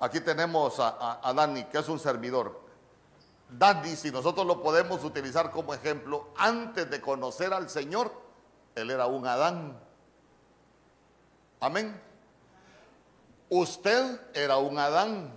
Aquí 0.00 0.20
tenemos 0.20 0.78
a, 0.78 1.20
a 1.26 1.32
Dani, 1.32 1.64
que 1.64 1.78
es 1.78 1.88
un 1.88 1.98
servidor. 1.98 2.60
Dani, 3.50 3.96
si 3.96 4.10
nosotros 4.10 4.46
lo 4.46 4.62
podemos 4.62 5.02
utilizar 5.04 5.50
como 5.50 5.74
ejemplo, 5.74 6.28
antes 6.36 6.88
de 6.90 7.00
conocer 7.00 7.52
al 7.52 7.68
Señor, 7.68 8.12
él 8.74 8.90
era 8.90 9.06
un 9.06 9.26
Adán. 9.26 9.78
Amén. 11.60 12.00
Usted 13.48 14.20
era 14.34 14.58
un 14.58 14.78
Adán. 14.78 15.32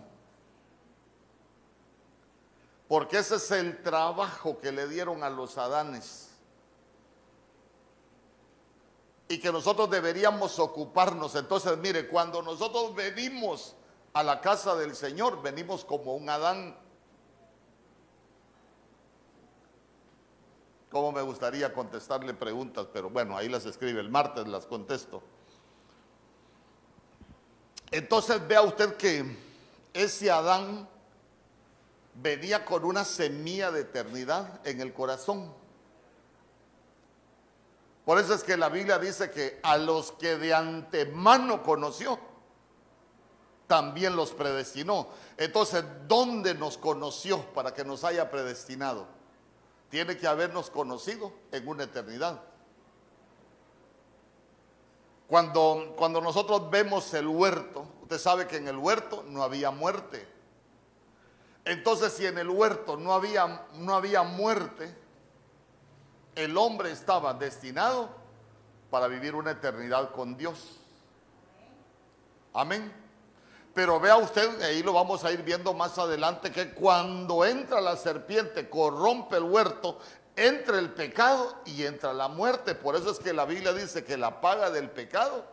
Porque 2.88 3.20
ese 3.20 3.36
es 3.36 3.50
el 3.52 3.82
trabajo 3.82 4.60
que 4.60 4.72
le 4.72 4.88
dieron 4.88 5.24
a 5.24 5.30
los 5.30 5.58
Adanes. 5.58 6.30
Y 9.30 9.40
que 9.40 9.52
nosotros 9.52 9.90
deberíamos 9.90 10.60
ocuparnos. 10.60 11.36
Entonces, 11.36 11.78
mire, 11.78 12.10
cuando 12.10 12.42
nosotros 12.42 12.94
venimos 12.94 13.76
a 14.14 14.24
la 14.24 14.42
casa 14.42 14.76
del 14.76 14.96
Señor, 14.96 15.42
venimos 15.42 15.86
como 15.86 16.16
un 16.16 16.30
Adán. 16.30 16.76
Como 20.90 21.12
me 21.14 21.22
gustaría 21.22 21.74
contestarle 21.74 22.34
preguntas, 22.34 22.88
pero 22.92 23.10
bueno, 23.10 23.38
ahí 23.38 23.48
las 23.48 23.66
escribe, 23.66 24.02
el 24.02 24.10
martes 24.10 24.48
las 24.48 24.66
contesto. 24.66 25.24
Entonces 27.92 28.46
vea 28.46 28.62
usted 28.62 28.96
que 28.98 29.38
ese 29.94 30.32
Adán 30.32 30.88
venía 32.16 32.66
con 32.66 32.84
una 32.84 33.06
semilla 33.06 33.72
de 33.72 33.82
eternidad 33.82 34.66
en 34.68 34.82
el 34.82 34.94
corazón. 34.94 35.54
Por 38.04 38.20
eso 38.20 38.34
es 38.34 38.44
que 38.44 38.58
la 38.58 38.68
Biblia 38.68 39.00
dice 39.00 39.32
que 39.32 39.60
a 39.64 39.78
los 39.78 40.12
que 40.14 40.36
de 40.38 40.54
antemano 40.54 41.64
conoció, 41.64 42.20
también 43.72 44.18
los 44.18 44.32
predestinó. 44.34 45.08
Entonces, 45.38 45.86
¿dónde 46.06 46.54
nos 46.54 46.78
conoció 46.78 47.42
para 47.54 47.74
que 47.74 47.86
nos 47.86 48.04
haya 48.04 48.30
predestinado? 48.30 49.08
Tiene 49.90 50.18
que 50.18 50.28
habernos 50.28 50.70
conocido 50.70 51.32
en 51.54 51.66
una 51.66 51.84
eternidad. 51.86 52.42
Cuando, 55.26 55.94
cuando 55.96 56.20
nosotros 56.20 56.70
vemos 56.70 57.14
el 57.14 57.28
huerto, 57.28 57.88
usted 58.02 58.18
sabe 58.18 58.46
que 58.46 58.58
en 58.58 58.68
el 58.68 58.76
huerto 58.76 59.24
no 59.30 59.42
había 59.42 59.72
muerte. 59.72 60.28
Entonces, 61.64 62.12
si 62.12 62.26
en 62.26 62.40
el 62.40 62.50
huerto 62.50 62.98
no 62.98 63.14
había, 63.14 63.68
no 63.76 63.96
había 63.96 64.24
muerte, 64.24 64.94
el 66.36 66.58
hombre 66.58 66.92
estaba 66.92 67.34
destinado 67.36 68.10
para 68.90 69.08
vivir 69.08 69.34
una 69.34 69.52
eternidad 69.52 70.12
con 70.12 70.36
Dios. 70.36 70.78
Amén. 72.52 73.01
Pero 73.74 74.00
vea 74.00 74.18
usted, 74.18 74.62
ahí 74.64 74.84
lo 74.84 74.92
vamos 74.92 75.24
a 75.24 75.32
ir 75.32 75.44
viendo 75.44 75.74
más 75.74 75.98
adelante, 75.98 76.52
que 76.52 76.72
cuando 76.74 77.46
entra 77.46 77.80
la 77.80 77.96
serpiente, 77.96 78.70
corrompe 78.70 79.38
el 79.38 79.44
huerto, 79.44 79.98
entra 80.36 80.78
el 80.78 80.92
pecado 80.92 81.56
y 81.66 81.86
entra 81.86 82.12
la 82.14 82.28
muerte. 82.28 82.76
Por 82.76 82.96
eso 82.96 83.12
es 83.12 83.20
que 83.20 83.32
la 83.32 83.46
Biblia 83.46 83.72
dice 83.72 84.04
que 84.04 84.18
la 84.18 84.42
paga 84.42 84.72
del 84.72 84.90
pecado 84.90 85.46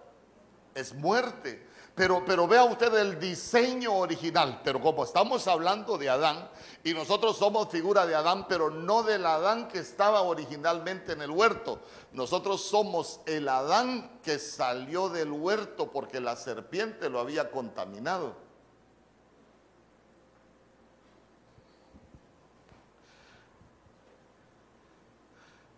es 0.75 0.95
muerte. 0.95 1.68
Pero, 1.99 2.25
pero 2.25 2.47
vea 2.47 2.63
usted 2.63 2.95
el 2.95 3.19
diseño 3.19 3.93
original. 3.93 4.61
Pero 4.63 4.81
como 4.81 5.03
estamos 5.03 5.49
hablando 5.49 5.99
de 5.99 6.09
Adán, 6.09 6.49
y 6.85 6.95
nosotros 6.95 7.37
somos 7.37 7.71
figura 7.71 8.07
de 8.07 8.15
Adán, 8.15 8.47
pero 8.49 8.71
no 8.71 9.03
del 9.03 9.27
Adán 9.27 9.67
que 9.67 9.81
estaba 9.81 10.23
originalmente 10.23 11.11
en 11.11 11.23
el 11.23 11.33
huerto. 11.33 11.81
Nosotros 12.13 12.63
somos 12.63 13.19
el 13.27 13.49
Adán 13.49 14.21
que 14.23 14.39
salió 14.39 15.09
del 15.09 15.33
huerto 15.33 15.91
porque 15.91 16.21
la 16.21 16.37
serpiente 16.37 17.11
lo 17.11 17.19
había 17.19 17.51
contaminado. 17.51 18.33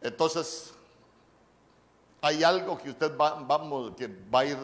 Entonces, 0.03 0.75
hay 2.21 2.45
algo 2.45 2.77
que 2.77 2.91
usted 2.91 3.17
va, 3.17 3.37
vamos, 3.41 3.93
que 3.97 4.07
va 4.07 4.41
a 4.41 4.45
ir 4.45 4.59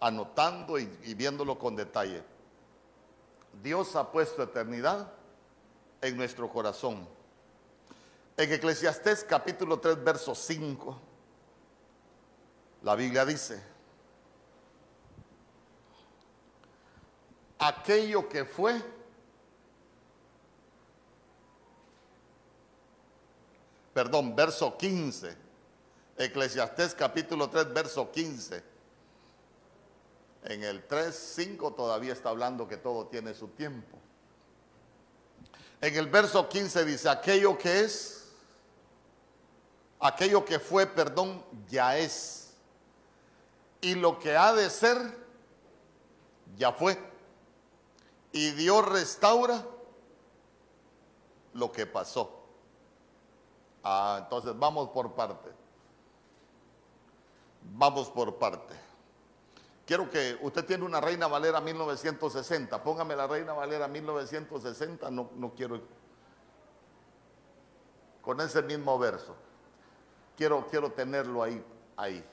anotando 0.00 0.78
y, 0.78 0.90
y 1.04 1.14
viéndolo 1.14 1.58
con 1.58 1.76
detalle. 1.76 2.22
Dios 3.62 3.94
ha 3.96 4.10
puesto 4.10 4.42
eternidad 4.42 5.12
en 6.00 6.16
nuestro 6.16 6.48
corazón. 6.50 7.06
En 8.36 8.52
Eclesiastés 8.52 9.24
capítulo 9.24 9.78
3, 9.78 10.02
verso 10.02 10.34
5, 10.34 10.98
la 12.82 12.94
Biblia 12.94 13.26
dice, 13.26 13.62
aquello 17.58 18.26
que 18.28 18.46
fue, 18.46 18.82
perdón, 23.92 24.34
verso 24.34 24.78
15, 24.78 25.36
Eclesiastés 26.16 26.94
capítulo 26.94 27.50
3, 27.50 27.74
verso 27.74 28.10
15. 28.10 28.69
En 30.44 30.64
el 30.64 30.86
3, 30.86 31.14
5 31.36 31.72
todavía 31.74 32.12
está 32.12 32.30
hablando 32.30 32.66
que 32.66 32.76
todo 32.76 33.06
tiene 33.06 33.34
su 33.34 33.48
tiempo. 33.48 33.98
En 35.80 35.94
el 35.96 36.08
verso 36.08 36.48
15 36.48 36.84
dice, 36.84 37.08
aquello 37.08 37.56
que 37.56 37.80
es, 37.80 38.28
aquello 39.98 40.44
que 40.44 40.58
fue, 40.58 40.86
perdón, 40.86 41.44
ya 41.68 41.96
es. 41.96 42.54
Y 43.80 43.94
lo 43.94 44.18
que 44.18 44.36
ha 44.36 44.52
de 44.52 44.68
ser, 44.68 44.98
ya 46.56 46.72
fue. 46.72 46.98
Y 48.32 48.50
Dios 48.52 48.86
restaura 48.86 49.64
lo 51.54 51.72
que 51.72 51.86
pasó. 51.86 52.40
Ah, 53.82 54.20
entonces 54.22 54.58
vamos 54.58 54.90
por 54.90 55.14
parte. 55.14 55.50
Vamos 57.62 58.10
por 58.10 58.36
parte. 58.36 58.89
Quiero 59.90 60.08
que 60.08 60.38
usted 60.42 60.64
tiene 60.66 60.84
una 60.84 61.00
Reina 61.00 61.26
Valera 61.26 61.60
1960. 61.60 62.80
Póngame 62.80 63.16
la 63.16 63.26
Reina 63.26 63.54
Valera 63.54 63.88
1960. 63.88 65.10
No, 65.10 65.32
no 65.34 65.52
quiero. 65.52 65.80
Con 68.22 68.40
ese 68.40 68.62
mismo 68.62 68.96
verso. 69.00 69.34
Quiero, 70.36 70.64
quiero 70.68 70.92
tenerlo 70.92 71.42
ahí, 71.42 71.60
ahí. 71.96 72.24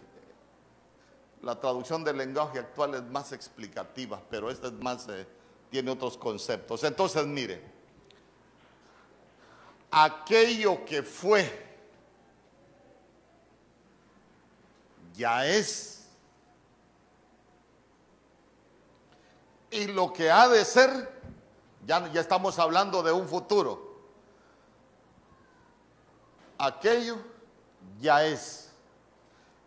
La 1.41 1.59
traducción 1.59 2.03
del 2.03 2.17
lenguaje 2.19 2.59
actual 2.59 2.93
es 2.93 3.03
más 3.05 3.31
explicativa, 3.31 4.21
pero 4.29 4.51
esta 4.51 4.67
es 4.67 4.73
más, 4.73 5.07
eh, 5.09 5.25
tiene 5.71 5.89
otros 5.89 6.15
conceptos. 6.15 6.83
Entonces, 6.83 7.25
mire, 7.25 7.63
aquello 9.89 10.85
que 10.85 11.01
fue, 11.01 11.65
ya 15.15 15.47
es 15.47 15.96
y 19.71 19.87
lo 19.87 20.13
que 20.13 20.31
ha 20.31 20.47
de 20.47 20.63
ser, 20.63 21.21
ya, 21.85 22.11
ya 22.11 22.21
estamos 22.21 22.57
hablando 22.59 23.03
de 23.03 23.11
un 23.11 23.27
futuro. 23.27 23.87
Aquello 26.57 27.17
ya 27.99 28.25
es. 28.25 28.71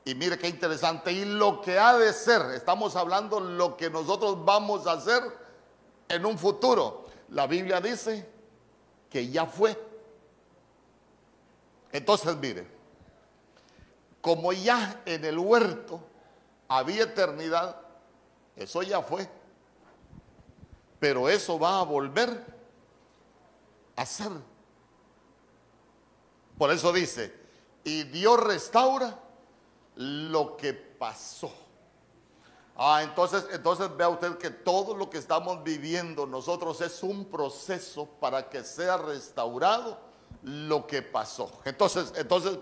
Y 0.05 0.15
mire 0.15 0.39
qué 0.39 0.49
interesante. 0.49 1.13
Y 1.13 1.25
lo 1.25 1.61
que 1.61 1.79
ha 1.79 1.97
de 1.97 2.13
ser, 2.13 2.43
estamos 2.55 2.97
hablando 2.97 3.39
lo 3.41 3.77
que 3.77 3.91
nosotros 3.91 4.45
vamos 4.45 4.87
a 4.87 4.93
hacer 4.93 5.23
en 6.09 6.25
un 6.27 6.39
futuro. 6.39 7.07
La 7.29 7.47
Biblia 7.47 7.81
dice 7.81 8.29
que 9.09 9.29
ya 9.29 9.47
fue. 9.47 9.79
Entonces, 11.93 12.37
mire, 12.37 12.67
como 14.21 14.53
ya 14.53 15.03
en 15.05 15.25
el 15.25 15.39
huerto 15.39 16.01
había 16.69 17.05
eternidad, 17.05 17.77
eso 18.57 18.83
ya 18.83 19.03
fue. 19.03 19.29
Pero 21.01 21.29
eso 21.29 21.59
va 21.59 21.81
a 21.81 21.83
volver 21.83 22.47
a 23.97 24.07
ser. 24.07 24.31
Por 26.57 26.71
eso 26.71 26.93
dice, 26.93 27.35
y 27.83 28.05
Dios 28.05 28.39
restaura 28.39 29.19
lo 29.97 30.57
que 30.57 30.75
pasó. 30.75 31.51
Ah, 32.77 33.03
entonces, 33.03 33.47
entonces 33.53 33.95
vea 33.97 34.09
usted 34.09 34.39
que 34.39 34.51
todo 34.51 34.95
lo 34.95 35.11
que 35.11 35.19
estamos 35.19 35.63
viviendo 35.65 36.27
nosotros 36.27 36.81
es 36.81 37.03
un 37.03 37.25
proceso 37.27 38.07
para 38.21 38.49
que 38.49 38.63
sea 38.63 38.97
restaurado 38.97 39.99
lo 40.43 40.87
que 40.87 41.03
pasó. 41.03 41.61
Entonces, 41.65 42.13
entonces, 42.17 42.59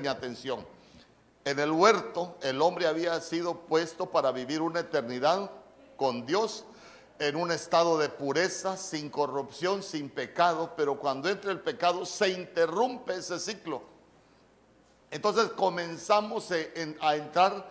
mi 0.00 0.08
atención. 0.08 0.66
En 1.44 1.58
el 1.58 1.70
huerto 1.70 2.36
el 2.42 2.60
hombre 2.60 2.86
había 2.86 3.20
sido 3.20 3.60
puesto 3.60 4.06
para 4.06 4.32
vivir 4.32 4.60
una 4.60 4.80
eternidad 4.80 5.50
con 5.96 6.26
Dios 6.26 6.64
en 7.18 7.36
un 7.36 7.50
estado 7.50 7.98
de 7.98 8.08
pureza, 8.08 8.76
sin 8.76 9.10
corrupción, 9.10 9.82
sin 9.82 10.08
pecado, 10.08 10.74
pero 10.76 10.98
cuando 10.98 11.28
entra 11.28 11.50
el 11.50 11.60
pecado 11.60 12.06
se 12.06 12.28
interrumpe 12.30 13.16
ese 13.16 13.38
ciclo. 13.40 13.82
Entonces 15.10 15.50
comenzamos 15.50 16.50
a 17.00 17.16
entrar 17.16 17.68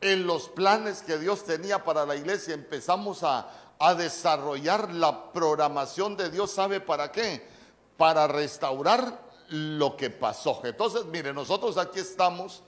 en 0.00 0.26
los 0.26 0.48
planes 0.48 1.02
que 1.02 1.18
Dios 1.18 1.44
tenía 1.44 1.82
para 1.82 2.06
la 2.06 2.16
iglesia, 2.16 2.54
empezamos 2.54 3.22
a, 3.22 3.48
a 3.78 3.94
desarrollar 3.94 4.92
la 4.92 5.32
programación 5.32 6.16
de 6.16 6.30
Dios, 6.30 6.50
¿sabe 6.52 6.80
para 6.80 7.10
qué? 7.10 7.46
Para 7.96 8.28
restaurar 8.28 9.26
lo 9.48 9.96
que 9.96 10.10
pasó. 10.10 10.60
Entonces, 10.64 11.06
mire, 11.06 11.32
nosotros 11.32 11.78
aquí 11.78 12.00
estamos 12.00 12.62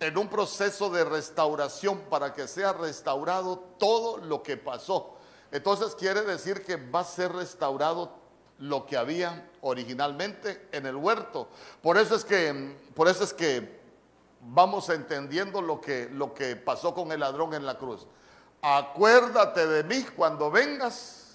en 0.00 0.16
un 0.16 0.28
proceso 0.28 0.88
de 0.88 1.04
restauración 1.04 1.98
para 2.08 2.32
que 2.32 2.46
sea 2.46 2.72
restaurado 2.72 3.58
todo 3.78 4.18
lo 4.18 4.42
que 4.42 4.56
pasó. 4.56 5.17
Entonces 5.50 5.94
quiere 5.94 6.22
decir 6.22 6.64
que 6.64 6.76
va 6.76 7.00
a 7.00 7.04
ser 7.04 7.32
restaurado 7.32 8.12
lo 8.58 8.86
que 8.86 8.96
había 8.96 9.48
originalmente 9.60 10.68
en 10.72 10.86
el 10.86 10.96
huerto. 10.96 11.48
Por 11.82 11.96
eso 11.96 12.14
es 12.16 12.24
que, 12.24 12.76
por 12.94 13.08
eso 13.08 13.24
es 13.24 13.32
que 13.32 13.78
vamos 14.40 14.88
entendiendo 14.88 15.60
lo 15.60 15.80
que, 15.80 16.08
lo 16.12 16.34
que 16.34 16.56
pasó 16.56 16.94
con 16.94 17.12
el 17.12 17.20
ladrón 17.20 17.54
en 17.54 17.64
la 17.66 17.78
cruz. 17.78 18.06
Acuérdate 18.60 19.66
de 19.66 19.84
mí 19.84 20.04
cuando 20.16 20.50
vengas 20.50 21.28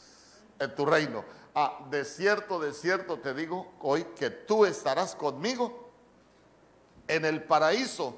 en 0.59 0.75
tu 0.75 0.85
reino. 0.85 1.23
Ah, 1.55 1.79
de 1.89 2.03
cierto, 2.03 2.59
de 2.59 2.73
cierto 2.73 3.19
te 3.19 3.33
digo 3.33 3.73
hoy 3.81 4.03
que 4.15 4.29
tú 4.29 4.65
estarás 4.65 5.15
conmigo 5.15 5.89
en 7.07 7.25
el 7.25 7.43
paraíso. 7.43 8.17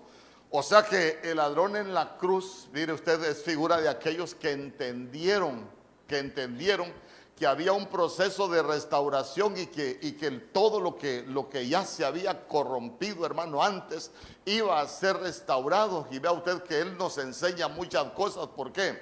O 0.50 0.64
sea 0.64 0.84
que 0.84 1.20
el 1.24 1.38
ladrón 1.38 1.76
en 1.76 1.94
la 1.94 2.18
cruz, 2.18 2.70
mire 2.72 2.94
usted, 2.94 3.22
es 3.24 3.44
figura 3.44 3.82
de 3.82 3.90
aquellos 3.90 4.36
que 4.36 4.52
entendieron, 4.52 5.70
que 6.08 6.20
entendieron 6.20 6.92
que 7.36 7.46
había 7.46 7.74
un 7.74 7.88
proceso 7.88 8.48
de 8.48 8.64
restauración 8.64 9.58
y 9.58 9.66
que, 9.66 10.00
y 10.02 10.14
que 10.14 10.32
todo 10.32 10.80
lo 10.80 10.98
que, 10.98 11.24
lo 11.28 11.50
que 11.50 11.68
ya 11.68 11.84
se 11.84 12.06
había 12.06 12.48
corrompido, 12.48 13.26
hermano, 13.26 13.62
antes, 13.62 14.12
iba 14.46 14.80
a 14.80 14.88
ser 14.88 15.18
restaurado. 15.18 16.08
Y 16.12 16.20
vea 16.20 16.32
usted 16.32 16.64
que 16.64 16.80
Él 16.80 16.98
nos 16.98 17.18
enseña 17.18 17.68
muchas 17.68 18.12
cosas. 18.14 18.48
¿Por 18.48 18.72
qué? 18.72 19.02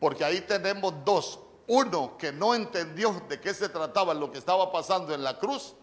Porque 0.00 0.24
ahí 0.24 0.40
tenemos 0.40 0.92
dos. 1.04 1.38
Uno 1.68 2.16
que 2.18 2.32
no 2.32 2.54
entendió 2.54 3.12
de 3.28 3.40
qué 3.40 3.54
se 3.54 3.68
trataba 3.68 4.12
lo 4.14 4.32
que 4.32 4.38
estaba 4.38 4.72
pasando 4.72 5.14
en 5.14 5.22
la 5.22 5.38
cruz 5.38 5.74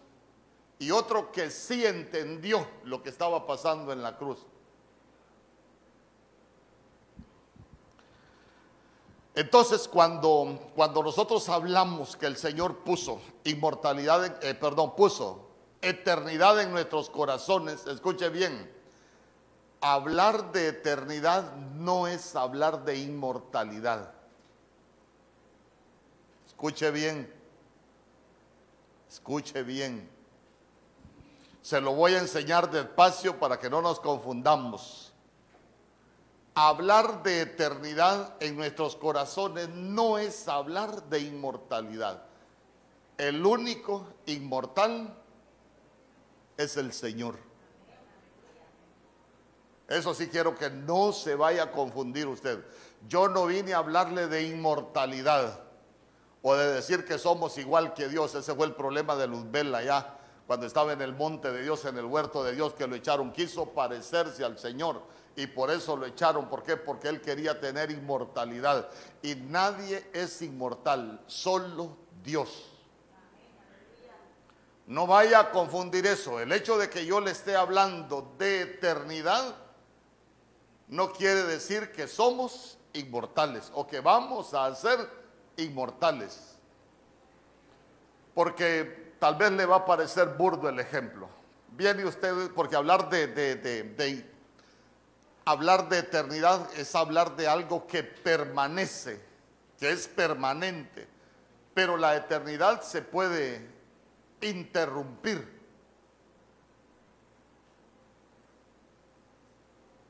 y 0.78 0.90
otro 0.90 1.32
que 1.32 1.50
sí 1.50 1.86
entendió 1.86 2.66
lo 2.84 3.02
que 3.02 3.08
estaba 3.08 3.46
pasando 3.46 3.92
en 3.92 4.02
la 4.02 4.16
cruz. 4.16 4.44
Entonces, 9.36 9.86
cuando, 9.86 10.58
cuando 10.74 11.02
nosotros 11.02 11.46
hablamos 11.50 12.16
que 12.16 12.24
el 12.24 12.38
Señor 12.38 12.78
puso 12.78 13.20
inmortalidad, 13.44 14.42
eh, 14.42 14.54
perdón, 14.54 14.96
puso 14.96 15.50
eternidad 15.82 16.58
en 16.62 16.72
nuestros 16.72 17.10
corazones, 17.10 17.86
escuche 17.86 18.30
bien, 18.30 18.72
hablar 19.82 20.52
de 20.52 20.68
eternidad 20.68 21.54
no 21.54 22.06
es 22.06 22.34
hablar 22.34 22.86
de 22.86 22.98
inmortalidad. 22.98 24.10
Escuche 26.46 26.90
bien, 26.90 27.30
escuche 29.06 29.62
bien. 29.62 30.08
Se 31.60 31.78
lo 31.82 31.92
voy 31.92 32.14
a 32.14 32.20
enseñar 32.20 32.70
despacio 32.70 33.38
para 33.38 33.58
que 33.58 33.68
no 33.68 33.82
nos 33.82 34.00
confundamos 34.00 35.05
hablar 36.56 37.22
de 37.22 37.42
eternidad 37.42 38.34
en 38.40 38.56
nuestros 38.56 38.96
corazones 38.96 39.68
no 39.68 40.16
es 40.16 40.48
hablar 40.48 41.02
de 41.04 41.20
inmortalidad. 41.20 42.22
El 43.18 43.44
único 43.44 44.06
inmortal 44.24 45.14
es 46.56 46.78
el 46.78 46.94
Señor. 46.94 47.36
Eso 49.86 50.14
sí 50.14 50.28
quiero 50.28 50.54
que 50.56 50.70
no 50.70 51.12
se 51.12 51.34
vaya 51.34 51.64
a 51.64 51.70
confundir 51.70 52.26
usted. 52.26 52.64
Yo 53.06 53.28
no 53.28 53.44
vine 53.44 53.74
a 53.74 53.78
hablarle 53.78 54.26
de 54.26 54.44
inmortalidad 54.44 55.60
o 56.40 56.54
de 56.54 56.72
decir 56.72 57.04
que 57.04 57.18
somos 57.18 57.58
igual 57.58 57.92
que 57.92 58.08
Dios. 58.08 58.34
Ese 58.34 58.54
fue 58.54 58.64
el 58.64 58.74
problema 58.74 59.14
de 59.14 59.26
Luzbel 59.26 59.74
allá, 59.74 60.14
cuando 60.46 60.64
estaba 60.64 60.94
en 60.94 61.02
el 61.02 61.14
monte 61.14 61.52
de 61.52 61.62
Dios, 61.62 61.84
en 61.84 61.98
el 61.98 62.06
huerto 62.06 62.42
de 62.42 62.54
Dios, 62.54 62.72
que 62.72 62.86
lo 62.86 62.96
echaron. 62.96 63.30
Quiso 63.30 63.66
parecerse 63.74 64.42
al 64.42 64.58
Señor 64.58 65.02
y 65.36 65.46
por 65.46 65.70
eso 65.70 65.96
lo 65.96 66.06
echaron. 66.06 66.48
¿Por 66.48 66.62
qué? 66.62 66.76
Porque 66.76 67.08
él 67.08 67.20
quería 67.20 67.60
tener 67.60 67.90
inmortalidad. 67.90 68.88
Y 69.22 69.34
nadie 69.34 70.08
es 70.12 70.40
inmortal, 70.40 71.20
solo 71.26 71.96
Dios. 72.24 72.72
No 74.86 75.06
vaya 75.06 75.40
a 75.40 75.50
confundir 75.50 76.06
eso. 76.06 76.40
El 76.40 76.52
hecho 76.52 76.78
de 76.78 76.88
que 76.88 77.04
yo 77.04 77.20
le 77.20 77.32
esté 77.32 77.54
hablando 77.54 78.34
de 78.38 78.62
eternidad 78.62 79.56
no 80.88 81.12
quiere 81.12 81.42
decir 81.42 81.92
que 81.92 82.06
somos 82.06 82.78
inmortales 82.92 83.70
o 83.74 83.86
que 83.86 84.00
vamos 84.00 84.54
a 84.54 84.74
ser 84.74 84.98
inmortales. 85.56 86.56
Porque 88.32 89.14
tal 89.18 89.34
vez 89.34 89.52
le 89.52 89.66
va 89.66 89.76
a 89.76 89.84
parecer 89.84 90.28
burdo 90.28 90.68
el 90.68 90.78
ejemplo. 90.78 91.28
Viene 91.72 92.04
usted, 92.06 92.50
porque 92.54 92.76
hablar 92.76 93.10
de, 93.10 93.26
de, 93.26 93.56
de 93.56 94.35
hablar 95.46 95.88
de 95.88 96.00
eternidad 96.00 96.68
es 96.76 96.94
hablar 96.94 97.36
de 97.36 97.46
algo 97.46 97.86
que 97.86 98.02
permanece, 98.02 99.20
que 99.78 99.90
es 99.90 100.08
permanente, 100.08 101.08
pero 101.72 101.96
la 101.96 102.16
eternidad 102.16 102.82
se 102.82 103.00
puede 103.00 103.64
interrumpir. 104.40 105.56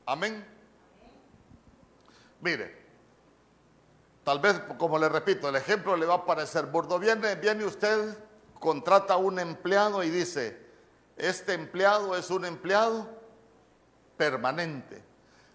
Amén. 0.07 0.43
Mire, 2.41 2.75
tal 4.23 4.39
vez, 4.39 4.59
como 4.77 4.97
le 4.97 5.07
repito, 5.07 5.49
el 5.49 5.55
ejemplo 5.55 5.95
le 5.95 6.05
va 6.07 6.15
a 6.15 6.25
parecer 6.25 6.65
burdo. 6.65 6.97
Viene, 6.97 7.35
viene 7.35 7.63
usted, 7.63 8.17
contrata 8.59 9.15
a 9.15 9.17
un 9.17 9.37
empleado 9.37 10.03
y 10.03 10.09
dice, 10.09 10.57
este 11.15 11.53
empleado 11.53 12.15
es 12.15 12.31
un 12.31 12.45
empleado 12.45 13.07
permanente. 14.15 15.06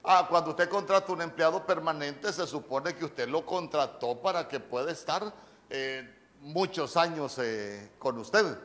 Ah, 0.05 0.27
cuando 0.29 0.51
usted 0.51 0.69
contrata 0.69 1.13
un 1.13 1.23
empleado 1.23 1.65
permanente, 1.65 2.33
se 2.33 2.47
supone 2.47 2.95
que 2.95 3.05
usted 3.05 3.29
lo 3.29 3.47
contrató 3.47 4.21
para 4.21 4.49
que 4.49 4.59
pueda 4.59 4.91
estar 4.91 5.33
eh, 5.71 6.13
muchos 6.41 6.97
años 6.97 7.39
eh, 7.39 7.93
con 8.01 8.19
usted. 8.19 8.59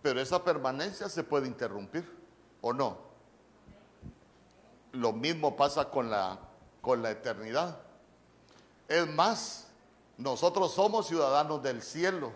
Pero 0.00 0.20
esa 0.20 0.44
permanencia 0.44 1.08
se 1.08 1.24
puede 1.24 1.48
interrumpir, 1.48 2.08
¿o 2.60 2.72
no? 2.72 2.98
Lo 4.92 5.12
mismo 5.12 5.56
pasa 5.56 5.90
con 5.90 6.08
la, 6.08 6.38
con 6.80 7.02
la 7.02 7.10
eternidad. 7.10 7.80
Es 8.86 9.08
más, 9.08 9.66
nosotros 10.18 10.72
somos 10.72 11.08
ciudadanos 11.08 11.60
del 11.64 11.82
cielo, 11.82 12.30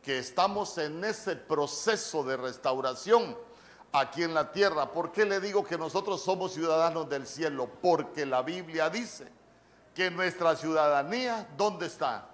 que 0.00 0.18
estamos 0.18 0.78
en 0.78 1.02
ese 1.02 1.34
proceso 1.34 2.22
de 2.22 2.36
restauración 2.36 3.36
aquí 3.94 4.24
en 4.24 4.34
la 4.34 4.50
tierra. 4.50 4.90
¿Por 4.90 5.12
qué 5.12 5.24
le 5.24 5.40
digo 5.40 5.64
que 5.64 5.78
nosotros 5.78 6.20
somos 6.20 6.52
ciudadanos 6.52 7.08
del 7.08 7.26
cielo? 7.26 7.70
Porque 7.80 8.26
la 8.26 8.42
Biblia 8.42 8.90
dice 8.90 9.28
que 9.94 10.10
nuestra 10.10 10.56
ciudadanía, 10.56 11.48
¿dónde 11.56 11.86
está? 11.86 12.28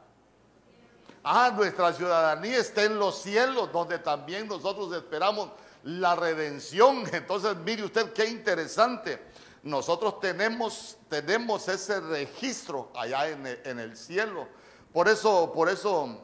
Ah, 1.23 1.52
nuestra 1.55 1.93
ciudadanía 1.93 2.57
está 2.57 2.85
en 2.85 2.99
los 2.99 3.21
cielos, 3.21 3.71
donde 3.73 3.99
también 3.99 4.49
nosotros 4.49 4.90
esperamos 4.95 5.50
la 5.85 6.17
redención. 6.17 7.05
Entonces, 7.12 7.55
mire 7.57 7.85
usted 7.85 8.14
qué 8.14 8.25
interesante. 8.25 9.23
Nosotros 9.62 10.19
tenemos, 10.19 10.97
tenemos 11.11 11.69
ese 11.69 12.00
registro 12.00 12.90
allá 12.95 13.29
en 13.29 13.47
el, 13.47 13.61
en 13.64 13.79
el 13.79 13.99
cielo. 13.99 14.49
Por 14.95 15.09
eso, 15.09 15.52
por 15.52 15.69
eso, 15.69 16.19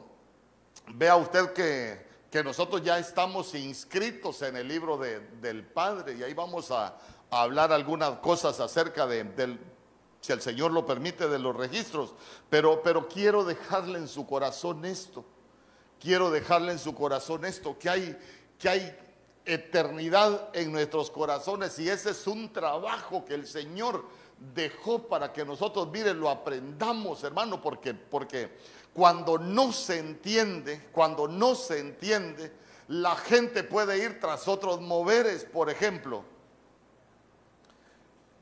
vea 0.95 1.15
usted 1.15 1.53
que 1.53 2.06
que 2.37 2.43
nosotros 2.43 2.83
ya 2.83 2.99
estamos 2.99 3.55
inscritos 3.55 4.43
en 4.43 4.57
el 4.57 4.67
libro 4.67 4.99
del 4.99 5.65
Padre 5.65 6.17
y 6.19 6.21
ahí 6.21 6.35
vamos 6.35 6.69
a, 6.69 6.95
hablar 7.31 7.73
algunas 7.73 8.19
cosas 8.19 8.59
acerca 8.59 9.07
de, 9.07 9.23
del, 9.23 9.59
si 10.21 10.33
el 10.33 10.41
Señor 10.41 10.71
lo 10.71 10.85
permite, 10.85 11.27
de 11.27 11.39
los 11.39 11.55
registros. 11.55 12.13
Pero, 12.47 12.83
pero 12.83 13.07
quiero 13.07 13.43
dejarle 13.43 13.97
en 13.97 14.07
su 14.07 14.27
corazón 14.27 14.85
esto, 14.85 15.25
quiero 15.99 16.29
dejarle 16.29 16.73
en 16.73 16.79
su 16.79 16.93
corazón 16.93 17.43
esto, 17.43 17.75
que 17.79 17.89
hay, 17.89 18.15
que 18.59 18.69
hay 18.69 18.99
eternidad 19.43 20.49
en 20.53 20.71
nuestros 20.71 21.09
corazones 21.09 21.79
y 21.79 21.89
ese 21.89 22.11
es 22.11 22.27
un 22.27 22.53
trabajo 22.53 23.25
que 23.25 23.33
el 23.33 23.47
Señor 23.47 24.05
dejó 24.53 25.07
para 25.07 25.33
que 25.33 25.43
nosotros, 25.43 25.89
miren, 25.91 26.19
lo 26.19 26.29
aprendamos, 26.29 27.23
hermano, 27.23 27.59
porque, 27.59 27.95
porque 27.95 28.51
cuando 28.97 29.37
no 29.37 29.71
se 29.71 29.99
entiende, 29.99 30.89
cuando 30.91 31.27
no 31.27 31.53
se 31.53 31.77
entiende, 31.77 32.51
la 32.87 33.15
gente 33.15 33.63
puede 33.63 33.99
ir 33.99 34.19
tras 34.19 34.47
otros 34.47 34.81
moveres, 34.81 35.45
por 35.45 35.69
ejemplo. 35.69 36.23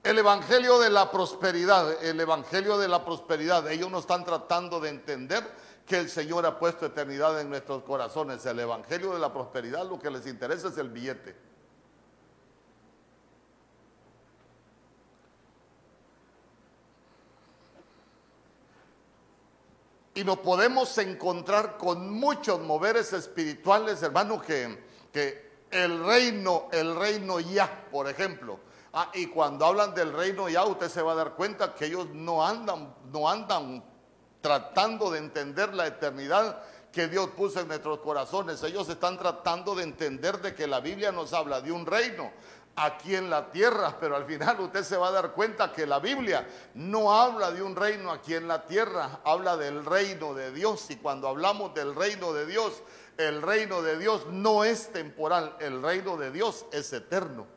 El 0.01 0.17
Evangelio 0.17 0.79
de 0.79 0.89
la 0.89 1.11
Prosperidad, 1.11 2.01
el 2.01 2.21
Evangelio 2.21 2.77
de 2.77 2.87
la 2.87 3.03
Prosperidad, 3.03 3.69
ellos 3.69 3.91
no 3.91 3.99
están 3.99 4.23
tratando 4.23 4.79
de 4.79 4.91
entender 4.91 5.45
que 5.85 5.97
el 5.97 6.09
Señor 6.09 6.45
ha 6.45 6.57
puesto 6.57 6.85
eternidad 6.85 7.37
en 7.41 7.49
nuestros 7.49 7.83
corazones. 7.83 8.45
El 8.45 8.61
Evangelio 8.61 9.11
de 9.11 9.19
la 9.19 9.33
Prosperidad 9.33 9.85
lo 9.85 9.99
que 9.99 10.09
les 10.09 10.25
interesa 10.25 10.69
es 10.69 10.77
el 10.77 10.87
billete. 10.87 11.35
Y 20.15 20.23
nos 20.23 20.39
podemos 20.39 20.97
encontrar 20.97 21.77
con 21.77 22.09
muchos 22.09 22.61
moveres 22.61 23.11
espirituales, 23.11 24.01
hermano, 24.01 24.41
que, 24.41 25.45
el 25.69 26.05
reino, 26.05 26.69
el 26.71 26.95
reino 26.95 27.41
ya, 27.41 27.85
por 27.91 28.07
ejemplo. 28.07 28.57
Ah, 28.93 29.11
y 29.13 29.25
cuando 29.25 29.65
hablan 29.65 29.93
del 29.93 30.13
reino 30.13 30.47
ya, 30.47 30.63
usted 30.63 30.87
se 30.87 31.01
va 31.01 31.11
a 31.11 31.15
dar 31.15 31.33
cuenta 31.33 31.75
que 31.75 31.87
ellos 31.87 32.07
no 32.13 32.45
andan, 32.45 32.95
no 33.11 33.29
andan 33.29 33.83
tratando 34.39 35.11
de 35.11 35.19
entender 35.19 35.73
la 35.73 35.87
eternidad 35.87 36.63
que 36.93 37.09
Dios 37.09 37.31
puso 37.31 37.59
en 37.59 37.67
nuestros 37.67 37.99
corazones. 37.99 38.63
Ellos 38.63 38.87
están 38.87 39.17
tratando 39.19 39.75
de 39.75 39.83
entender 39.83 40.41
de 40.41 40.55
que 40.55 40.65
la 40.65 40.79
Biblia 40.79 41.11
nos 41.11 41.33
habla 41.33 41.59
de 41.59 41.73
un 41.73 41.85
reino 41.85 42.31
aquí 42.75 43.15
en 43.15 43.29
la 43.29 43.51
tierra, 43.51 43.97
pero 43.99 44.15
al 44.15 44.25
final 44.25 44.59
usted 44.59 44.83
se 44.83 44.97
va 44.97 45.07
a 45.07 45.11
dar 45.11 45.31
cuenta 45.31 45.71
que 45.71 45.85
la 45.85 45.99
Biblia 45.99 46.47
no 46.73 47.13
habla 47.13 47.51
de 47.51 47.63
un 47.63 47.75
reino 47.75 48.11
aquí 48.11 48.33
en 48.33 48.47
la 48.47 48.65
tierra, 48.65 49.21
habla 49.23 49.55
del 49.55 49.85
reino 49.85 50.33
de 50.33 50.51
Dios. 50.51 50.89
Y 50.89 50.97
cuando 50.97 51.27
hablamos 51.27 51.73
del 51.73 51.95
reino 51.95 52.33
de 52.33 52.45
Dios, 52.45 52.81
el 53.17 53.41
reino 53.41 53.81
de 53.81 53.97
Dios 53.97 54.27
no 54.27 54.63
es 54.63 54.91
temporal, 54.91 55.55
el 55.59 55.81
reino 55.81 56.17
de 56.17 56.31
Dios 56.31 56.65
es 56.71 56.91
eterno. 56.91 57.47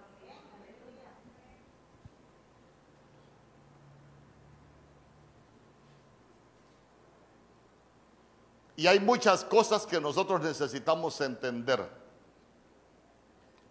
Y 8.77 8.87
hay 8.87 9.01
muchas 9.01 9.45
cosas 9.45 9.85
que 9.87 10.01
nosotros 10.01 10.41
necesitamos 10.41 11.21
entender 11.21 11.85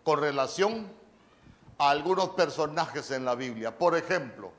con 0.04 0.20
relación 0.20 0.92
a 1.77 1.89
algunos 1.89 2.29
personajes 2.29 3.12
en 3.12 3.25
la 3.25 3.36
Biblia. 3.36 3.77
Por 3.77 3.96
ejemplo, 3.96 4.51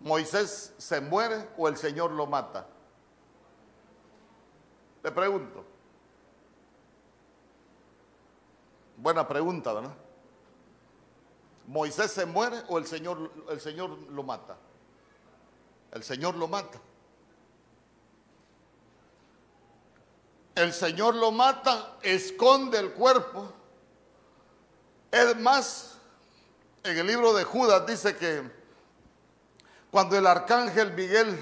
Moisés 0.00 0.74
se 0.78 1.00
muere 1.00 1.48
o 1.56 1.66
el 1.68 1.76
Señor 1.76 2.12
lo 2.12 2.26
mata. 2.26 2.66
Le 5.02 5.10
pregunto. 5.10 5.64
Buena 8.96 9.26
pregunta, 9.26 9.72
¿verdad? 9.72 9.94
Moisés 11.66 12.12
se 12.12 12.24
muere 12.24 12.62
o 12.68 12.78
el 12.78 12.86
Señor, 12.86 13.30
el 13.50 13.60
Señor 13.60 13.90
lo 13.90 14.22
mata. 14.22 14.56
El 15.92 16.02
Señor 16.04 16.36
lo 16.36 16.46
mata. 16.46 16.78
El 20.56 20.72
Señor 20.72 21.14
lo 21.14 21.30
mata, 21.30 21.96
esconde 22.02 22.78
el 22.78 22.92
cuerpo. 22.92 23.52
Es 25.12 25.36
más, 25.36 25.98
en 26.82 26.96
el 26.96 27.06
libro 27.06 27.34
de 27.34 27.44
Judas 27.44 27.86
dice 27.86 28.16
que 28.16 28.42
cuando 29.90 30.16
el 30.16 30.26
arcángel 30.26 30.94
Miguel, 30.94 31.38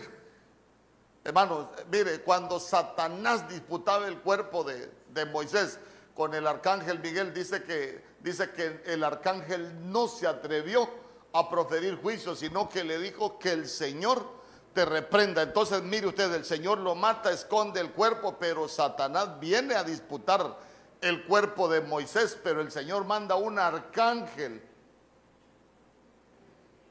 hermanos, 1.22 1.68
mire, 1.90 2.20
cuando 2.22 2.58
Satanás 2.58 3.48
disputaba 3.48 4.08
el 4.08 4.18
cuerpo 4.18 4.64
de, 4.64 4.90
de 5.10 5.24
Moisés 5.26 5.78
con 6.14 6.34
el 6.34 6.46
arcángel 6.46 6.98
Miguel, 6.98 7.32
dice 7.32 7.62
que, 7.62 8.04
dice 8.20 8.50
que 8.50 8.82
el 8.84 9.04
arcángel 9.04 9.92
no 9.92 10.08
se 10.08 10.26
atrevió 10.26 10.90
a 11.32 11.48
proferir 11.48 12.00
juicio, 12.02 12.34
sino 12.34 12.68
que 12.68 12.82
le 12.82 12.98
dijo 12.98 13.38
que 13.38 13.52
el 13.52 13.68
Señor 13.68 14.43
te 14.74 14.84
reprenda. 14.84 15.42
Entonces, 15.42 15.82
mire 15.82 16.08
usted, 16.08 16.32
el 16.34 16.44
Señor 16.44 16.78
lo 16.78 16.94
mata, 16.94 17.30
esconde 17.30 17.80
el 17.80 17.92
cuerpo, 17.92 18.36
pero 18.38 18.68
Satanás 18.68 19.38
viene 19.40 19.74
a 19.74 19.84
disputar 19.84 20.58
el 21.00 21.24
cuerpo 21.24 21.68
de 21.68 21.80
Moisés, 21.80 22.38
pero 22.42 22.60
el 22.60 22.72
Señor 22.72 23.04
manda 23.04 23.36
un 23.36 23.58
arcángel. 23.58 24.62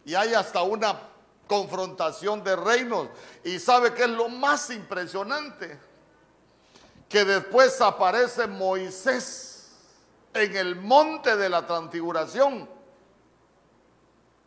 Y 0.06 0.16
hay 0.16 0.34
hasta 0.34 0.64
una 0.64 0.98
confrontación 1.48 2.44
de 2.44 2.56
reinos. 2.56 3.10
Y 3.44 3.60
sabe 3.60 3.94
que 3.94 4.04
es 4.04 4.10
lo 4.10 4.30
más 4.30 4.70
impresionante, 4.70 5.80
que 7.10 7.26
después 7.26 7.80
aparece 7.82 8.48
Moisés 8.48 9.72
en 10.34 10.56
el 10.56 10.76
monte 10.76 11.36
de 11.36 11.50
la 11.50 11.68
transfiguración. 11.68 12.70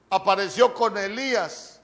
Apareció 0.09 0.73
con 0.73 0.97
Elías 0.97 1.76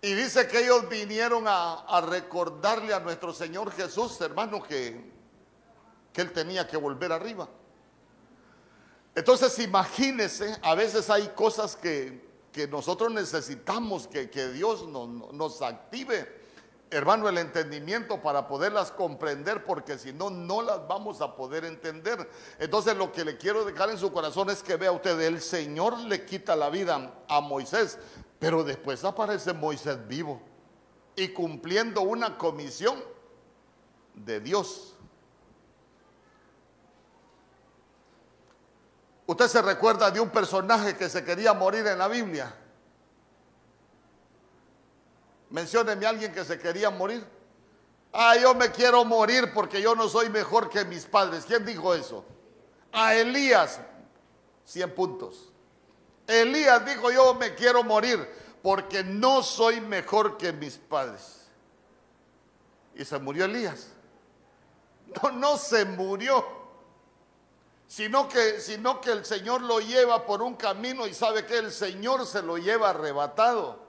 y 0.00 0.14
dice 0.14 0.46
que 0.46 0.60
ellos 0.60 0.88
vinieron 0.88 1.44
a, 1.46 2.00
recordarle 2.06 2.94
a 2.94 3.00
nuestro 3.00 3.32
Señor 3.32 3.72
Jesús, 3.72 4.20
hermano, 4.20 4.62
que, 4.62 5.12
que 6.12 6.20
Él 6.20 6.32
tenía 6.32 6.66
que 6.66 6.76
volver 6.76 7.12
arriba. 7.12 7.48
Entonces 9.14 9.58
imagínese, 9.58 10.56
a 10.62 10.76
veces 10.76 11.10
hay 11.10 11.28
cosas 11.28 11.74
que, 11.74 12.26
nosotros 12.70 13.12
necesitamos 13.12 14.06
que, 14.06 14.26
Dios 14.52 14.86
nos 14.86 15.62
active, 15.62 16.37
hermano, 16.90 17.28
el 17.28 17.38
entendimiento 17.38 18.20
para 18.22 18.48
poderlas 18.48 18.90
comprender, 18.90 19.64
porque 19.64 19.98
si 19.98 20.12
no, 20.12 20.30
no 20.30 20.62
las 20.62 20.86
vamos 20.88 21.20
a 21.20 21.36
poder 21.36 21.64
entender. 21.64 22.28
Entonces 22.58 22.96
lo 22.96 23.12
que 23.12 23.24
le 23.24 23.36
quiero 23.36 23.64
dejar 23.64 23.90
en 23.90 23.98
su 23.98 24.12
corazón 24.12 24.50
es 24.50 24.62
que 24.62 24.76
vea 24.76 24.92
usted, 24.92 25.20
el 25.20 25.40
Señor 25.40 25.98
le 26.00 26.24
quita 26.24 26.56
la 26.56 26.70
vida 26.70 27.12
a 27.28 27.40
Moisés, 27.40 27.98
pero 28.38 28.64
después 28.64 29.04
aparece 29.04 29.52
Moisés 29.52 30.06
vivo 30.06 30.40
y 31.16 31.28
cumpliendo 31.28 32.02
una 32.02 32.38
comisión 32.38 33.02
de 34.14 34.40
Dios. 34.40 34.94
¿Usted 39.26 39.46
se 39.48 39.60
recuerda 39.60 40.10
de 40.10 40.20
un 40.20 40.30
personaje 40.30 40.96
que 40.96 41.08
se 41.10 41.22
quería 41.22 41.52
morir 41.52 41.86
en 41.86 41.98
la 41.98 42.08
Biblia? 42.08 42.54
Mencióneme 45.50 46.06
a 46.06 46.10
alguien 46.10 46.32
que 46.32 46.44
se 46.44 46.58
quería 46.58 46.90
morir. 46.90 47.24
Ah, 48.12 48.36
yo 48.36 48.54
me 48.54 48.70
quiero 48.70 49.04
morir 49.04 49.52
porque 49.54 49.80
yo 49.80 49.94
no 49.94 50.08
soy 50.08 50.28
mejor 50.28 50.68
que 50.70 50.84
mis 50.84 51.04
padres. 51.04 51.44
¿Quién 51.44 51.64
dijo 51.64 51.94
eso? 51.94 52.24
A 52.92 53.14
Elías, 53.14 53.80
100 54.64 54.94
puntos. 54.94 55.52
Elías 56.26 56.84
dijo, 56.84 57.10
yo 57.10 57.34
me 57.34 57.54
quiero 57.54 57.82
morir 57.82 58.28
porque 58.62 59.02
no 59.04 59.42
soy 59.42 59.80
mejor 59.80 60.36
que 60.36 60.52
mis 60.52 60.76
padres. 60.76 61.46
Y 62.94 63.04
se 63.04 63.18
murió 63.18 63.44
Elías. 63.44 63.88
No, 65.22 65.30
no 65.30 65.56
se 65.56 65.86
murió, 65.86 66.44
sino 67.86 68.28
que, 68.28 68.60
sino 68.60 69.00
que 69.00 69.12
el 69.12 69.24
Señor 69.24 69.62
lo 69.62 69.80
lleva 69.80 70.26
por 70.26 70.42
un 70.42 70.54
camino 70.54 71.06
y 71.06 71.14
sabe 71.14 71.46
que 71.46 71.56
el 71.56 71.72
Señor 71.72 72.26
se 72.26 72.42
lo 72.42 72.58
lleva 72.58 72.90
arrebatado. 72.90 73.87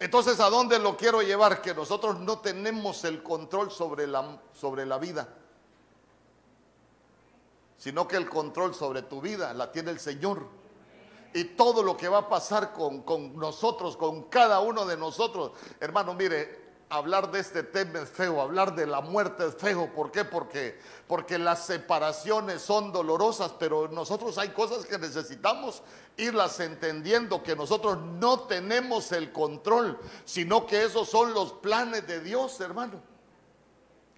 Entonces, 0.00 0.38
¿a 0.40 0.48
dónde 0.50 0.78
lo 0.78 0.96
quiero 0.96 1.22
llevar? 1.22 1.60
Que 1.60 1.74
nosotros 1.74 2.20
no 2.20 2.38
tenemos 2.38 3.04
el 3.04 3.22
control 3.22 3.70
sobre 3.70 4.06
la, 4.06 4.40
sobre 4.52 4.86
la 4.86 4.98
vida 4.98 5.28
sino 7.78 8.08
que 8.08 8.16
el 8.16 8.28
control 8.28 8.74
sobre 8.74 9.02
tu 9.02 9.20
vida 9.20 9.54
la 9.54 9.72
tiene 9.72 9.92
el 9.92 10.00
Señor. 10.00 10.46
Y 11.32 11.44
todo 11.44 11.82
lo 11.82 11.96
que 11.96 12.08
va 12.08 12.18
a 12.18 12.28
pasar 12.28 12.72
con, 12.72 13.04
nosotros, 13.36 13.96
con 13.96 14.24
cada 14.24 14.60
uno 14.60 14.84
de 14.84 14.96
nosotros, 14.96 15.52
hermano, 15.78 16.14
mire, 16.14 16.67
hablar 16.90 17.30
de 17.30 17.40
este 17.40 17.62
tema 17.62 18.00
es 18.00 18.08
feo, 18.08 18.40
hablar 18.40 18.74
de 18.74 18.86
la 18.86 19.00
muerte 19.00 19.46
es 19.46 19.54
feo. 19.56 19.92
¿Por 19.94 20.10
qué? 20.10 20.24
Porque, 20.24 20.78
porque 21.06 21.38
las 21.38 21.66
separaciones 21.66 22.62
son 22.62 22.92
dolorosas, 22.92 23.52
pero 23.58 23.88
nosotros 23.88 24.38
hay 24.38 24.50
cosas 24.50 24.86
que 24.86 24.98
necesitamos 24.98 25.82
irlas 26.16 26.58
entendiendo, 26.60 27.42
que 27.42 27.54
nosotros 27.54 27.98
no 27.98 28.40
tenemos 28.40 29.12
el 29.12 29.32
control, 29.32 29.98
sino 30.24 30.66
que 30.66 30.84
esos 30.84 31.08
son 31.08 31.34
los 31.34 31.52
planes 31.52 32.06
de 32.06 32.20
Dios, 32.20 32.60
hermano 32.60 33.00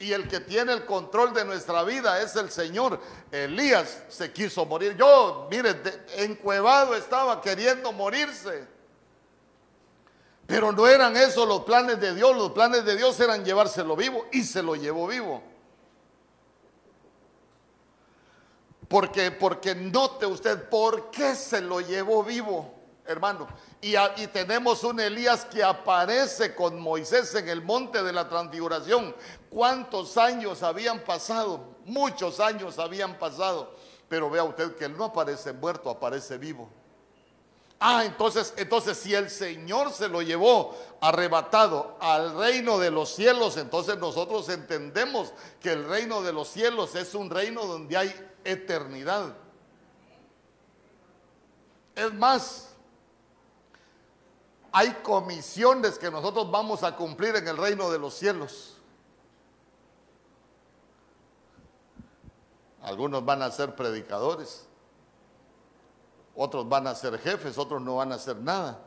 y 0.01 0.15
el 0.15 0.27
que 0.27 0.41
tiene 0.41 0.73
el 0.73 0.87
control 0.87 1.35
de 1.35 1.45
nuestra 1.45 1.85
vida 1.85 2.23
es 2.23 2.35
el 2.35 2.51
Señor. 2.51 2.99
Elías 3.31 4.03
se 4.09 4.33
quiso 4.33 4.65
morir. 4.65 4.97
Yo, 4.97 5.47
mire, 5.51 5.77
encuevado 6.17 6.97
estaba 6.97 7.41
queriendo 7.43 7.93
morirse. 7.93 8.80
Pero 10.51 10.73
no 10.73 10.89
eran 10.89 11.17
esos 11.17 11.47
los 11.47 11.61
planes 11.61 12.01
de 12.01 12.13
Dios. 12.13 12.37
Los 12.37 12.51
planes 12.51 12.85
de 12.85 12.97
Dios 12.97 13.21
eran 13.21 13.45
llevárselo 13.45 13.95
vivo 13.95 14.27
y 14.33 14.43
se 14.43 14.61
lo 14.65 14.75
llevó 14.75 15.07
vivo. 15.07 15.41
Porque, 18.89 19.31
porque 19.31 19.77
note 19.77 20.27
usted, 20.27 20.69
¿por 20.69 21.13
qué 21.13 21.37
se 21.37 21.61
lo 21.61 21.81
llevó 21.81 22.25
vivo? 22.25 22.75
hermano. 23.07 23.49
Y, 23.81 23.95
tenemos 24.29 24.85
un 24.85 25.01
Elías 25.01 25.45
que 25.45 25.65
aparece 25.65 26.55
con 26.55 26.79
Moisés 26.79 27.35
en 27.35 27.49
el 27.49 27.63
monte 27.63 28.03
de 28.03 28.13
la 28.13 28.29
transfiguración. 28.29 29.15
¿Cuántos 29.49 30.17
años 30.17 30.63
habían 30.63 31.01
pasado? 31.01 31.77
Muchos 31.87 32.39
años 32.39 32.79
habían 32.79 33.19
pasado. 33.19 33.75
Pero 34.09 34.31
vea 34.31 34.45
usted 34.45 34.77
que 34.77 34.85
él 34.85 34.97
no 34.97 35.07
aparece 35.07 35.53
muerto, 35.53 35.91
aparece 35.91 36.39
vivo. 36.39 36.69
Ah, 37.83 38.05
entonces, 38.05 38.53
entonces 38.59 38.99
si 38.99 39.15
el 39.15 39.31
Señor 39.31 39.91
se 39.91 40.07
lo 40.07 40.21
llevó 40.21 40.77
arrebatado 41.01 41.97
al 41.99 42.37
reino 42.37 42.79
de 42.79 42.91
los 42.91 43.15
cielos, 43.15 43.57
entonces 43.57 43.97
nosotros 43.97 44.51
entendemos 44.51 45.33
que 45.61 45.73
el 45.73 45.89
reino 45.89 46.21
de 46.21 46.35
los 46.35 46.49
cielos 46.49 46.95
es 46.95 47.15
un 47.15 47.31
reino 47.31 47.65
donde 47.65 47.97
hay 47.97 48.31
eternidad. 48.45 49.35
Es 51.97 52.13
más, 52.13 52.69
hay 54.73 54.91
comisiones 55.03 55.99
que 55.99 56.11
nosotros 56.11 56.51
vamos 56.51 56.83
a 56.83 56.95
cumplir 56.95 57.35
en 57.37 57.49
el 57.49 57.57
reino 57.57 57.91
de 57.91 57.99
los 57.99 58.13
cielos. 58.13 58.77
Algunos 62.83 63.25
van 63.25 63.41
a 63.41 63.51
ser 63.51 63.75
predicadores, 63.75 64.67
otros 66.43 66.67
van 66.67 66.87
a 66.87 66.95
ser 66.95 67.19
jefes, 67.19 67.59
otros 67.59 67.83
no 67.83 67.97
van 67.97 68.13
a 68.13 68.15
hacer 68.15 68.35
nada. 68.37 68.83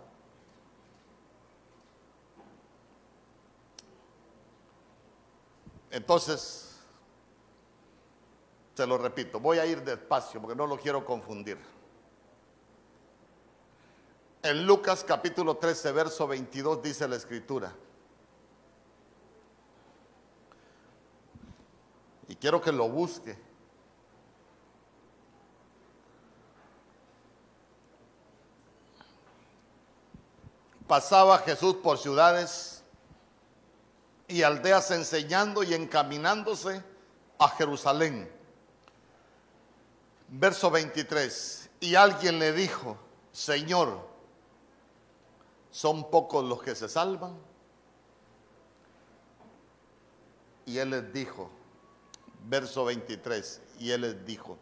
Entonces, 5.91 6.79
se 8.74 8.88
lo 8.88 8.98
repito, 8.98 9.39
voy 9.39 9.60
a 9.60 9.67
ir 9.67 9.83
despacio 9.83 10.41
porque 10.41 10.55
no 10.55 10.65
lo 10.65 10.79
quiero 10.79 11.05
confundir. 11.05 11.60
En 14.41 14.65
Lucas 14.65 15.03
capítulo 15.03 15.55
13, 15.55 15.91
verso 15.91 16.25
22 16.25 16.81
dice 16.81 17.07
la 17.07 17.17
escritura. 17.17 17.72
Y 22.27 22.36
quiero 22.36 22.60
que 22.60 22.72
lo 22.72 22.89
busque. 22.89 23.38
Pasaba 30.88 31.40
Jesús 31.40 31.75
por 31.75 31.98
ciudades 31.98 32.84
y 34.28 34.44
aldeas 34.44 34.92
enseñando 34.92 35.63
y 35.63 35.74
encaminándose 35.74 36.84
a 37.40 37.50
Jerusalén. 37.50 38.30
Verso 40.28 40.72
23. 40.72 41.70
Y 41.80 41.96
alguien 41.96 42.40
le 42.40 42.54
dijo, 42.54 42.98
Señor, 43.32 44.08
¿son 45.72 46.10
pocos 46.10 46.44
los 46.44 46.62
que 46.62 46.75
se 46.75 46.88
salvan? 46.88 47.38
Y 50.66 50.78
él 50.78 50.92
les 50.92 51.12
dijo, 51.12 51.50
verso 52.46 52.86
23, 52.86 53.62
y 53.80 53.92
él 53.92 54.02
les 54.02 54.25
dijo, 54.25 54.58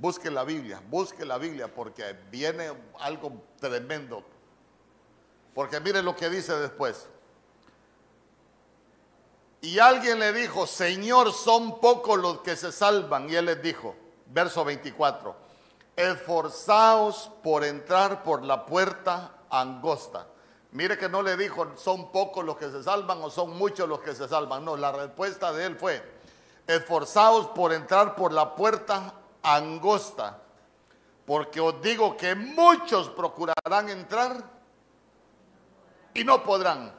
busque 0.00 0.30
la 0.30 0.44
Biblia, 0.44 0.80
busque 0.88 1.24
la 1.24 1.38
Biblia 1.38 1.72
porque 1.72 2.16
viene 2.30 2.72
algo 3.00 3.32
tremendo. 3.60 4.22
Porque 5.54 5.80
mire 5.80 6.02
lo 6.02 6.14
que 6.14 6.30
dice 6.30 6.54
después. 6.54 7.08
Y 9.60 9.80
alguien 9.80 10.20
le 10.20 10.32
dijo, 10.32 10.66
Señor, 10.66 11.32
son 11.32 11.80
pocos 11.80 12.18
los 12.18 12.40
que 12.42 12.54
se 12.54 12.70
salvan. 12.70 13.28
Y 13.28 13.34
él 13.34 13.46
les 13.46 13.60
dijo, 13.60 13.96
verso 14.26 14.64
24, 14.64 15.34
esforzaos 15.96 17.30
por 17.42 17.64
entrar 17.64 18.22
por 18.22 18.44
la 18.44 18.64
puerta 18.64 19.32
angosta. 19.50 20.28
Mire 20.70 20.96
que 20.96 21.08
no 21.08 21.22
le 21.22 21.36
dijo, 21.36 21.72
son 21.76 22.12
pocos 22.12 22.44
los 22.44 22.56
que 22.56 22.70
se 22.70 22.84
salvan 22.84 23.20
o 23.22 23.30
son 23.30 23.56
muchos 23.56 23.88
los 23.88 24.00
que 24.00 24.14
se 24.14 24.28
salvan. 24.28 24.64
No, 24.64 24.76
la 24.76 24.92
respuesta 24.92 25.52
de 25.52 25.66
él 25.66 25.76
fue, 25.76 26.02
esforzaos 26.68 27.48
por 27.48 27.72
entrar 27.72 28.14
por 28.14 28.32
la 28.32 28.54
puerta 28.54 29.14
angosta, 29.42 30.40
porque 31.26 31.60
os 31.60 31.80
digo 31.82 32.16
que 32.16 32.34
muchos 32.34 33.08
procurarán 33.10 33.88
entrar 33.88 34.42
y 36.14 36.24
no 36.24 36.42
podrán. 36.42 36.92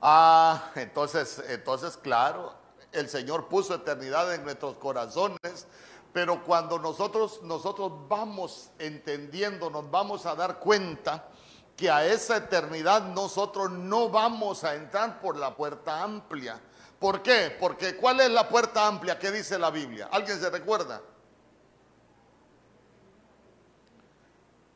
Ah, 0.00 0.70
entonces, 0.76 1.42
entonces, 1.48 1.96
claro, 1.96 2.54
el 2.92 3.08
Señor 3.08 3.48
puso 3.48 3.74
eternidad 3.74 4.32
en 4.34 4.44
nuestros 4.44 4.76
corazones, 4.76 5.66
pero 6.12 6.44
cuando 6.44 6.78
nosotros, 6.78 7.42
nosotros 7.42 7.92
vamos 8.08 8.70
entendiendo, 8.78 9.70
nos 9.70 9.90
vamos 9.90 10.26
a 10.26 10.34
dar 10.34 10.58
cuenta 10.58 11.28
que 11.76 11.90
a 11.90 12.04
esa 12.04 12.38
eternidad 12.38 13.02
nosotros 13.02 13.70
no 13.70 14.08
vamos 14.08 14.64
a 14.64 14.74
entrar 14.74 15.20
por 15.20 15.36
la 15.36 15.54
puerta 15.54 16.02
amplia. 16.02 16.60
¿Por 16.98 17.22
qué? 17.22 17.56
Porque 17.58 17.96
¿cuál 17.96 18.20
es 18.20 18.30
la 18.30 18.48
puerta 18.48 18.86
amplia 18.86 19.18
que 19.18 19.30
dice 19.30 19.58
la 19.58 19.70
Biblia? 19.70 20.08
¿Alguien 20.10 20.40
se 20.40 20.50
recuerda? 20.50 21.00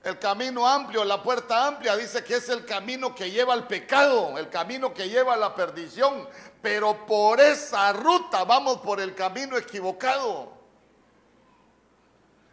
El 0.04 0.18
camino 0.18 0.66
amplio, 0.66 1.04
la 1.04 1.22
puerta 1.22 1.66
amplia, 1.66 1.96
dice 1.96 2.24
que 2.24 2.36
es 2.36 2.48
el 2.48 2.64
camino 2.64 3.14
que 3.14 3.30
lleva 3.30 3.52
al 3.52 3.68
pecado, 3.68 4.36
el 4.36 4.48
camino 4.48 4.92
que 4.92 5.08
lleva 5.08 5.34
a 5.34 5.36
la 5.36 5.54
perdición. 5.54 6.28
Pero 6.60 7.06
por 7.06 7.40
esa 7.40 7.92
ruta 7.92 8.44
vamos 8.44 8.78
por 8.78 9.00
el 9.00 9.14
camino 9.14 9.56
equivocado. 9.56 10.61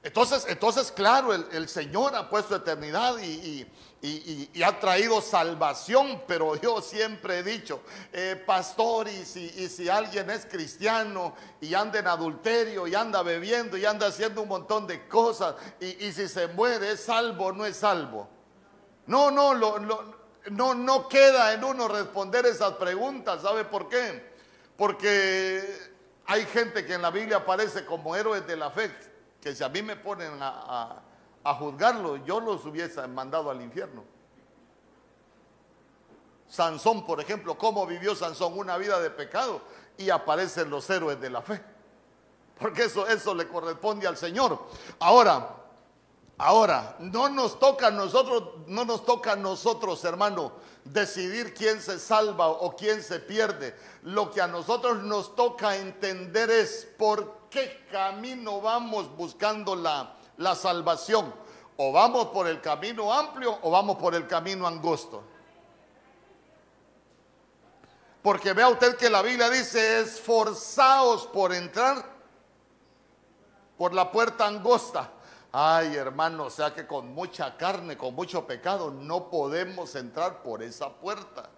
Entonces, 0.01 0.45
entonces 0.47 0.91
claro, 0.93 1.33
el, 1.33 1.67
Señor 1.67 2.15
ha 2.15 2.29
puesto 2.29 2.55
eternidad 2.55 3.17
y, 3.19 3.67
ha 4.63 4.79
traído 4.79 5.19
salvación, 5.19 6.23
pero 6.25 6.55
yo 6.55 6.81
siempre 6.81 7.39
he 7.39 7.43
dicho, 7.43 7.81
eh, 8.13 8.41
pastor, 8.45 9.09
y 9.09 9.25
si, 9.25 9.89
alguien 9.89 10.29
es 10.29 10.45
cristiano 10.45 11.35
y 11.59 11.73
anda 11.73 11.99
en 11.99 12.07
adulterio 12.07 12.87
y 12.87 12.95
anda 12.95 13.23
bebiendo 13.23 13.75
y 13.75 13.85
anda 13.85 14.07
haciendo 14.07 14.41
un 14.41 14.47
montón 14.47 14.87
de 14.87 15.05
cosas, 15.09 15.55
y, 15.81 16.11
si 16.13 16.29
se 16.29 16.47
muere, 16.47 16.93
¿es 16.93 17.03
salvo 17.03 17.47
o 17.47 17.51
no 17.51 17.65
es 17.65 17.75
salvo? 17.75 18.29
No, 19.05 19.31
no, 19.31 19.53
no, 19.53 20.75
no 20.75 21.09
queda 21.09 21.53
en 21.53 21.63
uno 21.65 21.89
responder 21.89 22.45
esas 22.45 22.75
preguntas, 22.75 23.41
¿sabe 23.41 23.65
por 23.65 23.89
qué? 23.89 24.31
Porque 24.77 25.77
hay 26.25 26.45
gente 26.45 26.85
que 26.85 26.93
en 26.93 27.01
la 27.01 27.11
Biblia 27.11 27.37
aparece 27.37 27.83
como 27.83 28.15
héroes 28.15 28.47
de 28.47 28.55
la 28.55 28.71
fe 28.71 29.08
que 29.41 29.55
si 29.55 29.63
a 29.63 29.69
mí 29.69 29.81
me 29.81 29.95
ponen 29.95 30.37
a, 30.41 31.01
juzgarlo, 31.57 32.17
yo 32.17 32.39
los 32.39 32.65
hubiese 32.65 33.05
mandado 33.07 33.49
al 33.49 33.61
infierno. 33.61 34.03
Sansón, 36.47 37.05
por 37.05 37.19
ejemplo, 37.19 37.57
¿cómo 37.57 37.85
vivió 37.85 38.15
Sansón 38.15 38.57
una 38.57 38.77
vida 38.77 38.99
de 38.99 39.09
pecado? 39.09 39.61
Y 39.97 40.09
aparecen 40.09 40.69
los 40.69 40.89
héroes 40.89 41.19
de 41.19 41.29
la 41.29 41.41
fe. 41.41 41.61
Porque 42.59 42.83
eso, 42.83 43.07
eso 43.07 43.33
le 43.33 43.47
corresponde 43.47 44.05
al 44.05 44.17
Señor. 44.17 44.59
Ahora, 44.99 45.55
ahora, 46.37 46.97
no 46.99 47.29
nos 47.29 47.59
toca 47.59 47.87
a 47.87 47.91
nosotros, 47.91 48.67
no 48.67 48.83
nos 48.85 49.05
toca 49.05 49.33
a 49.33 49.35
nosotros, 49.35 50.03
hermano, 50.03 50.51
decidir 50.83 51.53
quién 51.53 51.81
se 51.81 51.99
salva 51.99 52.47
o 52.47 52.75
quién 52.75 53.01
se 53.01 53.19
pierde. 53.19 53.75
Lo 54.03 54.29
que 54.29 54.41
a 54.41 54.47
nosotros 54.47 55.01
nos 55.03 55.35
toca 55.35 55.77
entender 55.77 56.49
es 56.49 56.87
por 56.97 57.38
qué 57.49 57.85
camino 57.91 58.61
vamos 58.61 59.15
buscando 59.15 59.75
la, 59.75 60.15
la 60.37 60.55
salvación. 60.55 61.33
O 61.77 61.91
vamos 61.91 62.27
por 62.27 62.47
el 62.47 62.59
camino 62.59 63.13
amplio 63.13 63.57
o 63.61 63.71
vamos 63.71 63.97
por 63.97 64.13
el 64.13 64.27
camino 64.27 64.67
angosto. 64.67 65.23
Porque 68.21 68.51
vea 68.53 68.67
usted 68.67 68.97
que 68.97 69.09
la 69.09 69.21
Biblia 69.21 69.49
dice, 69.49 70.01
esforzaos 70.01 71.25
por 71.27 71.53
entrar 71.53 72.03
por 73.77 73.93
la 73.93 74.11
puerta 74.11 74.45
angosta. 74.45 75.09
Ay, 75.51 75.95
hermano, 75.95 76.45
o 76.45 76.49
sea 76.49 76.73
que 76.75 76.85
con 76.85 77.13
mucha 77.13 77.55
carne, 77.55 77.97
con 77.97 78.13
mucho 78.13 78.45
pecado, 78.45 78.91
no 78.91 79.29
podemos 79.29 79.95
entrar 79.95 80.43
por 80.43 80.61
esa 80.61 80.89
puerta. 80.89 81.49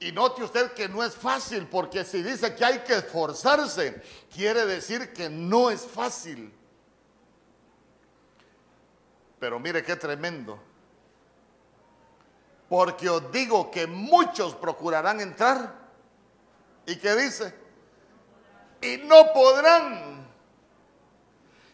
Y 0.00 0.12
note 0.12 0.44
usted 0.44 0.72
que 0.72 0.88
no 0.88 1.02
es 1.02 1.14
fácil, 1.14 1.66
porque 1.66 2.04
si 2.04 2.22
dice 2.22 2.54
que 2.54 2.64
hay 2.64 2.78
que 2.80 2.94
esforzarse, 2.94 4.00
quiere 4.32 4.64
decir 4.64 5.12
que 5.12 5.28
no 5.28 5.70
es 5.70 5.82
fácil. 5.82 6.54
Pero 9.40 9.58
mire 9.58 9.82
qué 9.82 9.96
tremendo. 9.96 10.58
Porque 12.68 13.08
os 13.08 13.32
digo 13.32 13.70
que 13.70 13.86
muchos 13.86 14.54
procurarán 14.54 15.20
entrar. 15.20 15.74
¿Y 16.86 16.96
qué 16.96 17.16
dice? 17.16 17.52
Y 18.80 18.98
no 18.98 19.32
podrán. 19.32 20.28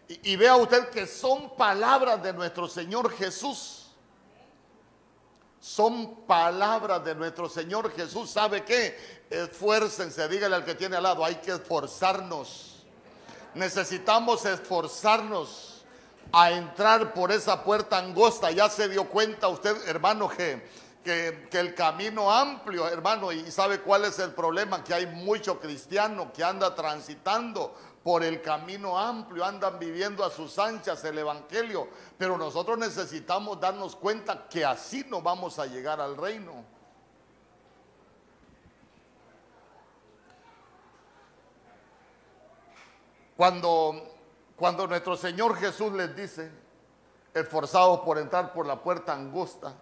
Y, 0.08 0.32
y 0.32 0.36
vea 0.36 0.56
usted 0.56 0.88
que 0.88 1.06
son 1.06 1.54
palabras 1.56 2.22
de 2.22 2.32
nuestro 2.32 2.68
Señor 2.68 3.10
Jesús 3.12 3.83
son 5.64 6.26
palabras 6.26 7.02
de 7.06 7.14
nuestro 7.14 7.48
Señor 7.48 7.90
Jesús. 7.96 8.28
¿Sabe 8.28 8.64
qué? 8.64 9.24
Esfuércense, 9.30 10.28
dígale 10.28 10.56
al 10.56 10.64
que 10.64 10.74
tiene 10.74 10.96
al 10.96 11.04
lado, 11.04 11.24
hay 11.24 11.36
que 11.36 11.52
esforzarnos. 11.52 12.82
Necesitamos 13.54 14.44
esforzarnos 14.44 15.82
a 16.32 16.50
entrar 16.50 17.14
por 17.14 17.32
esa 17.32 17.64
puerta 17.64 17.96
angosta. 17.96 18.50
Ya 18.50 18.68
se 18.68 18.90
dio 18.90 19.08
cuenta 19.08 19.48
usted, 19.48 19.74
hermano, 19.88 20.28
que, 20.28 20.68
que, 21.02 21.48
que, 21.50 21.60
el 21.60 21.74
camino 21.74 22.30
amplio, 22.30 22.86
hermano, 22.86 23.32
y 23.32 23.50
sabe 23.50 23.80
cuál 23.80 24.04
es 24.04 24.18
el 24.18 24.32
problema, 24.32 24.84
que 24.84 24.92
hay 24.92 25.06
mucho 25.06 25.58
cristiano 25.60 26.30
que 26.30 26.44
anda 26.44 26.74
transitando 26.74 27.74
por 28.04 28.22
el 28.22 28.42
camino 28.42 28.98
amplio, 28.98 29.42
andan 29.42 29.78
viviendo 29.78 30.22
a 30.22 30.30
sus 30.30 30.58
anchas 30.58 31.02
el 31.04 31.18
Evangelio, 31.18 31.88
pero 32.18 32.36
nosotros 32.36 32.76
necesitamos 32.76 33.58
darnos 33.58 33.96
cuenta 33.96 34.46
que 34.46 34.62
así 34.62 35.06
no 35.08 35.22
vamos 35.22 35.58
a 35.58 35.64
llegar 35.64 36.02
al 36.02 36.14
reino. 36.14 36.52
Cuando, 43.38 44.16
Cuando 44.54 44.86
nuestro 44.86 45.16
Señor 45.16 45.56
Jesús 45.56 45.90
les 45.94 46.14
dice, 46.14 46.52
esforzados 47.32 48.00
por 48.00 48.18
entrar 48.18 48.52
por 48.52 48.66
la 48.66 48.82
puerta 48.82 49.14
angosta, 49.14 49.74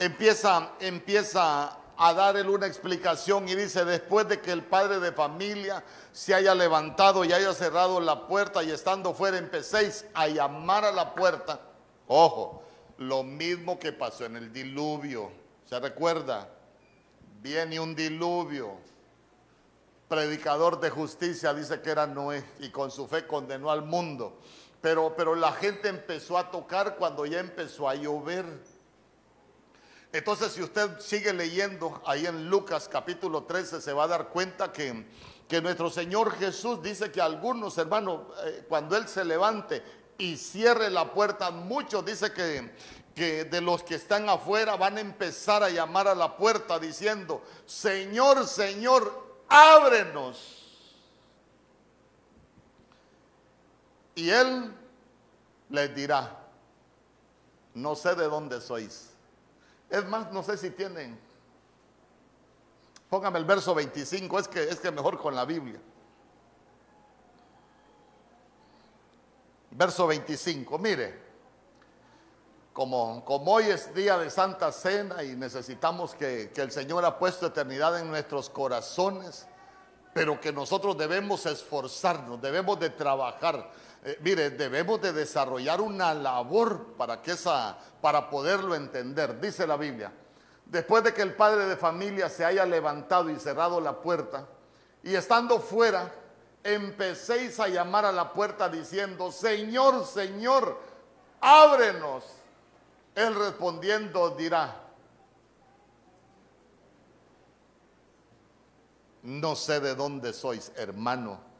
empieza, 0.00 0.72
empieza 0.80 1.78
a 1.98 2.12
dar 2.12 2.36
él 2.36 2.48
una 2.48 2.66
explicación 2.66 3.48
y 3.48 3.54
dice, 3.54 3.84
después 3.84 4.28
de 4.28 4.40
que 4.40 4.52
el 4.52 4.64
padre 4.64 5.00
de 5.00 5.12
familia 5.12 5.82
se 6.12 6.34
haya 6.34 6.54
levantado 6.54 7.24
y 7.24 7.32
haya 7.32 7.54
cerrado 7.54 8.00
la 8.00 8.26
puerta 8.26 8.62
y 8.62 8.70
estando 8.70 9.14
fuera 9.14 9.38
empecéis 9.38 10.04
a 10.14 10.28
llamar 10.28 10.84
a 10.84 10.92
la 10.92 11.14
puerta, 11.14 11.60
ojo, 12.06 12.62
lo 12.98 13.22
mismo 13.22 13.78
que 13.78 13.92
pasó 13.92 14.24
en 14.24 14.36
el 14.36 14.52
diluvio, 14.52 15.30
¿se 15.64 15.78
recuerda? 15.80 16.48
Viene 17.40 17.80
un 17.80 17.94
diluvio, 17.94 18.76
predicador 20.08 20.80
de 20.80 20.90
justicia 20.90 21.52
dice 21.52 21.80
que 21.80 21.90
era 21.90 22.06
Noé 22.06 22.44
y 22.60 22.70
con 22.70 22.90
su 22.90 23.06
fe 23.06 23.26
condenó 23.26 23.70
al 23.70 23.82
mundo, 23.82 24.38
pero, 24.80 25.14
pero 25.16 25.34
la 25.34 25.52
gente 25.52 25.88
empezó 25.88 26.38
a 26.38 26.50
tocar 26.50 26.96
cuando 26.96 27.26
ya 27.26 27.40
empezó 27.40 27.88
a 27.88 27.94
llover 27.94 28.44
entonces, 30.16 30.52
si 30.52 30.62
usted 30.62 30.98
sigue 31.00 31.32
leyendo 31.32 32.00
ahí 32.06 32.26
en 32.26 32.48
Lucas 32.48 32.88
capítulo 32.88 33.42
13, 33.44 33.80
se 33.80 33.92
va 33.92 34.04
a 34.04 34.08
dar 34.08 34.28
cuenta 34.28 34.72
que, 34.72 35.04
que 35.48 35.60
nuestro 35.60 35.90
Señor 35.90 36.32
Jesús 36.38 36.82
dice 36.82 37.10
que 37.10 37.20
algunos 37.20 37.76
hermanos, 37.76 38.22
eh, 38.44 38.64
cuando 38.68 38.96
Él 38.96 39.08
se 39.08 39.24
levante 39.24 39.82
y 40.16 40.36
cierre 40.36 40.90
la 40.90 41.12
puerta, 41.12 41.50
muchos 41.50 42.04
dice 42.04 42.32
que, 42.32 42.72
que 43.14 43.44
de 43.44 43.60
los 43.60 43.82
que 43.82 43.96
están 43.96 44.28
afuera 44.28 44.76
van 44.76 44.96
a 44.96 45.00
empezar 45.00 45.62
a 45.62 45.70
llamar 45.70 46.08
a 46.08 46.14
la 46.14 46.36
puerta 46.36 46.78
diciendo, 46.78 47.42
Señor, 47.66 48.46
Señor, 48.46 49.42
ábrenos. 49.48 50.62
Y 54.14 54.30
Él 54.30 54.72
les 55.68 55.94
dirá, 55.94 56.38
no 57.74 57.94
sé 57.94 58.14
de 58.14 58.28
dónde 58.28 58.60
sois 58.62 59.15
es 59.90 60.04
más, 60.06 60.32
no 60.32 60.42
sé 60.42 60.56
si 60.56 60.70
tienen. 60.70 61.18
Póngame 63.08 63.38
el 63.38 63.44
verso 63.44 63.74
25, 63.74 64.38
es 64.38 64.48
que 64.48 64.64
es 64.64 64.80
que 64.80 64.90
mejor 64.90 65.18
con 65.18 65.34
la 65.34 65.44
Biblia. 65.44 65.80
Verso 69.70 70.06
25, 70.06 70.78
mire, 70.78 71.26
como, 72.72 73.24
como 73.24 73.52
hoy 73.52 73.64
es 73.64 73.94
día 73.94 74.18
de 74.18 74.30
Santa 74.30 74.72
Cena 74.72 75.22
y 75.22 75.36
necesitamos 75.36 76.14
que, 76.14 76.50
que 76.54 76.62
el 76.62 76.72
Señor 76.72 77.04
ha 77.04 77.18
puesto 77.18 77.46
eternidad 77.46 77.98
en 78.00 78.08
nuestros 78.08 78.50
corazones, 78.50 79.46
pero 80.12 80.40
que 80.40 80.52
nosotros 80.52 80.96
debemos 80.96 81.46
esforzarnos, 81.46 82.40
debemos 82.40 82.80
de 82.80 82.90
trabajar 82.90 83.70
eh, 84.04 84.18
mire, 84.22 84.50
debemos 84.50 85.00
de 85.00 85.12
desarrollar 85.12 85.80
una 85.80 86.14
labor 86.14 86.94
para, 86.96 87.20
que 87.22 87.32
esa, 87.32 87.76
para 88.00 88.30
poderlo 88.30 88.74
entender. 88.74 89.40
Dice 89.40 89.66
la 89.66 89.76
Biblia, 89.76 90.12
después 90.64 91.02
de 91.02 91.12
que 91.12 91.22
el 91.22 91.34
padre 91.34 91.66
de 91.66 91.76
familia 91.76 92.28
se 92.28 92.44
haya 92.44 92.64
levantado 92.64 93.30
y 93.30 93.38
cerrado 93.38 93.80
la 93.80 94.00
puerta, 94.00 94.46
y 95.02 95.14
estando 95.14 95.60
fuera, 95.60 96.12
empecéis 96.62 97.58
a 97.60 97.68
llamar 97.68 98.04
a 98.04 98.12
la 98.12 98.32
puerta 98.32 98.68
diciendo, 98.68 99.30
Señor, 99.32 100.04
Señor, 100.04 100.78
ábrenos. 101.40 102.24
Él 103.14 103.34
respondiendo 103.34 104.30
dirá, 104.30 104.82
no 109.22 109.56
sé 109.56 109.80
de 109.80 109.94
dónde 109.94 110.32
sois, 110.32 110.70
hermano 110.76 111.55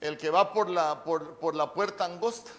el 0.00 0.16
que 0.16 0.30
va 0.30 0.52
por 0.52 0.68
la, 0.68 1.02
por, 1.02 1.54
la 1.54 1.72
puerta 1.72 2.04
angosta, 2.04 2.50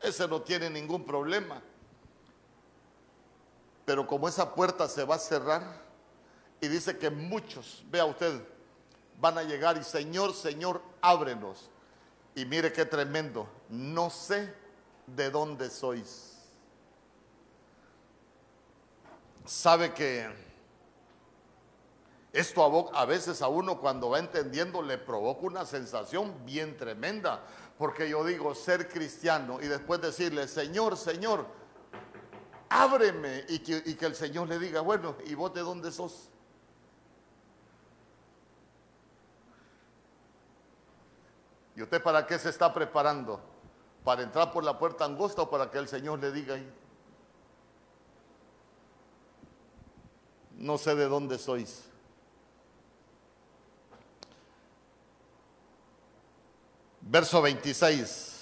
ese 0.00 0.28
no 0.28 0.42
tiene 0.42 0.70
ningún 0.70 1.04
problema. 1.04 1.60
Pero 3.84 4.06
como 4.06 4.28
esa 4.28 4.54
puerta 4.54 4.88
se 4.88 5.04
va 5.04 5.16
a 5.16 5.18
cerrar 5.18 5.82
y 6.60 6.68
dice 6.68 6.96
que 6.96 7.10
muchos, 7.10 7.84
vea 7.90 8.04
usted, 8.04 8.40
van 9.20 9.38
a 9.38 9.42
llegar 9.42 9.76
y 9.76 9.84
Señor, 9.84 10.32
Señor, 10.32 10.80
ábrenos. 11.00 11.70
Y 12.34 12.44
mire 12.44 12.72
qué 12.72 12.84
tremendo, 12.84 13.48
no 13.68 14.10
sé 14.10 14.52
de 15.06 15.30
dónde 15.30 15.70
sois. 15.70 16.32
Sabe 19.44 19.92
que 19.92 20.43
esto 22.34 22.90
a 22.92 23.04
veces 23.04 23.42
a 23.42 23.48
uno 23.48 23.78
cuando 23.78 24.10
va 24.10 24.18
entendiendo 24.18 24.82
le 24.82 24.98
provoca 24.98 25.46
una 25.46 25.64
sensación 25.64 26.44
bien 26.44 26.76
tremenda, 26.76 27.44
porque 27.78 28.08
yo 28.08 28.24
digo 28.24 28.56
ser 28.56 28.88
cristiano 28.88 29.60
y 29.62 29.68
después 29.68 30.00
decirle, 30.00 30.48
Señor, 30.48 30.96
Señor, 30.96 31.46
ábreme 32.68 33.44
y 33.48 33.60
que, 33.60 34.04
el 34.04 34.16
Señor 34.16 34.48
le 34.48 34.58
diga, 34.58 34.80
bueno, 34.80 35.14
¿y 35.26 35.34
vos 35.34 35.54
de 35.54 35.60
dónde 35.60 35.92
sos? 35.92 36.28
¿Y 41.76 41.82
usted 41.82 42.02
para 42.02 42.26
qué 42.26 42.36
se 42.36 42.50
está 42.50 42.74
preparando? 42.74 43.40
¿Para 44.02 44.22
entrar 44.22 44.50
por 44.50 44.64
la 44.64 44.76
puerta 44.76 45.04
angosta 45.04 45.42
o 45.42 45.50
para 45.50 45.70
que 45.70 45.78
el 45.78 45.86
Señor 45.86 46.18
le 46.18 46.32
diga 46.32 46.56
ahí? 46.56 46.74
No 50.56 50.78
sé 50.78 50.96
de 50.96 51.06
dónde 51.06 51.38
sois. 51.38 51.93
Verso 57.06 57.42
26. 57.42 58.32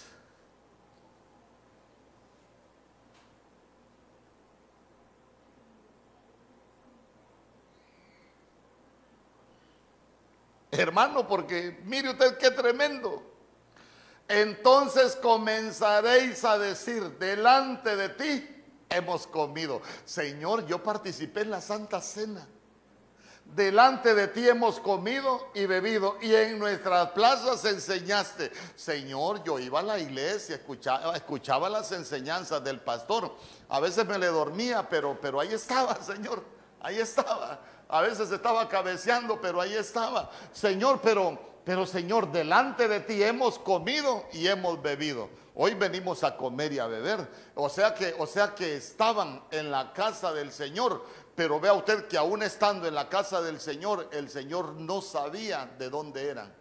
Hermano, 10.71 11.27
porque 11.29 11.81
mire 11.85 12.11
usted 12.11 12.39
qué 12.39 12.51
tremendo. 12.51 13.23
Entonces 14.29 15.17
comenzaréis 15.17 16.43
a 16.45 16.59
decir, 16.59 17.19
delante 17.19 17.95
de 17.95 18.09
ti 18.11 18.65
hemos 18.89 19.27
comido. 19.27 19.83
Señor, 20.05 20.67
yo 20.67 20.83
participé 20.83 21.43
en 21.43 21.51
la 21.51 21.61
Santa 21.61 22.01
Cena 22.01 22.49
delante 23.55 24.15
de 24.15 24.29
ti 24.29 24.49
hemos 24.49 24.81
comido 24.81 25.51
y 25.55 25.67
bebido 25.67 26.17
y 26.21 26.35
en 26.35 26.59
nuestras 26.59 27.11
plazas 27.11 27.65
enseñaste. 27.65 28.51
Señor, 28.75 29.45
yo 29.45 29.59
iba 29.59 29.81
a 29.81 29.83
la 29.83 29.99
iglesia, 29.99 30.57
escuchaba, 30.57 31.15
escuchaba 31.15 31.69
las 31.69 31.93
enseñanzas 31.93 32.65
del 32.65 32.81
pastor. 32.81 33.35
A 33.69 33.81
veces 33.81 34.07
me 34.07 34.19
le 34.19 34.27
dormía, 34.27 34.89
pero, 34.89 35.19
pero 35.21 35.41
ahí 35.41 35.53
estaba, 35.53 35.97
Señor, 36.03 36.43
ahí 36.81 36.99
estaba. 36.99 37.61
A 37.89 38.01
veces 38.01 38.31
estaba 38.31 38.69
cabeceando, 38.69 39.39
pero 39.41 39.61
ahí 39.61 39.75
estaba. 39.75 40.31
Señor, 40.53 41.01
pero, 41.03 41.39
pero 41.65 41.87
Señor, 41.87 42.33
delante 42.33 42.89
de 42.89 43.01
ti 43.01 43.23
hemos 43.23 43.59
comido 43.59 44.25
y 44.33 44.47
hemos 44.47 44.81
bebido. 44.81 45.29
Hoy 45.55 45.75
venimos 45.75 46.25
a 46.25 46.35
comer 46.35 46.73
y 46.73 46.79
a 46.79 46.87
beber. 46.87 47.29
O 47.55 47.69
sea 47.69 47.93
que, 47.93 48.15
o 48.19 48.27
sea 48.27 48.55
que 48.55 48.77
estaban 48.77 49.43
en 49.51 49.71
la 49.71 49.93
casa 49.93 50.33
del 50.33 50.51
Señor, 50.51 51.05
pero 51.35 51.59
vea 51.59 51.73
usted 51.73 52.07
que 52.09 52.19
aún 52.19 52.43
estando 52.43 52.87
en 52.87 52.95
la 52.95 53.09
casa 53.09 53.41
del 53.41 53.61
Señor, 53.61 54.09
el 54.13 54.29
Señor 54.29 54.75
no 54.75 55.01
sabía 55.01 55.67
de 55.79 55.89
dónde 55.89 56.29
eran. 56.29 56.55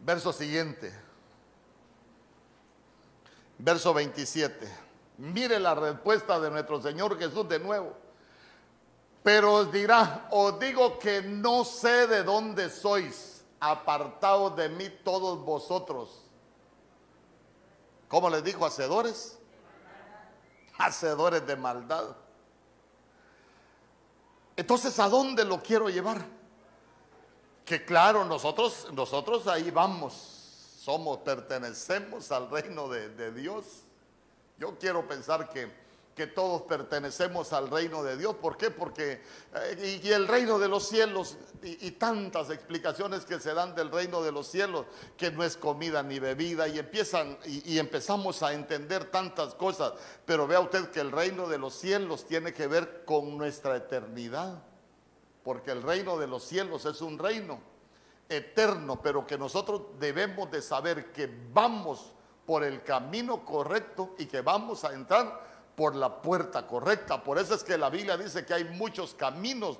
Verso 0.00 0.32
siguiente. 0.32 0.92
Verso 3.58 3.92
27. 3.94 4.68
Mire 5.18 5.60
la 5.60 5.74
respuesta 5.74 6.40
de 6.40 6.50
nuestro 6.50 6.80
Señor 6.82 7.18
Jesús 7.18 7.48
de 7.48 7.58
nuevo. 7.58 7.94
Pero 9.22 9.54
os 9.54 9.72
dirá, 9.72 10.28
os 10.30 10.58
digo 10.58 10.98
que 10.98 11.22
no 11.22 11.64
sé 11.64 12.06
de 12.06 12.22
dónde 12.22 12.68
sois, 12.68 13.42
apartados 13.60 14.54
de 14.56 14.68
mí 14.68 14.90
todos 15.02 15.42
vosotros. 15.42 16.24
¿Cómo 18.08 18.28
les 18.28 18.44
dijo, 18.44 18.66
hacedores? 18.66 19.38
hacedores 20.78 21.46
de 21.46 21.56
maldad. 21.56 22.16
Entonces, 24.56 24.98
¿a 24.98 25.08
dónde 25.08 25.44
lo 25.44 25.62
quiero 25.62 25.88
llevar? 25.88 26.24
Que 27.64 27.84
claro, 27.84 28.24
nosotros, 28.24 28.88
nosotros 28.92 29.46
ahí 29.46 29.70
vamos, 29.70 30.12
somos, 30.80 31.18
pertenecemos 31.18 32.30
al 32.30 32.50
reino 32.50 32.88
de, 32.88 33.08
de 33.08 33.32
Dios. 33.32 33.64
Yo 34.58 34.78
quiero 34.78 35.06
pensar 35.08 35.48
que 35.48 35.83
que 36.14 36.28
todos 36.28 36.62
pertenecemos 36.62 37.52
al 37.52 37.68
reino 37.68 38.02
de 38.02 38.16
Dios. 38.16 38.36
¿Por 38.36 38.56
qué? 38.56 38.70
Porque 38.70 39.20
eh, 39.54 40.00
y, 40.02 40.10
el 40.10 40.28
reino 40.28 40.58
de 40.58 40.68
los 40.68 40.88
cielos 40.88 41.36
y, 41.62 41.90
tantas 41.92 42.50
explicaciones 42.50 43.24
que 43.24 43.40
se 43.40 43.52
dan 43.52 43.74
del 43.74 43.90
reino 43.90 44.22
de 44.22 44.30
los 44.30 44.46
cielos, 44.46 44.86
que 45.16 45.30
no 45.30 45.42
es 45.42 45.56
comida 45.56 46.02
ni 46.02 46.18
bebida, 46.18 46.68
y 46.68 46.78
empiezan 46.78 47.36
y, 47.44 47.78
empezamos 47.78 48.42
a 48.42 48.52
entender 48.52 49.10
tantas 49.10 49.54
cosas. 49.54 49.94
Pero 50.24 50.46
vea 50.46 50.60
usted 50.60 50.90
que 50.90 51.00
el 51.00 51.10
reino 51.10 51.48
de 51.48 51.58
los 51.58 51.74
cielos 51.74 52.26
tiene 52.26 52.52
que 52.52 52.66
ver 52.66 53.04
con 53.04 53.36
nuestra 53.36 53.76
eternidad. 53.76 54.62
porque 55.42 55.72
el 55.72 55.82
reino 55.82 56.16
de 56.16 56.26
los 56.26 56.42
cielos 56.42 56.86
es 56.86 57.02
un 57.02 57.18
reino 57.18 57.60
eterno, 58.30 59.02
pero 59.02 59.26
que 59.26 59.36
nosotros 59.36 59.82
debemos 59.98 60.50
de 60.50 60.62
saber 60.62 61.12
que 61.12 61.30
vamos 61.52 62.14
por 62.46 62.64
el 62.64 62.82
camino 62.82 63.44
correcto 63.44 64.14
y 64.18 64.24
que 64.24 64.40
vamos 64.40 64.84
a 64.84 64.94
entrar 64.94 65.53
por 65.76 65.94
la 65.94 66.22
puerta 66.22 66.66
correcta. 66.66 67.22
Por 67.22 67.38
eso 67.38 67.54
es 67.54 67.64
que 67.64 67.76
la 67.76 67.90
Biblia 67.90 68.16
dice 68.16 68.44
que 68.44 68.54
hay 68.54 68.64
muchos 68.64 69.14
caminos 69.14 69.78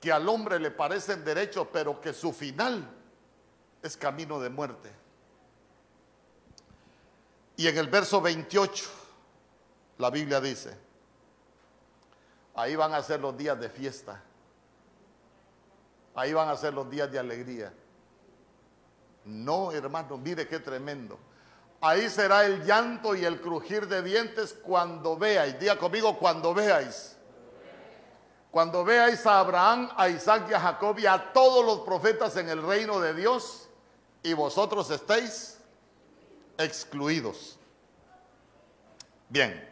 que 0.00 0.12
al 0.12 0.28
hombre 0.28 0.58
le 0.58 0.70
parecen 0.70 1.24
derechos, 1.24 1.68
pero 1.72 2.00
que 2.00 2.12
su 2.12 2.32
final 2.32 2.86
es 3.82 3.96
camino 3.96 4.40
de 4.40 4.50
muerte. 4.50 4.90
Y 7.56 7.68
en 7.68 7.78
el 7.78 7.88
verso 7.88 8.20
28, 8.20 8.84
la 9.98 10.10
Biblia 10.10 10.40
dice, 10.40 10.76
ahí 12.54 12.74
van 12.74 12.94
a 12.94 13.02
ser 13.02 13.20
los 13.20 13.36
días 13.36 13.58
de 13.60 13.68
fiesta, 13.68 14.22
ahí 16.14 16.32
van 16.32 16.48
a 16.48 16.56
ser 16.56 16.74
los 16.74 16.90
días 16.90 17.10
de 17.10 17.18
alegría. 17.18 17.72
No, 19.24 19.72
hermano, 19.72 20.18
mire 20.18 20.46
qué 20.48 20.58
tremendo. 20.58 21.18
Ahí 21.84 22.08
será 22.08 22.46
el 22.46 22.64
llanto 22.64 23.14
y 23.14 23.26
el 23.26 23.42
crujir 23.42 23.86
de 23.86 24.00
dientes 24.00 24.54
cuando 24.54 25.18
veáis. 25.18 25.60
Diga 25.60 25.76
conmigo, 25.76 26.18
cuando 26.18 26.54
veáis. 26.54 27.14
Cuando 28.50 28.86
veáis 28.86 29.26
a 29.26 29.40
Abraham, 29.40 29.90
a 29.94 30.08
Isaac 30.08 30.46
y 30.48 30.54
a 30.54 30.60
Jacob 30.60 30.98
y 30.98 31.04
a 31.04 31.34
todos 31.34 31.62
los 31.62 31.80
profetas 31.80 32.38
en 32.38 32.48
el 32.48 32.62
reino 32.62 33.00
de 33.00 33.12
Dios 33.12 33.68
y 34.22 34.32
vosotros 34.32 34.90
estéis 34.90 35.58
excluidos. 36.56 37.58
Bien. 39.28 39.70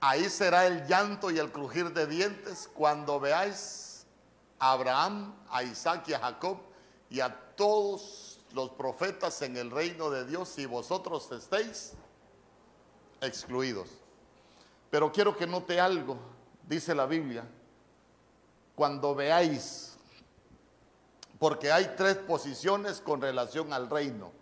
Ahí 0.00 0.30
será 0.30 0.66
el 0.66 0.86
llanto 0.86 1.30
y 1.30 1.38
el 1.38 1.52
crujir 1.52 1.92
de 1.92 2.06
dientes 2.06 2.66
cuando 2.72 3.20
veáis 3.20 4.06
a 4.58 4.72
Abraham, 4.72 5.34
a 5.50 5.62
Isaac 5.64 6.08
y 6.08 6.14
a 6.14 6.18
Jacob 6.18 6.56
y 7.10 7.20
a 7.20 7.28
todos 7.56 8.25
los 8.56 8.70
profetas 8.70 9.42
en 9.42 9.58
el 9.58 9.70
reino 9.70 10.08
de 10.08 10.24
Dios 10.24 10.58
y 10.58 10.64
vosotros 10.64 11.30
estéis 11.30 11.92
excluidos. 13.20 13.90
Pero 14.90 15.12
quiero 15.12 15.36
que 15.36 15.46
note 15.46 15.78
algo, 15.78 16.16
dice 16.66 16.94
la 16.94 17.04
Biblia, 17.04 17.44
cuando 18.74 19.14
veáis, 19.14 19.98
porque 21.38 21.70
hay 21.70 21.92
tres 21.98 22.16
posiciones 22.16 23.02
con 23.02 23.20
relación 23.20 23.74
al 23.74 23.90
reino. 23.90 24.32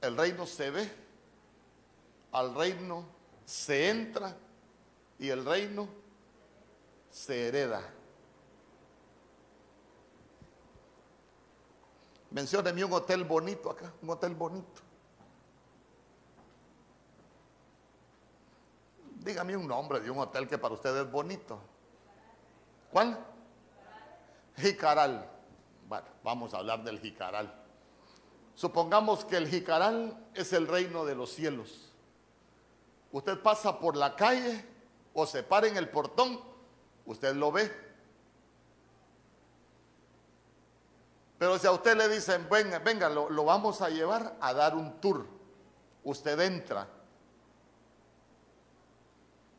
El 0.00 0.16
reino 0.16 0.46
se 0.46 0.70
ve, 0.70 0.88
al 2.30 2.54
reino 2.54 3.04
se 3.44 3.90
entra 3.90 4.36
y 5.18 5.28
el 5.28 5.44
reino 5.44 5.88
se 7.10 7.48
hereda. 7.48 7.82
Mencióneme 12.32 12.82
un 12.84 12.92
hotel 12.94 13.24
bonito 13.24 13.70
acá, 13.70 13.92
un 14.00 14.10
hotel 14.10 14.34
bonito. 14.34 14.80
Dígame 19.16 19.56
un 19.56 19.68
nombre 19.68 20.00
de 20.00 20.10
un 20.10 20.18
hotel 20.18 20.48
que 20.48 20.56
para 20.56 20.74
usted 20.74 20.96
es 20.96 21.10
bonito. 21.10 21.60
¿Cuál? 22.90 23.18
Jicaral. 24.56 25.28
Bueno, 25.86 26.06
vamos 26.24 26.54
a 26.54 26.58
hablar 26.58 26.82
del 26.82 27.00
Jicaral. 27.00 27.54
Supongamos 28.54 29.24
que 29.26 29.36
el 29.36 29.48
Jicaral 29.48 30.26
es 30.34 30.52
el 30.54 30.66
reino 30.66 31.04
de 31.04 31.14
los 31.14 31.30
cielos. 31.30 31.92
Usted 33.12 33.40
pasa 33.40 33.78
por 33.78 33.94
la 33.94 34.16
calle 34.16 34.64
o 35.12 35.26
se 35.26 35.42
para 35.42 35.66
en 35.66 35.76
el 35.76 35.90
portón, 35.90 36.40
usted 37.04 37.34
lo 37.34 37.52
ve. 37.52 37.91
Pero 41.42 41.58
si 41.58 41.66
a 41.66 41.72
usted 41.72 41.96
le 41.96 42.08
dicen, 42.08 42.46
venga, 42.48 42.78
venga, 42.78 43.08
lo, 43.08 43.28
lo 43.28 43.44
vamos 43.44 43.82
a 43.82 43.88
llevar 43.88 44.36
a 44.40 44.54
dar 44.54 44.76
un 44.76 45.00
tour, 45.00 45.26
usted 46.04 46.38
entra. 46.38 46.86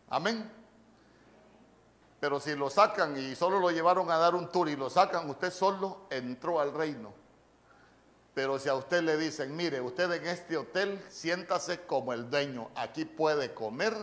Amén. 0.10 0.50
Pero 2.22 2.40
si 2.40 2.56
lo 2.56 2.70
sacan 2.70 3.18
y 3.18 3.36
solo 3.36 3.60
lo 3.60 3.70
llevaron 3.70 4.10
a 4.10 4.18
dar 4.18 4.34
un 4.34 4.50
tour 4.50 4.70
y 4.70 4.78
lo 4.78 4.90
sacan, 4.90 5.30
usted 5.30 5.52
solo 5.52 6.08
entró 6.10 6.62
al 6.62 6.74
reino. 6.74 7.14
Pero 8.34 8.58
si 8.60 8.70
a 8.70 8.76
usted 8.76 9.02
le 9.02 9.18
dicen, 9.18 9.54
mire, 9.54 9.82
usted 9.82 10.10
en 10.10 10.26
este 10.28 10.56
hotel 10.56 11.04
siéntase 11.10 11.82
como 11.82 12.14
el 12.14 12.30
dueño, 12.30 12.70
aquí 12.76 13.04
puede 13.04 13.54
comer, 13.54 13.94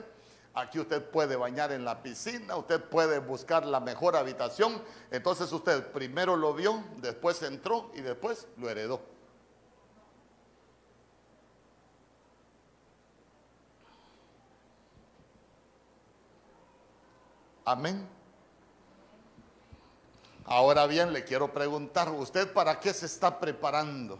Aquí 0.61 0.79
usted 0.79 1.03
puede 1.03 1.37
bañar 1.37 1.73
en 1.73 1.87
la 1.87 2.03
piscina, 2.03 2.55
usted 2.55 2.85
puede 2.85 3.19
buscar 3.19 3.65
la 3.65 3.81
mejor 3.81 4.15
habitación. 4.15 4.83
Entonces 5.11 5.51
usted 5.53 5.91
primero 5.91 6.37
lo 6.37 6.53
vio, 6.53 6.85
después 6.99 7.43
entró 7.43 7.91
y 7.95 8.03
después 8.03 8.47
lo 8.59 8.69
heredó. 8.69 9.01
Amén. 17.65 18.07
Ahora 20.45 20.87
bien, 20.87 21.15
le 21.15 21.25
quiero 21.25 21.55
preguntar, 21.55 22.11
¿usted 22.11 22.53
para 22.53 22.81
qué 22.81 22.93
se 22.93 23.07
está 23.07 23.41
preparando? 23.41 24.19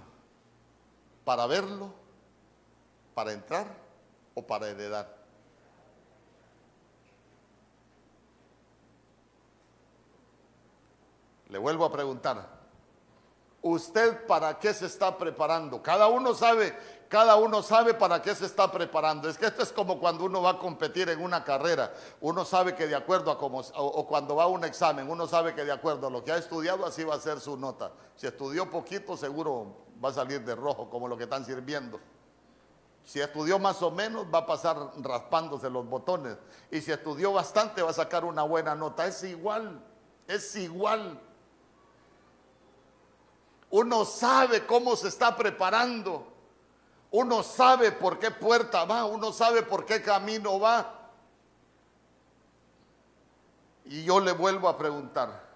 ¿Para 1.23 1.47
verlo? 1.47 1.93
¿Para 3.15 3.33
entrar 3.33 3.67
o 4.35 4.47
para 4.47 4.69
heredar? 4.69 5.20
Le 11.51 11.59
vuelvo 11.59 11.85
a 11.85 11.91
preguntar, 11.91 12.49
¿usted 13.61 14.25
para 14.27 14.59
qué 14.59 14.73
se 14.73 14.87
está 14.87 15.19
preparando? 15.19 15.83
Cada 15.83 16.07
uno 16.07 16.33
sabe, 16.33 16.77
cada 17.09 17.35
uno 17.37 17.61
sabe 17.63 17.93
para 17.93 18.23
qué 18.23 18.35
se 18.37 18.47
está 18.47 18.71
preparando. 18.71 19.29
Es 19.29 19.37
que 19.37 19.47
esto 19.47 19.63
es 19.63 19.73
como 19.73 19.99
cuando 19.99 20.25
uno 20.25 20.43
va 20.43 20.51
a 20.51 20.59
competir 20.59 21.09
en 21.09 21.21
una 21.21 21.43
carrera. 21.43 21.93
Uno 22.21 22.45
sabe 22.45 22.77
que 22.77 22.87
de 22.87 22.95
acuerdo 22.95 23.33
a 23.33 23.39
cómo, 23.39 23.63
o, 23.75 24.07
cuando 24.07 24.37
va 24.37 24.45
a 24.45 24.47
un 24.47 24.65
examen, 24.65 25.11
uno 25.11 25.27
sabe 25.27 25.53
que 25.53 25.65
de 25.65 25.73
acuerdo 25.73 26.07
a 26.07 26.11
lo 26.11 26.23
que 26.23 26.31
ha 26.31 26.37
estudiado, 26.37 26.87
así 26.87 27.03
va 27.03 27.17
a 27.17 27.21
ser 27.21 27.41
su 27.41 27.57
nota. 27.57 27.91
Si 28.15 28.29
estudió 28.29 28.71
poquito, 28.71 29.17
seguro 29.17 29.75
va 30.03 30.11
a 30.11 30.13
salir 30.13 30.45
de 30.45 30.55
rojo, 30.55 30.89
como 30.89 31.09
lo 31.09 31.17
que 31.17 31.25
están 31.25 31.45
sirviendo. 31.45 31.99
Si 33.05 33.21
estudió 33.21 33.59
más 33.59 33.83
o 33.83 33.91
menos, 33.91 34.27
va 34.33 34.39
a 34.39 34.47
pasar 34.47 34.77
raspándose 34.99 35.69
los 35.69 35.85
botones. 35.85 36.37
Y 36.71 36.81
si 36.81 36.93
estudió 36.93 37.33
bastante, 37.33 37.83
va 37.83 37.91
a 37.91 37.95
sacar 37.95 38.25
una 38.25 38.45
buena 38.45 38.77
nota. 38.77 39.05
Es 39.07 39.25
igual, 39.25 39.83
es 40.29 40.55
igual. 40.55 41.21
Uno 43.71 44.05
sabe 44.05 44.67
cómo 44.67 44.97
se 44.97 45.09
está 45.09 45.37
preparando. 45.37 46.27
Uno 47.13 47.43
sabe 47.43 47.93
por 47.93 48.19
qué 48.19 48.31
puerta 48.31 48.85
va. 48.85 49.05
Uno 49.05 49.33
sabe 49.33 49.63
por 49.63 49.85
qué 49.85 50.03
camino 50.03 50.59
va. 50.59 50.97
Y 53.85 54.05
yo 54.05 54.21
le 54.21 54.33
vuelvo 54.33 54.69
a 54.69 54.77
preguntar, 54.77 55.49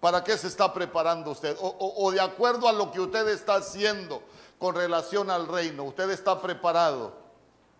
¿para 0.00 0.22
qué 0.22 0.36
se 0.38 0.48
está 0.48 0.72
preparando 0.72 1.32
usted? 1.32 1.56
O, 1.60 2.10
de 2.12 2.20
acuerdo 2.20 2.68
a 2.68 2.72
lo 2.72 2.92
que 2.92 3.00
usted 3.00 3.26
está 3.28 3.56
haciendo 3.56 4.22
con 4.58 4.74
relación 4.74 5.30
al 5.30 5.48
reino, 5.48 5.84
¿usted 5.84 6.10
está 6.10 6.40
preparado 6.40 7.12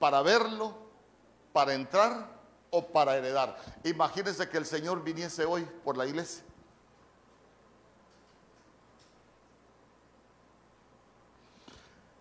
para 0.00 0.22
verlo, 0.22 0.74
para 1.52 1.74
entrar 1.74 2.26
o 2.70 2.84
para 2.86 3.16
heredar? 3.16 3.56
Imagínese 3.84 4.48
que 4.48 4.58
el 4.58 4.66
Señor 4.66 5.04
viniese 5.04 5.44
hoy 5.44 5.64
por 5.84 5.96
la 5.96 6.06
iglesia 6.06 6.42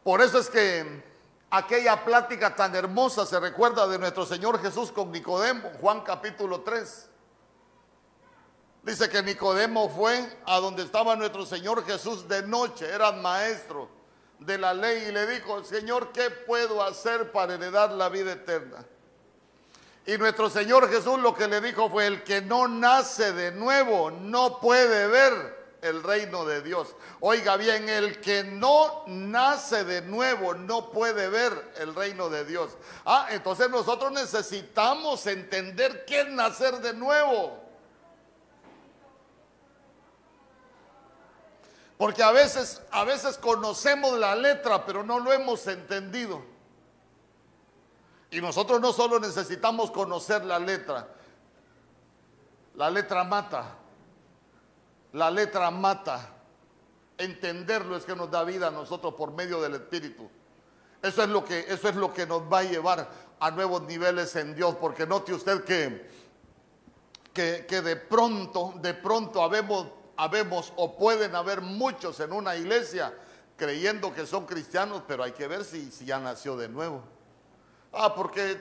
Por 0.09 0.23
eso 0.23 0.39
es 0.39 0.49
que 0.49 1.03
aquella 1.51 2.03
plática 2.03 2.55
tan 2.55 2.73
hermosa 2.73 3.27
se 3.27 3.39
recuerda 3.39 3.87
de 3.87 3.99
nuestro 3.99 4.25
Señor 4.25 4.59
Jesús 4.59 4.91
con 4.91 5.11
Nicodemo, 5.11 5.69
Juan 5.79 6.01
capítulo 6.01 6.61
3. 6.61 7.09
Dice 8.81 9.07
que 9.07 9.21
Nicodemo 9.21 9.87
fue 9.87 10.35
a 10.47 10.57
donde 10.57 10.81
estaba 10.81 11.15
nuestro 11.15 11.45
Señor 11.45 11.85
Jesús 11.85 12.27
de 12.27 12.41
noche, 12.41 12.89
era 12.91 13.11
maestro 13.11 13.87
de 14.39 14.57
la 14.57 14.73
ley 14.73 15.09
y 15.09 15.11
le 15.11 15.27
dijo, 15.27 15.63
Señor, 15.63 16.11
¿qué 16.11 16.31
puedo 16.31 16.81
hacer 16.81 17.31
para 17.31 17.53
heredar 17.53 17.91
la 17.91 18.09
vida 18.09 18.31
eterna? 18.31 18.83
Y 20.07 20.17
nuestro 20.17 20.49
Señor 20.49 20.89
Jesús 20.89 21.19
lo 21.19 21.35
que 21.35 21.47
le 21.47 21.61
dijo 21.61 21.87
fue, 21.87 22.07
el 22.07 22.23
que 22.23 22.41
no 22.41 22.67
nace 22.67 23.31
de 23.31 23.51
nuevo 23.51 24.09
no 24.09 24.59
puede 24.59 25.05
ver 25.05 25.58
el 25.81 26.03
reino 26.03 26.45
de 26.45 26.61
Dios. 26.61 26.95
Oiga 27.19 27.57
bien, 27.57 27.87
el 27.89 28.19
que 28.21 28.43
no 28.43 29.03
nace 29.07 29.83
de 29.83 30.01
nuevo 30.01 30.53
no 30.53 30.91
puede 30.91 31.29
ver 31.29 31.73
el 31.77 31.95
reino 31.95 32.29
de 32.29 32.45
Dios. 32.45 32.71
Ah, 33.05 33.27
entonces 33.31 33.69
nosotros 33.69 34.11
necesitamos 34.11 35.25
entender 35.27 36.05
qué 36.05 36.21
es 36.21 36.27
nacer 36.29 36.79
de 36.79 36.93
nuevo. 36.93 37.69
Porque 41.97 42.23
a 42.23 42.31
veces, 42.31 42.81
a 42.91 43.03
veces 43.03 43.37
conocemos 43.37 44.17
la 44.17 44.35
letra, 44.35 44.85
pero 44.85 45.03
no 45.03 45.19
lo 45.19 45.33
hemos 45.33 45.67
entendido. 45.67 46.41
Y 48.31 48.39
nosotros 48.41 48.79
no 48.79 48.93
solo 48.93 49.19
necesitamos 49.19 49.91
conocer 49.91 50.45
la 50.45 50.59
letra, 50.59 51.07
La 52.75 52.89
letra 52.89 53.23
mata. 53.25 53.78
La 55.13 55.31
letra 55.31 55.71
mata. 55.71 56.35
Entenderlo 57.17 57.95
es 57.97 58.05
que 58.05 58.15
nos 58.15 58.31
da 58.31 58.43
vida 58.43 58.67
a 58.67 58.71
nosotros 58.71 59.13
por 59.15 59.31
medio 59.33 59.61
del 59.61 59.75
Espíritu. 59.75 60.29
Eso 61.01 61.23
es 61.23 61.29
lo 61.29 61.43
que, 61.43 61.65
eso 61.67 61.89
es 61.89 61.95
lo 61.95 62.13
que 62.13 62.25
nos 62.25 62.41
va 62.41 62.59
a 62.59 62.63
llevar 62.63 63.09
a 63.39 63.51
nuevos 63.51 63.83
niveles 63.83 64.35
en 64.35 64.55
Dios. 64.55 64.75
Porque 64.79 65.05
note 65.05 65.33
usted 65.33 65.63
que, 65.63 66.09
que, 67.33 67.65
que 67.67 67.81
de 67.81 67.95
pronto, 67.95 68.73
de 68.81 68.93
pronto 68.93 69.41
habemos, 69.41 69.87
habemos 70.17 70.73
o 70.75 70.95
pueden 70.95 71.35
haber 71.35 71.61
muchos 71.61 72.19
en 72.19 72.31
una 72.31 72.55
iglesia 72.55 73.13
creyendo 73.57 74.13
que 74.13 74.25
son 74.25 74.45
cristianos, 74.45 75.03
pero 75.07 75.23
hay 75.23 75.33
que 75.33 75.47
ver 75.47 75.65
si, 75.65 75.91
si 75.91 76.05
ya 76.05 76.19
nació 76.19 76.55
de 76.55 76.69
nuevo. 76.69 77.01
Ah, 77.91 78.15
porque 78.15 78.57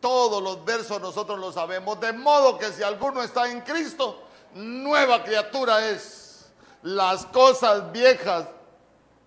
todos 0.00 0.42
los 0.42 0.64
versos 0.64 1.00
nosotros 1.00 1.38
lo 1.38 1.52
sabemos. 1.52 2.00
De 2.00 2.12
modo 2.12 2.58
que 2.58 2.72
si 2.72 2.82
alguno 2.82 3.22
está 3.22 3.50
en 3.50 3.60
Cristo, 3.60 4.27
nueva 4.54 5.22
criatura 5.24 5.88
es. 5.88 6.46
Las 6.82 7.26
cosas 7.26 7.90
viejas 7.92 8.46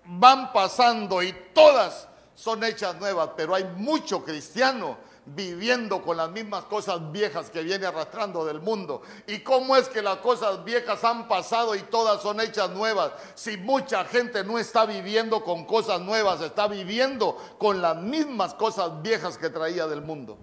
van 0.06 0.52
pasando 0.54 1.22
y 1.22 1.34
todas 1.54 2.08
son 2.36 2.64
hechas 2.64 2.96
nuevas, 2.96 3.32
pero 3.36 3.54
hay 3.54 3.66
mucho 3.76 4.24
cristiano 4.24 4.98
viviendo 5.26 6.02
con 6.02 6.18
las 6.18 6.30
mismas 6.32 6.66
cosas 6.66 7.12
viejas 7.12 7.50
que 7.50 7.62
viene 7.62 7.86
arrastrando 7.86 8.44
del 8.46 8.60
mundo. 8.60 9.02
¿Y 9.28 9.40
cómo 9.40 9.76
es 9.76 9.88
que 9.88 10.02
las 10.02 10.18
cosas 10.18 10.64
viejas 10.64 11.04
han 11.04 11.28
pasado 11.28 11.76
y 11.76 11.82
todas 11.84 12.22
son 12.22 12.42
hechas 12.42 12.70
nuevas? 12.72 13.12
Si 13.36 13.58
mucha 13.58 14.04
gente 14.06 14.44
no 14.44 14.58
está 14.58 14.86
viviendo 14.86 15.44
con 15.44 15.66
cosas 15.66 16.02
nuevas, 16.02 16.42
está 16.42 16.68
viviendo 16.68 17.38
con 17.58 17.82
las 17.82 17.96
mismas 17.98 18.54
cosas 18.56 19.02
viejas 19.02 19.38
que 19.38 19.50
traía 19.50 19.88
del 19.88 20.02
mundo. 20.02 20.38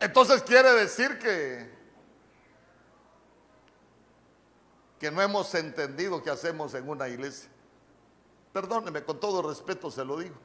Entonces 0.00 0.42
quiere 0.42 0.72
decir 0.72 1.18
que 1.18 1.80
que 5.00 5.10
no 5.10 5.22
hemos 5.22 5.54
entendido 5.54 6.22
qué 6.22 6.28
hacemos 6.28 6.74
en 6.74 6.86
una 6.86 7.08
iglesia. 7.08 7.48
Perdóneme, 8.52 9.02
con 9.02 9.18
todo 9.18 9.40
respeto 9.48 9.90
se 9.90 10.04
lo 10.04 10.18
digo. 10.18 10.36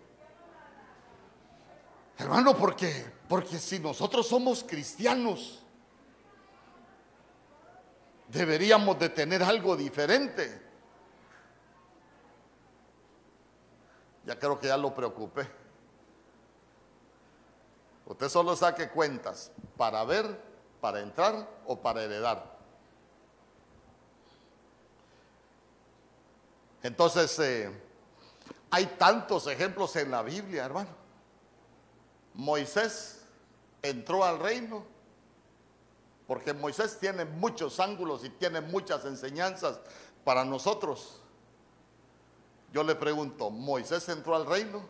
Hermano, 2.17 2.55
¿por 2.55 2.73
qué? 2.73 3.05
Porque 3.27 3.59
si 3.59 3.79
nosotros 3.79 4.25
somos 4.29 4.63
cristianos, 4.63 5.61
deberíamos 8.29 8.97
de 8.97 9.09
tener 9.09 9.43
algo 9.43 9.75
diferente. 9.75 10.61
Ya 14.23 14.39
creo 14.39 14.57
que 14.57 14.67
ya 14.67 14.77
lo 14.77 14.93
preocupé. 14.95 15.64
Usted 18.05 18.29
solo 18.29 18.55
saque 18.55 18.89
cuentas 18.89 19.51
para 19.77 20.03
ver, 20.03 20.39
para 20.79 20.99
entrar 20.99 21.49
o 21.65 21.79
para 21.81 22.03
heredar. 22.03 22.55
Entonces, 26.83 27.39
eh, 27.39 27.71
hay 28.69 28.85
tantos 28.97 29.47
ejemplos 29.47 29.95
en 29.95 30.11
la 30.11 30.21
Biblia, 30.21 30.65
hermano. 30.65 30.89
Moisés 32.35 33.23
entró 33.81 34.23
al 34.23 34.39
reino 34.39 34.83
porque 36.27 36.53
Moisés 36.53 36.99
tiene 36.99 37.25
muchos 37.25 37.79
ángulos 37.79 38.23
y 38.23 38.29
tiene 38.29 38.61
muchas 38.61 39.05
enseñanzas 39.05 39.79
para 40.23 40.43
nosotros. 40.43 41.21
Yo 42.73 42.83
le 42.83 42.95
pregunto, 42.95 43.49
¿Moisés 43.49 44.09
entró 44.09 44.35
al 44.35 44.45
reino? 44.45 44.83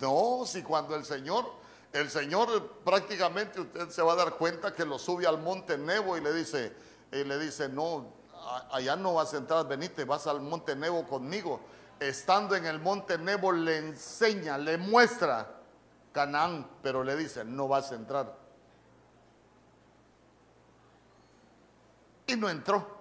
No, 0.00 0.44
si 0.46 0.62
cuando 0.62 0.94
el 0.94 1.04
Señor, 1.04 1.50
el 1.96 2.10
Señor 2.10 2.80
prácticamente 2.84 3.60
usted 3.60 3.88
se 3.88 4.02
va 4.02 4.12
a 4.12 4.16
dar 4.16 4.34
cuenta 4.34 4.74
que 4.74 4.84
lo 4.84 4.98
sube 4.98 5.26
al 5.26 5.38
monte 5.38 5.78
Nebo 5.78 6.16
y 6.16 6.20
le 6.20 6.32
dice, 6.32 6.74
y 7.10 7.24
le 7.24 7.38
dice, 7.38 7.68
no, 7.68 8.12
allá 8.70 8.96
no 8.96 9.14
vas 9.14 9.32
a 9.34 9.38
entrar, 9.38 9.66
venite, 9.66 10.04
vas 10.04 10.26
al 10.26 10.40
monte 10.40 10.76
Nebo 10.76 11.06
conmigo. 11.06 11.60
Estando 11.98 12.54
en 12.54 12.66
el 12.66 12.78
monte 12.78 13.16
Nebo 13.16 13.50
le 13.50 13.78
enseña, 13.78 14.58
le 14.58 14.76
muestra 14.76 15.50
Canaán, 16.12 16.68
pero 16.82 17.02
le 17.02 17.16
dice, 17.16 17.44
no 17.44 17.68
vas 17.68 17.92
a 17.92 17.94
entrar. 17.94 18.36
Y 22.26 22.36
no 22.36 22.48
entró. 22.48 22.95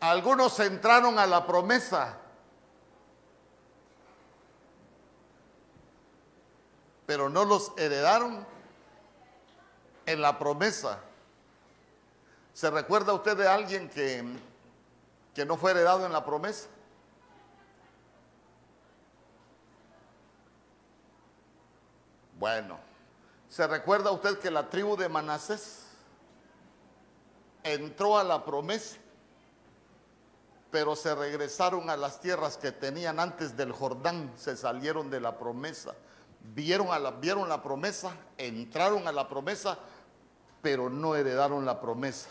Algunos 0.00 0.58
entraron 0.60 1.18
a 1.18 1.26
la 1.26 1.46
promesa 1.46 2.18
pero 7.08 7.30
no 7.30 7.46
los 7.46 7.72
heredaron 7.78 8.46
en 10.04 10.20
la 10.20 10.38
promesa. 10.38 10.98
¿Se 12.52 12.70
recuerda 12.70 13.14
usted 13.14 13.34
de 13.34 13.48
alguien 13.48 13.88
que, 13.88 14.22
que 15.34 15.46
no 15.46 15.56
fue 15.56 15.70
heredado 15.70 16.04
en 16.04 16.12
la 16.12 16.22
promesa? 16.22 16.68
Bueno, 22.38 22.78
¿se 23.48 23.66
recuerda 23.66 24.10
usted 24.10 24.38
que 24.38 24.50
la 24.50 24.68
tribu 24.68 24.94
de 24.94 25.08
Manasés 25.08 25.86
entró 27.62 28.18
a 28.18 28.24
la 28.24 28.44
promesa, 28.44 28.98
pero 30.70 30.96
se 30.96 31.14
regresaron 31.14 31.90
a 31.90 31.96
las 31.96 32.20
tierras 32.20 32.56
que 32.56 32.72
tenían 32.72 33.20
antes 33.20 33.56
del 33.56 33.72
Jordán, 33.72 34.32
se 34.36 34.56
salieron 34.56 35.10
de 35.10 35.20
la 35.20 35.38
promesa? 35.38 35.94
vieron, 36.54 36.88
a 36.92 36.98
la, 36.98 37.10
vieron 37.10 37.48
la 37.48 37.62
promesa, 37.62 38.12
entraron 38.36 39.06
a 39.06 39.12
la 39.12 39.28
promesa, 39.28 39.78
pero 40.62 40.88
no 40.88 41.14
heredaron 41.14 41.64
la 41.64 41.80
promesa. 41.80 42.28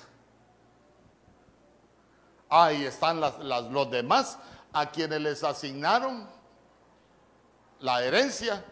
Ahí 2.49 2.85
están 2.85 3.19
los 3.19 3.91
demás 3.91 4.37
a 4.71 4.89
quienes 4.89 5.21
les 5.21 5.43
asignaron 5.43 6.29
la 7.79 8.03
herencia 8.03 8.63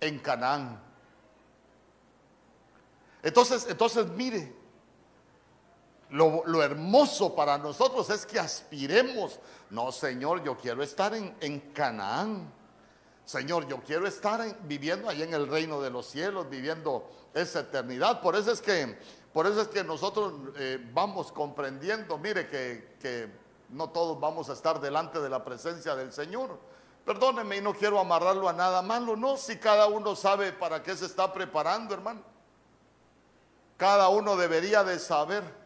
en 0.00 0.18
Canaán. 0.20 0.80
Entonces, 3.22 3.66
entonces 3.68 4.06
mire, 4.08 4.54
lo, 6.14 6.62
hermoso 6.62 7.34
para 7.34 7.58
nosotros 7.58 8.08
es 8.08 8.24
que 8.24 8.38
aspiremos. 8.38 9.40
No, 9.70 9.90
Señor, 9.90 10.44
yo 10.44 10.56
quiero 10.56 10.82
estar 10.84 11.12
en, 11.12 11.34
en 11.40 11.58
Canaán. 11.72 12.52
Señor, 13.24 13.66
yo 13.66 13.82
quiero 13.82 14.06
estar 14.06 14.40
viviendo 14.62 15.08
ahí 15.08 15.22
en 15.22 15.34
el 15.34 15.48
reino 15.48 15.80
de 15.80 15.90
los 15.90 16.06
cielos, 16.06 16.48
viviendo 16.48 17.10
esa 17.34 17.60
eternidad. 17.60 18.20
Por 18.20 18.36
eso 18.36 18.52
es 18.52 18.60
que, 18.60 18.96
por 19.32 19.46
eso 19.46 19.62
es 19.62 19.68
que 19.68 19.82
nosotros 19.82 20.34
eh, 20.56 20.78
vamos 20.92 21.32
comprendiendo, 21.32 22.16
mire 22.16 22.48
que, 22.48 22.96
que 23.00 23.28
no 23.70 23.90
todos 23.90 24.20
vamos 24.20 24.48
a 24.50 24.52
estar 24.52 24.80
delante 24.80 25.18
de 25.18 25.28
la 25.28 25.42
presencia 25.42 25.96
del 25.96 26.12
Señor. 26.12 26.60
Perdóneme 27.04 27.56
y 27.56 27.60
no 27.60 27.74
quiero 27.74 27.98
amarrarlo 27.98 28.48
a 28.48 28.52
nada 28.52 28.82
malo, 28.82 29.16
no, 29.16 29.36
si 29.36 29.56
cada 29.56 29.88
uno 29.88 30.14
sabe 30.14 30.52
para 30.52 30.80
qué 30.80 30.96
se 30.96 31.06
está 31.06 31.32
preparando, 31.32 31.92
hermano. 31.92 32.22
Cada 33.76 34.08
uno 34.10 34.36
debería 34.36 34.84
de 34.84 35.00
saber. 35.00 35.63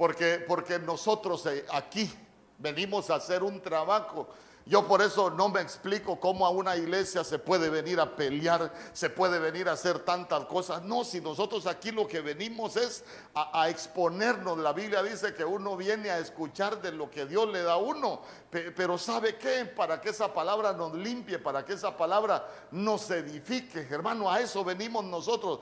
Porque, 0.00 0.42
porque 0.48 0.78
nosotros 0.78 1.46
aquí 1.70 2.10
venimos 2.56 3.10
a 3.10 3.16
hacer 3.16 3.42
un 3.42 3.60
trabajo 3.60 4.30
yo 4.66 4.86
por 4.86 5.02
eso 5.02 5.30
no 5.30 5.48
me 5.48 5.60
explico 5.60 6.20
cómo 6.20 6.46
a 6.46 6.50
una 6.50 6.76
iglesia 6.76 7.24
se 7.24 7.40
puede 7.40 7.70
venir 7.70 7.98
a 7.98 8.14
pelear, 8.14 8.72
se 8.92 9.10
puede 9.10 9.40
venir 9.40 9.68
a 9.68 9.72
hacer 9.72 10.00
tantas 10.00 10.44
cosas. 10.44 10.82
No, 10.82 11.02
si 11.02 11.20
nosotros 11.20 11.66
aquí 11.66 11.90
lo 11.90 12.06
que 12.06 12.20
venimos 12.20 12.76
es 12.76 13.04
a, 13.34 13.68
exponernos. 13.68 14.58
La 14.58 14.72
Biblia 14.72 15.02
dice 15.02 15.34
que 15.34 15.44
uno 15.44 15.76
viene 15.76 16.10
a 16.10 16.18
escuchar 16.18 16.80
de 16.80 16.92
lo 16.92 17.10
que 17.10 17.26
Dios 17.26 17.48
le 17.48 17.62
da 17.62 17.72
a 17.72 17.76
uno. 17.78 18.22
Pero 18.50 18.96
¿sabe 18.96 19.36
qué? 19.36 19.64
Para 19.64 20.00
que 20.00 20.10
esa 20.10 20.32
palabra 20.32 20.72
nos 20.72 20.94
limpie, 20.94 21.38
para 21.38 21.64
que 21.64 21.72
esa 21.72 21.96
palabra 21.96 22.46
nos 22.70 23.10
edifique. 23.10 23.88
Hermano, 23.90 24.30
a 24.30 24.40
eso 24.40 24.62
venimos 24.62 25.04
nosotros, 25.04 25.60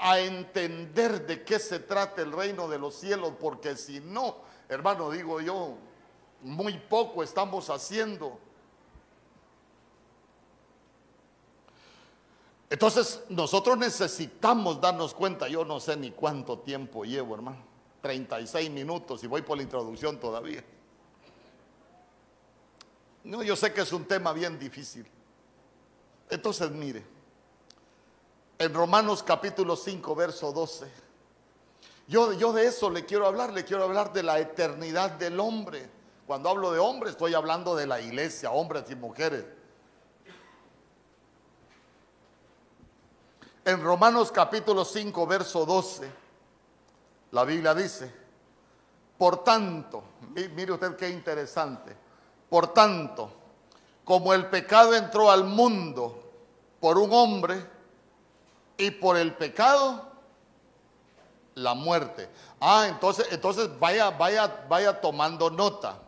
a 0.00 0.18
entender 0.18 1.26
de 1.26 1.44
qué 1.44 1.58
se 1.58 1.78
trata 1.78 2.22
el 2.22 2.32
reino 2.32 2.66
de 2.68 2.78
los 2.78 2.94
cielos. 2.94 3.34
Porque 3.38 3.76
si 3.76 4.00
no, 4.00 4.38
hermano, 4.68 5.10
digo 5.10 5.40
yo, 5.40 5.76
muy 6.42 6.78
poco 6.78 7.22
estamos 7.22 7.68
haciendo. 7.68 8.38
Entonces 12.70 13.24
nosotros 13.28 13.76
necesitamos 13.76 14.80
darnos 14.80 15.12
cuenta, 15.12 15.48
yo 15.48 15.64
no 15.64 15.80
sé 15.80 15.96
ni 15.96 16.12
cuánto 16.12 16.60
tiempo 16.60 17.04
llevo, 17.04 17.34
hermano, 17.34 17.64
36 18.00 18.70
minutos 18.70 19.22
y 19.24 19.26
voy 19.26 19.42
por 19.42 19.56
la 19.56 19.64
introducción 19.64 20.18
todavía. 20.18 20.64
No, 23.24 23.42
yo 23.42 23.54
sé 23.56 23.72
que 23.72 23.82
es 23.82 23.92
un 23.92 24.06
tema 24.06 24.32
bien 24.32 24.58
difícil. 24.58 25.04
Entonces 26.30 26.70
mire, 26.70 27.04
en 28.60 28.74
Romanos 28.74 29.22
capítulo 29.22 29.74
5, 29.74 30.14
verso 30.14 30.52
12, 30.52 30.86
Yo, 32.06 32.52
de 32.52 32.66
eso 32.66 32.90
le 32.90 33.06
quiero 33.06 33.26
hablar, 33.26 33.54
le 33.54 33.64
quiero 33.64 33.84
hablar 33.84 34.12
de 34.12 34.22
la 34.22 34.38
eternidad 34.38 35.12
del 35.12 35.40
hombre. 35.40 35.88
Cuando 36.26 36.50
hablo 36.50 36.70
de 36.70 36.78
hombre 36.78 37.08
estoy 37.08 37.32
hablando 37.32 37.74
de 37.74 37.86
la 37.86 38.02
iglesia, 38.02 38.50
hombres 38.50 38.84
y 38.90 38.96
mujeres. 38.96 39.46
En 43.64 43.82
Romanos 43.82 44.30
capítulo 44.30 44.84
5, 44.84 45.26
verso 45.26 45.64
12, 45.64 46.12
la 47.30 47.44
Biblia 47.44 47.74
dice, 47.74 48.12
por 49.16 49.42
tanto, 49.42 50.04
mire 50.34 50.72
usted 50.72 50.96
qué 50.96 51.08
interesante, 51.08 51.96
por 52.50 52.74
tanto, 52.74 53.32
como 54.04 54.34
el 54.34 54.50
pecado 54.50 54.94
entró 54.94 55.30
al 55.30 55.44
mundo 55.44 56.30
por 56.78 56.98
un 56.98 57.10
hombre 57.10 57.79
y 58.80 58.90
por 58.90 59.18
el 59.18 59.34
pecado 59.34 60.10
la 61.54 61.74
muerte. 61.74 62.30
Ah, 62.58 62.86
entonces, 62.88 63.28
entonces 63.30 63.68
vaya, 63.78 64.10
vaya, 64.10 64.64
vaya 64.68 64.98
tomando 64.98 65.50
nota. 65.50 65.98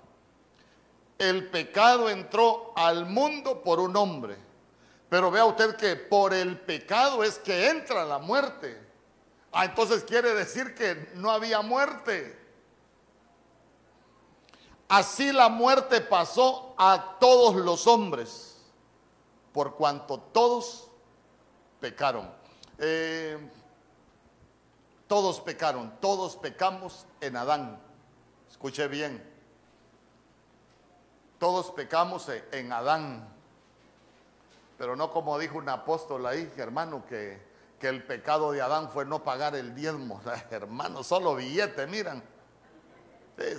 El 1.18 1.50
pecado 1.50 2.08
entró 2.08 2.72
al 2.74 3.04
mundo 3.04 3.62
por 3.62 3.78
un 3.78 3.94
hombre. 3.94 4.36
Pero 5.10 5.30
vea 5.30 5.44
usted 5.44 5.76
que 5.76 5.96
por 5.96 6.32
el 6.32 6.58
pecado 6.58 7.22
es 7.22 7.38
que 7.38 7.68
entra 7.68 8.06
la 8.06 8.18
muerte. 8.18 8.80
Ah, 9.52 9.66
entonces 9.66 10.02
quiere 10.04 10.34
decir 10.34 10.74
que 10.74 11.10
no 11.14 11.30
había 11.30 11.60
muerte. 11.60 12.40
Así 14.88 15.30
la 15.30 15.50
muerte 15.50 16.00
pasó 16.00 16.74
a 16.78 17.18
todos 17.20 17.56
los 17.56 17.86
hombres, 17.86 18.56
por 19.52 19.74
cuanto 19.74 20.18
todos 20.18 20.88
pecaron. 21.80 22.41
Eh, 22.78 23.38
todos 25.06 25.40
pecaron, 25.40 25.92
todos 26.00 26.36
pecamos 26.36 27.06
en 27.20 27.36
Adán. 27.36 27.78
Escuche 28.50 28.88
bien. 28.88 29.22
Todos 31.38 31.70
pecamos 31.72 32.30
en 32.52 32.72
Adán. 32.72 33.28
Pero 34.78 34.96
no 34.96 35.10
como 35.10 35.38
dijo 35.38 35.58
un 35.58 35.68
apóstol 35.68 36.24
ahí, 36.26 36.50
hermano, 36.56 37.04
que, 37.06 37.42
que 37.78 37.88
el 37.88 38.04
pecado 38.04 38.52
de 38.52 38.62
Adán 38.62 38.90
fue 38.90 39.04
no 39.04 39.22
pagar 39.22 39.54
el 39.54 39.74
diezmo. 39.74 40.20
hermano, 40.50 41.02
solo 41.02 41.34
billete, 41.34 41.86
miran. 41.86 42.22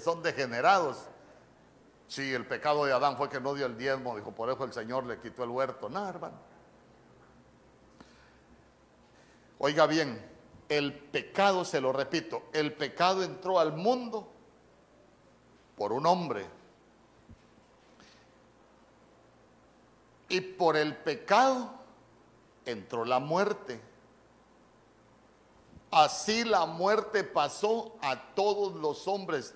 son 0.04 0.24
degenerados. 0.24 1.08
Sí, 2.08 2.34
el 2.34 2.46
pecado 2.46 2.86
de 2.86 2.94
Adán 2.94 3.18
fue 3.18 3.30
que 3.30 3.40
no 3.40 3.54
dio 3.54 3.66
el 3.66 3.78
diezmo, 3.78 4.16
dijo, 4.16 4.32
por 4.32 4.50
eso 4.50 4.64
el 4.64 4.74
Señor 4.74 5.06
le 5.06 5.20
quitó 5.20 5.44
el 5.44 5.50
huerto. 5.50 5.90
No, 5.90 6.08
hermano. 6.08 6.53
Oiga 9.66 9.88
bien, 9.88 10.22
el 10.68 10.94
pecado, 10.94 11.64
se 11.64 11.80
lo 11.80 11.94
repito, 11.94 12.44
el 12.52 12.74
pecado 12.74 13.24
entró 13.24 13.62
al 13.62 13.72
mundo 13.72 14.28
por 15.78 15.94
un 15.94 16.06
hombre. 16.06 16.46
Y 20.28 20.42
por 20.42 20.76
el 20.76 20.98
pecado 20.98 21.72
entró 22.66 23.06
la 23.06 23.20
muerte. 23.20 23.80
Así 25.92 26.44
la 26.44 26.66
muerte 26.66 27.24
pasó 27.24 27.96
a 28.02 28.34
todos 28.36 28.74
los 28.74 29.08
hombres. 29.08 29.56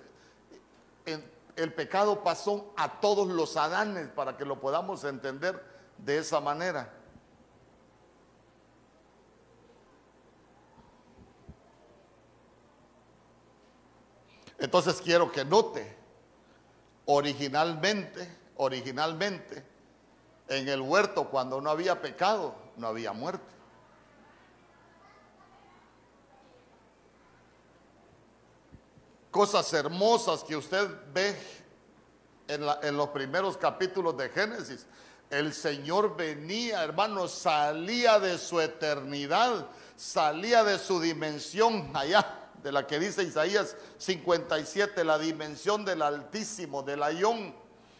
El 1.54 1.74
pecado 1.74 2.24
pasó 2.24 2.72
a 2.78 2.98
todos 3.00 3.28
los 3.28 3.58
Adanes 3.58 4.08
para 4.08 4.38
que 4.38 4.46
lo 4.46 4.58
podamos 4.58 5.04
entender 5.04 5.62
de 5.98 6.16
esa 6.16 6.40
manera. 6.40 6.97
Entonces 14.58 15.00
quiero 15.00 15.30
que 15.30 15.44
note, 15.44 15.96
originalmente, 17.06 18.28
originalmente, 18.56 19.64
en 20.48 20.68
el 20.68 20.80
huerto 20.80 21.28
cuando 21.28 21.60
no 21.60 21.70
había 21.70 22.00
pecado, 22.00 22.54
no 22.76 22.88
había 22.88 23.12
muerte. 23.12 23.54
Cosas 29.30 29.72
hermosas 29.72 30.42
que 30.42 30.56
usted 30.56 30.90
ve 31.12 31.38
en, 32.48 32.64
en 32.82 32.96
los 32.96 33.10
primeros 33.10 33.56
capítulos 33.56 34.16
de 34.16 34.28
Génesis. 34.30 34.86
El 35.30 35.52
Señor 35.52 36.16
venía, 36.16 36.82
hermanos, 36.82 37.30
salía 37.30 38.18
de 38.18 38.38
su 38.38 38.60
eternidad, 38.60 39.66
salía 39.94 40.64
de 40.64 40.78
su 40.78 40.98
dimensión 41.00 41.90
allá 41.94 42.37
de 42.62 42.72
la 42.72 42.86
que 42.86 42.98
dice 42.98 43.22
Isaías 43.22 43.76
57, 43.98 45.04
la 45.04 45.18
dimensión 45.18 45.84
del 45.84 46.02
Altísimo, 46.02 46.82
del 46.82 47.02
Ayón. 47.02 47.54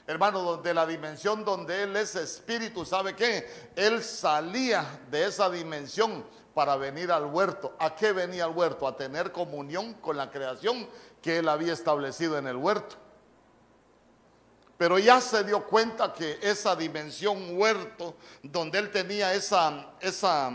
Hermano, 0.06 0.56
de 0.56 0.72
la 0.72 0.86
dimensión 0.86 1.44
donde 1.44 1.82
Él 1.82 1.94
es 1.96 2.16
espíritu, 2.16 2.84
¿sabe 2.84 3.14
qué? 3.14 3.46
Él 3.76 4.02
salía 4.02 5.00
de 5.10 5.26
esa 5.26 5.50
dimensión 5.50 6.24
para 6.54 6.76
venir 6.76 7.12
al 7.12 7.26
huerto. 7.26 7.76
¿A 7.78 7.94
qué 7.94 8.12
venía 8.12 8.44
al 8.44 8.52
huerto? 8.52 8.88
A 8.88 8.96
tener 8.96 9.32
comunión 9.32 9.94
con 9.94 10.16
la 10.16 10.30
creación 10.30 10.88
que 11.20 11.38
Él 11.38 11.48
había 11.48 11.74
establecido 11.74 12.38
en 12.38 12.46
el 12.46 12.56
huerto. 12.56 12.96
Pero 14.78 14.98
ya 14.98 15.20
se 15.20 15.44
dio 15.44 15.66
cuenta 15.66 16.12
que 16.12 16.38
esa 16.40 16.74
dimensión 16.74 17.58
huerto, 17.58 18.14
donde 18.42 18.78
Él 18.78 18.90
tenía 18.90 19.34
esa, 19.34 19.90
esa 20.00 20.50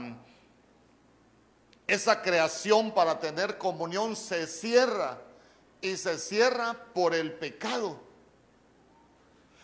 esa 1.88 2.22
creación 2.22 2.92
para 2.92 3.20
tener 3.20 3.58
comunión 3.58 4.16
se 4.16 4.48
cierra 4.48 5.20
y 5.82 5.98
se 5.98 6.18
cierra 6.18 6.76
por 6.94 7.14
el 7.14 7.34
pecado. 7.34 8.00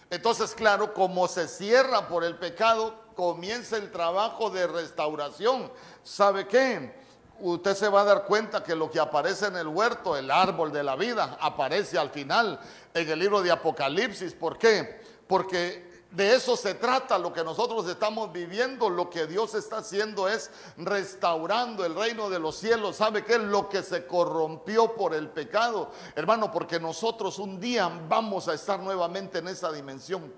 Entonces, 0.10 0.54
claro, 0.54 0.94
como 0.94 1.28
se 1.28 1.48
cierra 1.48 2.08
por 2.08 2.24
el 2.24 2.38
pecado, 2.38 2.96
comienza 3.16 3.78
el 3.78 3.92
trabajo 3.92 4.50
de 4.50 4.66
restauración. 4.68 5.72
¿Sabe 6.04 6.48
qué? 6.48 6.94
Usted 7.40 7.76
se 7.76 7.88
va 7.88 8.02
a 8.02 8.06
dar 8.06 8.26
cuenta 8.26 8.64
que 8.64 8.76
lo 8.76 8.92
que 8.92 9.00
aparece 9.00 9.48
en 9.48 9.56
el 9.56 9.68
huerto, 9.68 10.18
el 10.18 10.30
árbol 10.30 10.74
de 10.74 10.84
la 10.84 10.96
vida, 10.96 11.38
aparece 11.40 11.98
al 11.98 12.10
final 12.10 12.60
en 12.94 13.10
el 13.10 13.20
libro 13.20 13.42
de 13.42 13.52
Apocalipsis. 13.52 14.34
¿Por 14.34 14.58
qué? 14.58 15.02
Porque 15.28 15.89
de 16.12 16.34
eso 16.34 16.58
se 16.58 16.74
trata 16.74 17.20
lo 17.20 17.32
que 17.32 17.44
nosotros 17.44 17.88
estamos 17.88 18.32
viviendo. 18.34 18.90
Lo 18.90 19.10
que 19.10 19.28
Dios 19.28 19.54
está 19.54 19.78
haciendo 19.78 20.28
es 20.28 20.50
restaurando 20.78 21.86
el 21.86 21.94
reino 21.94 22.30
de 22.32 22.40
los 22.40 22.56
cielos. 22.56 22.96
¿Sabe 22.96 23.24
qué 23.24 23.38
lo 23.38 23.70
que 23.70 23.84
se 23.84 24.08
corrompió 24.08 24.96
por 24.96 25.14
el 25.14 25.30
pecado? 25.30 25.92
Hermano, 26.16 26.52
porque 26.52 26.80
nosotros 26.80 27.38
un 27.38 27.60
día 27.60 27.90
vamos 28.08 28.48
a 28.48 28.56
estar 28.56 28.80
nuevamente 28.80 29.38
en 29.38 29.50
esa 29.50 29.72
dimensión. 29.72 30.34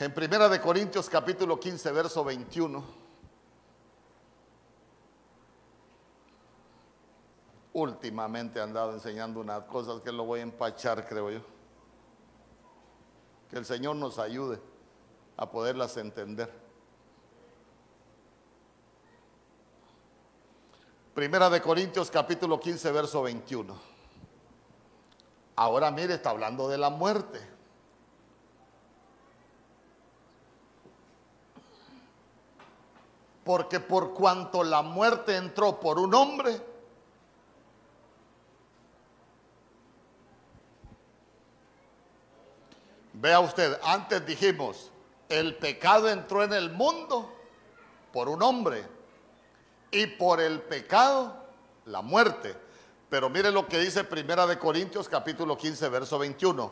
En 0.00 0.14
Primera 0.14 0.48
de 0.48 0.60
Corintios 0.60 1.10
capítulo 1.10 1.60
15, 1.60 1.92
verso 1.92 2.24
21. 2.24 3.07
Últimamente 7.78 8.60
han 8.60 8.70
andado 8.70 8.92
enseñando 8.92 9.40
unas 9.40 9.62
cosas 9.64 10.00
que 10.02 10.12
lo 10.12 10.24
voy 10.24 10.40
a 10.40 10.42
empachar, 10.42 11.06
creo 11.06 11.30
yo. 11.30 11.40
Que 13.48 13.58
el 13.58 13.64
Señor 13.64 13.96
nos 13.96 14.18
ayude 14.18 14.60
a 15.36 15.50
poderlas 15.50 15.96
entender. 15.96 16.52
Primera 21.14 21.48
de 21.48 21.60
Corintios 21.60 22.10
capítulo 22.10 22.60
15, 22.60 22.92
verso 22.92 23.22
21. 23.22 23.74
Ahora 25.56 25.90
mire, 25.90 26.14
está 26.14 26.30
hablando 26.30 26.68
de 26.68 26.78
la 26.78 26.90
muerte. 26.90 27.40
Porque 33.44 33.80
por 33.80 34.12
cuanto 34.12 34.62
la 34.62 34.82
muerte 34.82 35.36
entró 35.36 35.80
por 35.80 35.98
un 35.98 36.14
hombre, 36.14 36.60
Vea 43.20 43.40
usted, 43.40 43.80
antes 43.82 44.24
dijimos, 44.24 44.92
el 45.28 45.56
pecado 45.56 46.08
entró 46.08 46.44
en 46.44 46.52
el 46.52 46.70
mundo 46.70 47.28
por 48.12 48.28
un 48.28 48.40
hombre 48.44 48.86
y 49.90 50.06
por 50.06 50.40
el 50.40 50.62
pecado 50.62 51.34
la 51.86 52.00
muerte. 52.00 52.54
Pero 53.10 53.28
mire 53.28 53.50
lo 53.50 53.66
que 53.66 53.80
dice 53.80 54.04
Primera 54.04 54.46
de 54.46 54.56
Corintios 54.56 55.08
capítulo 55.08 55.58
15 55.58 55.88
verso 55.88 56.16
21. 56.20 56.70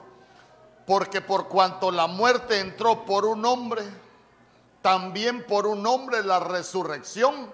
Porque 0.86 1.20
por 1.20 1.49
cuanto 1.49 1.90
la 1.90 2.07
muerte 2.07 2.61
entró 2.61 3.05
por 3.05 3.24
un 3.24 3.44
hombre, 3.44 3.82
también 4.82 5.44
por 5.49 5.66
un 5.66 5.84
hombre 5.84 6.22
la 6.22 6.38
resurrección 6.38 7.51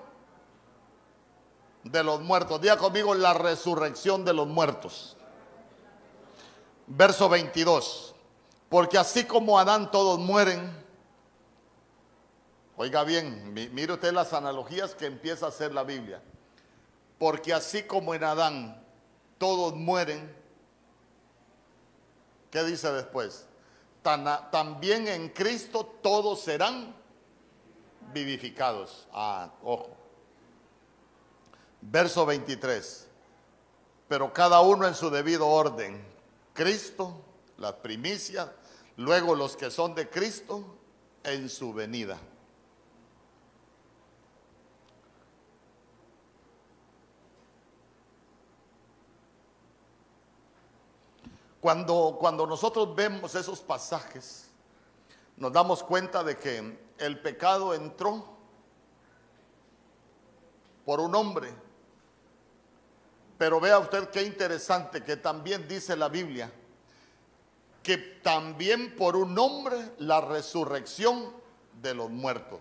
de 1.82 2.04
los 2.04 2.20
muertos. 2.20 2.60
Diga 2.60 2.76
conmigo 2.76 3.14
la 3.14 3.32
resurrección 3.32 4.22
de 4.26 4.34
los 4.34 4.46
muertos. 4.46 5.16
Verso 6.88 7.30
22. 7.30 8.11
Porque 8.72 8.96
así 8.96 9.24
como 9.24 9.58
Adán 9.58 9.90
todos 9.90 10.18
mueren, 10.18 10.82
Oiga 12.76 13.04
bien, 13.04 13.52
mire 13.52 13.92
usted 13.92 14.12
las 14.12 14.32
analogías 14.32 14.94
que 14.94 15.04
empieza 15.06 15.46
a 15.46 15.50
hacer 15.50 15.74
la 15.74 15.84
Biblia. 15.84 16.22
Porque 17.18 17.52
así 17.52 17.82
como 17.82 18.14
en 18.14 18.24
Adán 18.24 18.82
todos 19.38 19.74
mueren, 19.76 20.34
¿qué 22.50 22.64
dice 22.64 22.90
después? 22.92 23.46
también 24.02 25.06
en 25.06 25.28
Cristo 25.28 25.84
todos 26.02 26.40
serán 26.40 26.92
vivificados. 28.12 29.06
Ah, 29.12 29.50
ojo. 29.62 29.90
Verso 31.82 32.26
23. 32.26 33.06
Pero 34.08 34.32
cada 34.32 34.60
uno 34.60 34.88
en 34.88 34.94
su 34.94 35.08
debido 35.08 35.46
orden. 35.46 36.04
Cristo, 36.52 37.14
las 37.58 37.74
primicias, 37.74 38.48
luego 38.96 39.34
los 39.34 39.56
que 39.56 39.70
son 39.70 39.94
de 39.94 40.08
Cristo 40.08 40.64
en 41.24 41.48
su 41.48 41.72
venida. 41.72 42.18
Cuando, 51.60 52.16
cuando 52.18 52.44
nosotros 52.44 52.94
vemos 52.94 53.36
esos 53.36 53.60
pasajes, 53.60 54.50
nos 55.36 55.52
damos 55.52 55.82
cuenta 55.84 56.24
de 56.24 56.36
que 56.36 56.78
el 56.98 57.20
pecado 57.20 57.72
entró 57.72 58.26
por 60.84 61.00
un 61.00 61.14
hombre. 61.14 61.54
Pero 63.38 63.60
vea 63.60 63.78
usted 63.78 64.10
qué 64.10 64.22
interesante 64.22 65.04
que 65.04 65.16
también 65.16 65.66
dice 65.68 65.96
la 65.96 66.08
Biblia 66.08 66.52
que 67.82 67.98
también 67.98 68.94
por 68.96 69.16
un 69.16 69.38
hombre 69.38 69.92
la 69.98 70.20
resurrección 70.20 71.32
de 71.80 71.94
los 71.94 72.10
muertos. 72.10 72.60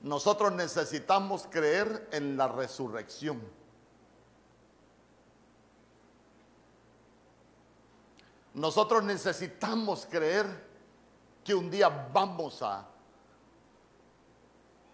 Nosotros 0.00 0.52
necesitamos 0.52 1.46
creer 1.50 2.08
en 2.12 2.36
la 2.36 2.48
resurrección. 2.48 3.40
Nosotros 8.54 9.04
necesitamos 9.04 10.06
creer 10.10 10.46
que 11.44 11.54
un 11.54 11.70
día 11.70 11.88
vamos 12.12 12.62
a, 12.62 12.88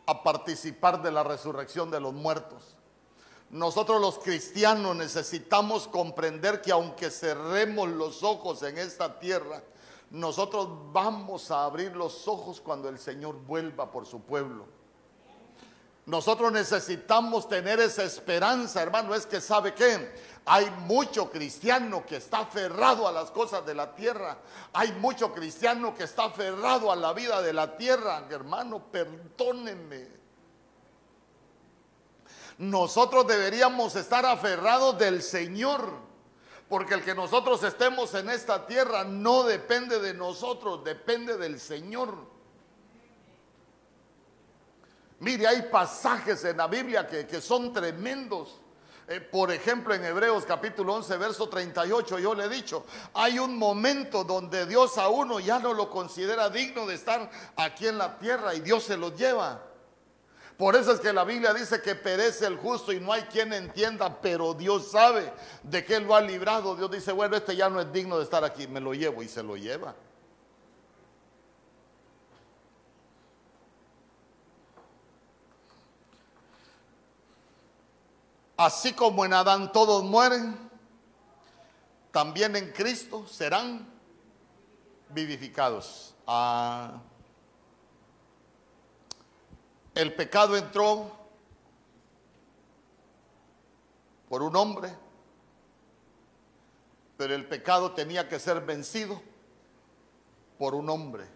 a 0.07 0.23
participar 0.23 1.01
de 1.01 1.13
la 1.13 1.23
resurrección 1.23 1.91
de 1.91 2.01
los 2.01 2.13
muertos. 2.13 2.77
Nosotros 3.53 4.01
los 4.01 4.19
cristianos 4.19 4.97
necesitamos 4.97 5.87
comprender 5.87 6.63
que 6.63 6.73
aunque 6.73 7.11
cerremos 7.11 7.87
los 7.91 8.23
ojos 8.23 8.63
en 8.63 8.79
esta 8.79 9.19
tierra, 9.19 9.63
nosotros 10.11 10.69
vamos 10.91 11.51
a 11.51 11.65
abrir 11.65 11.95
los 11.95 12.27
ojos 12.27 12.63
cuando 12.63 12.89
el 12.89 12.99
Señor 12.99 13.35
vuelva 13.35 13.91
por 13.91 14.07
su 14.07 14.23
pueblo. 14.23 14.65
Nosotros 16.07 16.51
necesitamos 16.51 17.47
tener 17.47 17.79
esa 17.79 18.05
esperanza, 18.05 18.83
hermano. 18.83 19.15
Es 19.15 19.27
que 19.27 19.41
sabe 19.41 19.75
qué? 19.75 20.13
Hay 20.47 20.71
mucho 20.87 21.31
cristiano 21.31 22.07
que 22.07 22.17
está 22.17 22.39
aferrado 22.39 23.07
a 23.07 23.13
las 23.13 23.31
cosas 23.31 23.67
de 23.67 23.75
la 23.75 23.95
tierra. 23.95 24.39
Hay 24.73 24.93
mucho 24.93 25.31
cristiano 25.31 25.95
que 25.95 26.05
está 26.05 26.25
aferrado 26.25 26.91
a 26.91 26.97
la 26.97 27.13
vida 27.13 27.43
de 27.43 27.53
la 27.53 27.77
tierra. 27.77 28.27
Hermano, 28.31 28.91
perdónenme. 28.91 30.22
Nosotros 32.63 33.27
deberíamos 33.27 33.97
estar 33.97 34.25
aferrados 34.25 34.97
del 34.97 35.21
Señor. 35.21 35.95
Porque 36.69 36.95
el 36.95 37.03
que 37.03 37.13
nosotros 37.13 37.61
estemos 37.65 38.15
en 38.15 38.31
esta 38.31 38.69
tierra 38.69 39.03
no 39.03 39.43
depende 39.43 39.99
de 39.99 40.15
nosotros, 40.15 40.85
depende 40.85 41.37
del 41.37 41.59
Señor. 41.59 42.15
Mire, 45.19 45.49
hay 45.49 45.63
pasajes 45.63 46.45
en 46.45 46.57
la 46.57 46.69
Biblia 46.69 47.09
que, 47.09 47.41
son 47.41 47.73
tremendos. 47.73 48.61
Eh, 49.09 49.21
por 49.21 49.51
ejemplo, 49.51 49.93
en 49.93 50.05
Hebreos 50.05 50.45
capítulo 50.47 50.95
11, 50.95 51.17
verso 51.17 51.49
38, 51.49 52.21
yo 52.21 52.33
le 52.33 52.45
he 52.45 52.49
dicho, 52.49 52.87
hay 53.15 53.41
un 53.41 53.59
momento 53.59 54.23
donde 54.23 54.67
Dios 54.67 54.99
a 54.99 55.09
uno 55.09 55.41
ya 55.41 55.59
no 55.59 55.75
lo 55.75 55.91
considera 55.91 56.49
digno 56.49 56.87
de 56.87 56.95
estar 56.95 57.29
aquí 57.57 57.89
en 57.89 57.99
la 57.99 58.17
tierra 58.21 58.55
y 58.55 58.61
Dios 58.61 58.85
se 58.85 58.97
lo 58.97 59.13
lleva. 59.13 59.72
Por 60.63 60.77
eso 60.77 60.93
es 60.93 61.01
que 61.01 61.13
la 61.13 61.25
Biblia 61.25 61.53
dice 61.53 61.83
que 61.83 61.97
perece 61.97 62.47
el 62.47 62.57
justo 62.57 62.93
y 62.93 63.01
no 63.01 63.13
hay 63.13 63.23
quien 63.23 63.53
entienda, 63.53 64.21
pero 64.21 64.55
Dios 64.55 64.93
sabe 64.93 65.33
de 65.65 65.85
qué 65.85 65.99
lo 65.99 66.15
ha 66.15 66.21
librado. 66.21 66.77
Dios 66.77 66.89
dice, 66.89 67.11
bueno, 67.11 67.35
este 67.35 67.57
ya 67.57 67.69
no 67.69 67.81
es 67.81 67.93
digno 67.93 68.17
de 68.17 68.23
estar 68.23 68.45
aquí, 68.45 68.69
me 68.69 68.79
lo 68.79 68.95
llevo 68.95 69.25
y 69.25 69.29
se 69.29 69.43
lo 69.43 69.57
lleva. 69.57 69.93
Así 78.57 78.93
como 78.93 79.25
en 79.25 79.33
Adán 79.33 79.73
todos 79.73 80.05
mueren, 80.05 80.57
también 82.13 82.55
en 82.55 82.71
Cristo 82.71 83.27
serán 83.27 83.85
vivificados. 85.09 86.15
Ah, 86.25 87.03
el 89.95 90.15
pecado 90.15 90.57
entró 90.57 91.11
por 94.29 94.43
un 94.43 94.57
hombre, 94.57 94.95
pero 97.17 97.35
el 97.35 97.47
pecado 97.47 97.93
tenía 97.93 98.29
que 98.29 98.39
ser 98.39 98.63
vencido 98.63 99.21
por 100.59 100.75
un 100.75 100.89
hombre, 100.89 101.27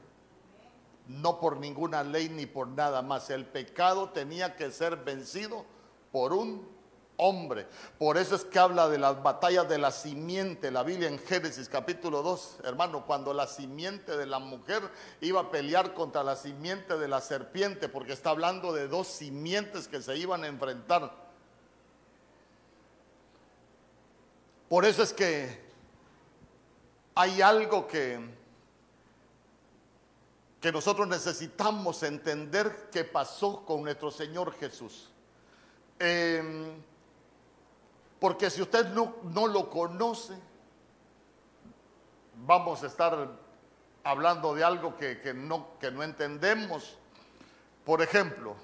no 1.06 1.38
por 1.38 1.58
ninguna 1.58 2.02
ley 2.02 2.28
ni 2.28 2.46
por 2.46 2.68
nada 2.68 3.02
más. 3.02 3.28
El 3.30 3.44
pecado 3.44 4.10
tenía 4.10 4.56
que 4.56 4.70
ser 4.70 4.96
vencido 4.96 5.64
por 6.10 6.32
un 6.32 6.75
hombre. 7.16 7.66
Por 7.98 8.16
eso 8.16 8.34
es 8.36 8.44
que 8.44 8.58
habla 8.58 8.88
de 8.88 8.98
las 8.98 9.22
batallas 9.22 9.68
de 9.68 9.78
la 9.78 9.90
simiente, 9.90 10.70
la 10.70 10.82
Biblia 10.82 11.08
en 11.08 11.18
Génesis 11.18 11.68
capítulo 11.68 12.22
2, 12.22 12.58
hermano, 12.64 13.06
cuando 13.06 13.32
la 13.32 13.46
simiente 13.46 14.16
de 14.16 14.26
la 14.26 14.38
mujer 14.38 14.82
iba 15.20 15.40
a 15.40 15.50
pelear 15.50 15.94
contra 15.94 16.22
la 16.22 16.36
simiente 16.36 16.96
de 16.98 17.08
la 17.08 17.20
serpiente, 17.20 17.88
porque 17.88 18.12
está 18.12 18.30
hablando 18.30 18.72
de 18.72 18.88
dos 18.88 19.08
simientes 19.08 19.88
que 19.88 20.02
se 20.02 20.16
iban 20.16 20.44
a 20.44 20.48
enfrentar. 20.48 21.26
Por 24.68 24.84
eso 24.84 25.02
es 25.02 25.12
que 25.12 25.64
hay 27.14 27.40
algo 27.40 27.86
que, 27.86 28.18
que 30.60 30.72
nosotros 30.72 31.06
necesitamos 31.06 32.02
entender 32.02 32.90
que 32.90 33.04
pasó 33.04 33.64
con 33.64 33.84
nuestro 33.84 34.10
Señor 34.10 34.52
Jesús. 34.54 35.08
Eh, 35.98 36.76
porque 38.18 38.50
si 38.50 38.62
usted 38.62 38.86
no, 38.88 39.46
lo 39.46 39.68
conoce, 39.68 40.34
vamos 42.34 42.82
a 42.82 42.86
estar 42.86 43.38
hablando 44.04 44.54
de 44.54 44.64
algo 44.64 44.96
que, 44.96 45.34
no, 45.34 45.78
que 45.78 45.90
no 45.90 46.02
entendemos. 46.02 46.96
Por 47.84 48.00
ejemplo, 48.02 48.56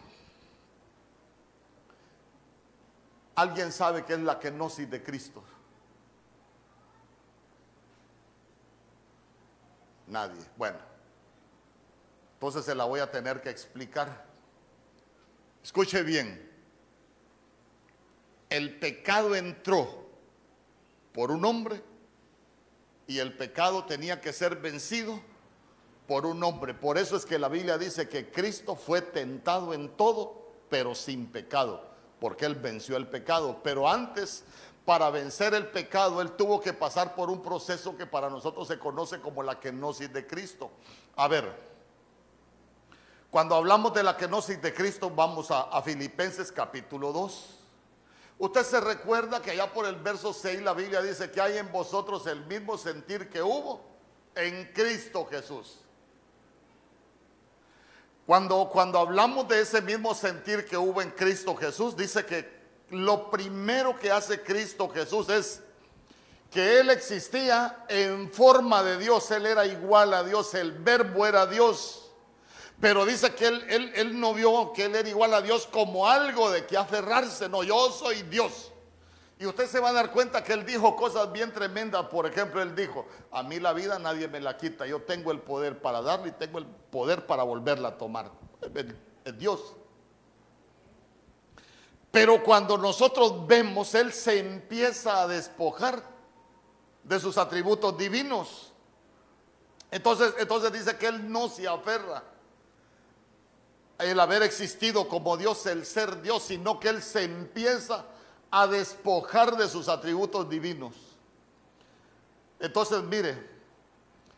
¿alguien 3.34 3.70
sabe 3.72 4.04
qué 4.04 4.14
es 4.14 4.20
la 4.20 4.38
kenosis 4.38 4.90
de 4.90 5.02
Cristo? 5.02 5.42
Nadie. 10.06 10.42
Bueno, 10.56 10.78
entonces 12.34 12.64
se 12.64 12.74
la 12.74 12.84
voy 12.84 13.00
a 13.00 13.10
tener 13.10 13.40
que 13.42 13.50
explicar. 13.50 14.24
Escuche 15.62 16.02
bien 16.02 16.51
el 18.52 18.78
pecado 18.78 19.34
entró 19.34 19.88
por 21.14 21.30
un 21.30 21.42
hombre 21.46 21.82
y 23.06 23.18
el 23.18 23.34
pecado 23.34 23.86
tenía 23.86 24.20
que 24.20 24.34
ser 24.34 24.56
vencido 24.56 25.18
por 26.06 26.26
un 26.26 26.44
hombre. 26.44 26.74
Por 26.74 26.98
eso 26.98 27.16
es 27.16 27.24
que 27.24 27.38
la 27.38 27.48
Biblia 27.48 27.78
dice 27.78 28.10
que 28.10 28.30
Cristo 28.30 28.76
fue 28.76 29.00
tentado 29.00 29.72
en 29.72 29.88
todo, 29.96 30.52
pero 30.68 30.94
sin 30.94 31.28
pecado, 31.28 31.82
porque 32.20 32.44
Él 32.44 32.54
venció 32.54 32.98
el 32.98 33.08
pecado. 33.08 33.60
Pero 33.64 33.88
antes, 33.88 34.44
para 34.84 35.08
vencer 35.08 35.54
el 35.54 35.68
pecado, 35.68 36.20
Él 36.20 36.32
tuvo 36.32 36.60
que 36.60 36.74
pasar 36.74 37.14
por 37.14 37.30
un 37.30 37.40
proceso 37.40 37.96
que 37.96 38.06
para 38.06 38.28
nosotros 38.28 38.68
se 38.68 38.78
conoce 38.78 39.18
como 39.20 39.42
la 39.42 39.58
kenosis 39.60 40.12
de 40.12 40.26
Cristo. 40.26 40.70
A 41.16 41.26
ver, 41.26 41.50
cuando 43.30 43.54
hablamos 43.54 43.94
de 43.94 44.02
la 44.02 44.14
kenosis 44.14 44.60
de 44.60 44.74
Cristo, 44.74 45.08
vamos 45.08 45.50
a, 45.50 45.62
a 45.62 45.80
Filipenses 45.80 46.52
capítulo 46.52 47.14
2. 47.14 47.60
Usted 48.42 48.64
se 48.64 48.80
recuerda 48.80 49.40
que 49.40 49.52
allá 49.52 49.72
por 49.72 49.86
el 49.86 49.94
verso 49.94 50.32
6 50.32 50.62
la 50.62 50.74
Biblia 50.74 51.00
dice 51.00 51.30
que 51.30 51.40
hay 51.40 51.58
en 51.58 51.70
vosotros 51.70 52.26
el 52.26 52.44
mismo 52.46 52.76
sentir 52.76 53.30
que 53.30 53.40
hubo 53.40 53.80
en 54.34 54.64
Cristo 54.74 55.24
Jesús. 55.30 55.78
Cuando, 58.26 58.68
cuando 58.68 58.98
hablamos 58.98 59.46
de 59.46 59.60
ese 59.60 59.80
mismo 59.80 60.12
sentir 60.12 60.66
que 60.66 60.76
hubo 60.76 61.00
en 61.00 61.12
Cristo 61.12 61.54
Jesús, 61.54 61.96
dice 61.96 62.26
que 62.26 62.52
lo 62.90 63.30
primero 63.30 63.96
que 63.96 64.10
hace 64.10 64.42
Cristo 64.42 64.88
Jesús 64.88 65.28
es 65.28 65.62
que 66.50 66.80
Él 66.80 66.90
existía 66.90 67.84
en 67.86 68.28
forma 68.32 68.82
de 68.82 68.98
Dios, 68.98 69.30
Él 69.30 69.46
era 69.46 69.66
igual 69.66 70.14
a 70.14 70.24
Dios, 70.24 70.52
el 70.54 70.72
verbo 70.72 71.28
era 71.28 71.46
Dios. 71.46 72.01
Pero 72.82 73.06
dice 73.06 73.32
que 73.32 73.46
él, 73.46 73.64
él, 73.68 73.92
él 73.94 74.18
no 74.18 74.34
vio 74.34 74.72
que 74.72 74.86
él 74.86 74.96
era 74.96 75.08
igual 75.08 75.32
a 75.34 75.40
Dios 75.40 75.68
como 75.70 76.08
algo 76.08 76.50
de 76.50 76.66
que 76.66 76.76
aferrarse. 76.76 77.48
No, 77.48 77.62
yo 77.62 77.92
soy 77.92 78.22
Dios. 78.22 78.72
Y 79.38 79.46
usted 79.46 79.68
se 79.68 79.78
va 79.78 79.90
a 79.90 79.92
dar 79.92 80.10
cuenta 80.10 80.42
que 80.42 80.52
él 80.52 80.66
dijo 80.66 80.96
cosas 80.96 81.30
bien 81.30 81.52
tremendas. 81.52 82.06
Por 82.06 82.26
ejemplo, 82.26 82.60
él 82.60 82.74
dijo, 82.74 83.06
a 83.30 83.44
mí 83.44 83.60
la 83.60 83.72
vida 83.72 84.00
nadie 84.00 84.26
me 84.26 84.40
la 84.40 84.56
quita. 84.56 84.84
Yo 84.84 85.00
tengo 85.02 85.30
el 85.30 85.38
poder 85.38 85.80
para 85.80 86.02
darle 86.02 86.30
y 86.30 86.32
tengo 86.32 86.58
el 86.58 86.66
poder 86.66 87.24
para 87.24 87.44
volverla 87.44 87.90
a 87.90 87.98
tomar. 87.98 88.32
Es 89.24 89.38
Dios. 89.38 89.76
Pero 92.10 92.42
cuando 92.42 92.76
nosotros 92.76 93.46
vemos, 93.46 93.94
Él 93.94 94.12
se 94.12 94.40
empieza 94.40 95.22
a 95.22 95.28
despojar 95.28 96.02
de 97.04 97.20
sus 97.20 97.38
atributos 97.38 97.96
divinos. 97.96 98.72
Entonces, 99.92 100.34
entonces 100.40 100.72
dice 100.72 100.96
que 100.98 101.06
Él 101.06 101.30
no 101.30 101.48
se 101.48 101.68
aferra 101.68 102.24
el 104.02 104.20
haber 104.20 104.42
existido 104.42 105.08
como 105.08 105.36
Dios, 105.36 105.64
el 105.66 105.86
ser 105.86 106.22
Dios, 106.22 106.42
sino 106.44 106.80
que 106.80 106.88
Él 106.88 107.02
se 107.02 107.24
empieza 107.24 108.04
a 108.50 108.66
despojar 108.66 109.56
de 109.56 109.68
sus 109.68 109.88
atributos 109.88 110.48
divinos. 110.48 110.94
Entonces, 112.60 113.02
mire, 113.02 113.50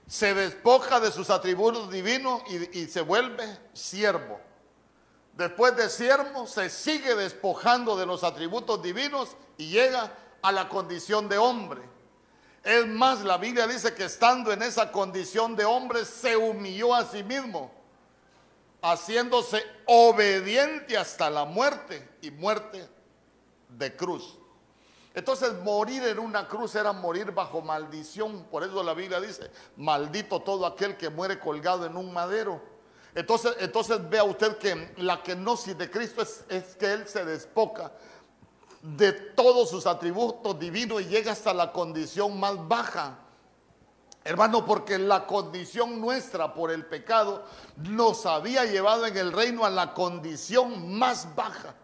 se 0.06 0.34
despoja 0.34 1.00
de 1.00 1.10
sus 1.10 1.30
atributos 1.30 1.90
divinos 1.90 2.42
y, 2.48 2.86
se 2.86 3.00
vuelve 3.00 3.58
siervo. 3.72 4.40
Después 5.36 5.76
de 5.76 5.88
siervo, 5.88 6.46
se 6.46 6.70
sigue 6.70 7.14
despojando 7.14 7.96
de 7.96 8.06
los 8.06 8.22
atributos 8.22 8.82
divinos 8.82 9.30
y 9.58 9.70
llega 9.70 10.12
a 10.42 10.52
la 10.52 10.68
condición 10.68 11.28
de 11.28 11.38
hombre. 11.38 11.80
Es 12.62 12.86
más, 12.86 13.22
la 13.22 13.36
Biblia 13.36 13.66
dice 13.66 13.94
que 13.94 14.04
estando 14.04 14.52
en 14.52 14.62
esa 14.62 14.92
condición 14.92 15.56
de 15.56 15.64
hombre, 15.64 16.04
se 16.04 16.36
humilló 16.36 16.94
a 16.94 17.04
sí 17.04 17.22
mismo, 17.22 17.70
haciéndose 18.85 19.64
obediente 19.87 20.99
hasta 20.99 21.30
la 21.30 21.47
muerte 21.47 22.07
y 22.20 22.30
muerte 22.30 22.87
de 23.70 23.97
cruz. 23.97 24.39
Entonces 25.14 25.55
morir 25.62 26.03
en 26.03 26.18
una 26.18 26.47
cruz 26.47 26.74
era 26.74 26.93
morir 26.93 27.30
bajo 27.30 27.62
maldición. 27.62 28.45
Por 28.51 28.62
eso 28.62 28.82
la 28.82 28.93
Biblia 28.93 29.20
dice, 29.20 29.51
maldito 29.76 30.41
todo 30.41 30.66
aquel 30.66 30.99
que 30.99 31.09
muere 31.09 31.41
colgado 31.41 31.87
en 31.87 31.97
un 31.97 32.12
madero. 32.12 32.61
Entonces, 33.14 33.57
entonces 33.61 34.07
vea 34.11 34.24
usted 34.24 34.59
que 34.59 34.93
la 34.99 35.22
kenosis 35.22 35.78
de 35.78 35.91
Cristo 35.91 36.20
es, 36.20 36.45
es 36.51 36.76
que 36.76 36.93
Él 36.93 37.09
se 37.09 37.24
despoca 37.24 37.91
de 38.82 39.12
todos 39.12 39.70
sus 39.70 39.87
atributos 39.87 40.59
divinos 40.59 41.01
y 41.01 41.07
llega 41.07 41.32
hasta 41.32 41.55
la 41.55 41.72
condición 41.72 42.39
más 42.39 42.68
baja. 42.68 43.18
Hermano, 44.24 44.64
porque 44.64 44.98
la 44.98 45.26
condición 45.26 46.00
nuestra 46.00 46.54
por 46.54 46.70
el 46.70 46.86
pecado 46.86 47.44
nos 47.76 48.24
había 48.24 48.64
llevado 48.64 49.06
en 49.06 49.16
el 49.18 49.32
reino 49.32 49.66
a 49.66 49.70
la 49.70 49.92
condición 49.92 50.96
más 50.96 51.34
baja. 51.34 51.74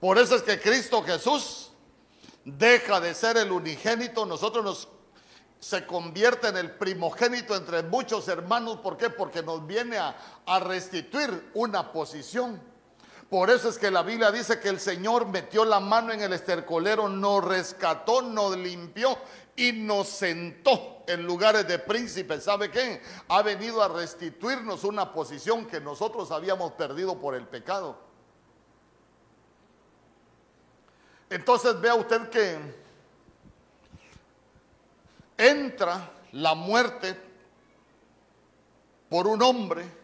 Por 0.00 0.18
eso 0.18 0.34
es 0.36 0.42
que 0.42 0.58
Cristo 0.58 1.02
Jesús 1.02 1.70
deja 2.44 2.98
de 2.98 3.14
ser 3.14 3.36
el 3.36 3.52
unigénito, 3.52 4.24
nosotros 4.24 4.64
nos 4.64 4.88
se 5.62 5.86
convierte 5.86 6.48
en 6.48 6.56
el 6.56 6.72
primogénito 6.72 7.54
entre 7.54 7.84
muchos 7.84 8.26
hermanos. 8.26 8.78
¿Por 8.78 8.96
qué? 8.96 9.10
Porque 9.10 9.44
nos 9.44 9.64
viene 9.64 9.96
a, 9.96 10.16
a, 10.44 10.58
restituir 10.58 11.52
una 11.54 11.92
posición. 11.92 12.60
Por 13.32 13.48
eso 13.48 13.70
es 13.70 13.78
que 13.78 13.90
la 13.90 14.02
Biblia 14.02 14.30
dice 14.30 14.60
que 14.60 14.68
el 14.68 14.78
Señor 14.78 15.26
metió 15.26 15.64
la 15.64 15.80
mano 15.80 16.12
en 16.12 16.20
el 16.20 16.34
estercolero, 16.34 17.08
nos 17.08 17.42
rescató, 17.42 18.20
nos 18.20 18.58
limpió 18.58 19.16
y 19.56 19.72
nos 19.72 20.06
sentó 20.08 21.02
en 21.06 21.24
lugares 21.24 21.66
de 21.66 21.78
príncipes. 21.78 22.44
¿Sabe 22.44 22.70
qué? 22.70 23.00
Ha 23.28 23.40
venido 23.40 23.82
a 23.82 23.88
restituirnos 23.88 24.84
una 24.84 25.14
posición 25.14 25.64
que 25.64 25.80
nosotros 25.80 26.30
habíamos 26.30 26.72
perdido 26.72 27.18
por 27.18 27.34
el 27.34 27.46
pecado. 27.46 27.96
Entonces 31.30 31.80
vea 31.80 31.94
usted 31.94 32.28
que 32.28 32.58
entra 35.38 36.12
la 36.32 36.54
muerte 36.54 37.18
por 39.08 39.26
un 39.26 39.40
hombre, 39.40 40.01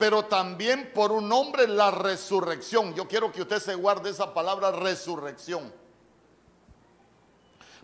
pero 0.00 0.24
también 0.24 0.92
por 0.94 1.12
un 1.12 1.30
hombre 1.30 1.68
la 1.68 1.90
resurrección. 1.90 2.94
Yo 2.94 3.06
quiero 3.06 3.30
que 3.30 3.42
usted 3.42 3.58
se 3.58 3.74
guarde 3.74 4.08
esa 4.08 4.32
palabra 4.32 4.70
resurrección. 4.70 5.70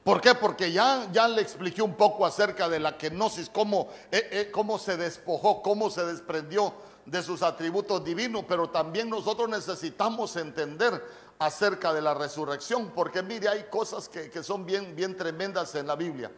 ¿Por 0.03 0.23
qué? 0.23 0.35
Porque 0.35 0.73
ya, 0.73 1.07
ya 1.13 1.29
le 1.29 1.43
expliqué 1.43 1.83
un 1.83 1.95
poco 1.95 2.25
acerca 2.25 2.71
de 2.71 2.81
la 2.81 2.97
kenosis, 2.97 3.51
cómo, 3.51 3.89
eh, 4.11 4.31
eh, 4.33 4.51
cómo 4.51 4.79
se 4.79 4.97
despojó, 4.97 5.61
cómo 5.61 5.91
se 5.91 6.07
desprendió 6.07 6.73
de 7.05 7.23
sus 7.23 7.43
atributos 7.43 8.03
divinos, 8.03 8.47
pero 8.49 8.71
también 8.71 9.11
nosotros 9.11 9.51
necesitamos 9.51 10.37
entender 10.37 11.05
acerca 11.39 11.93
de 11.93 12.01
la 12.01 12.15
resurrección, 12.15 12.93
porque 12.95 13.23
mire, 13.23 13.51
hay 13.51 13.65
cosas 13.65 14.09
que, 14.09 14.43
son 14.43 14.65
bien, 14.65 14.97
bien 14.97 15.19
tremendas 15.19 15.75
en 15.75 15.87
la 15.87 15.97
Biblia. 15.97 16.33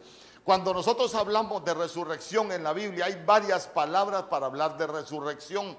Cuando 0.49 0.73
nosotros 0.73 1.13
hablamos 1.13 1.63
de 1.63 1.75
resurrección 1.75 2.51
en 2.51 2.63
la 2.63 2.73
Biblia, 2.73 3.05
hay 3.05 3.23
varias 3.23 3.67
palabras 3.67 4.23
para 4.23 4.47
hablar 4.47 4.79
de 4.79 4.87
resurrección. 4.87 5.77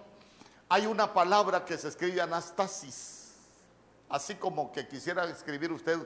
Hay 0.68 0.86
una 0.86 1.12
palabra 1.12 1.64
que 1.64 1.76
se 1.76 1.88
escribe 1.88 2.20
anastasis, 2.20 3.32
así 4.08 4.36
como 4.36 4.70
que 4.70 4.86
quisiera 4.86 5.24
escribir 5.24 5.72
usted 5.72 5.98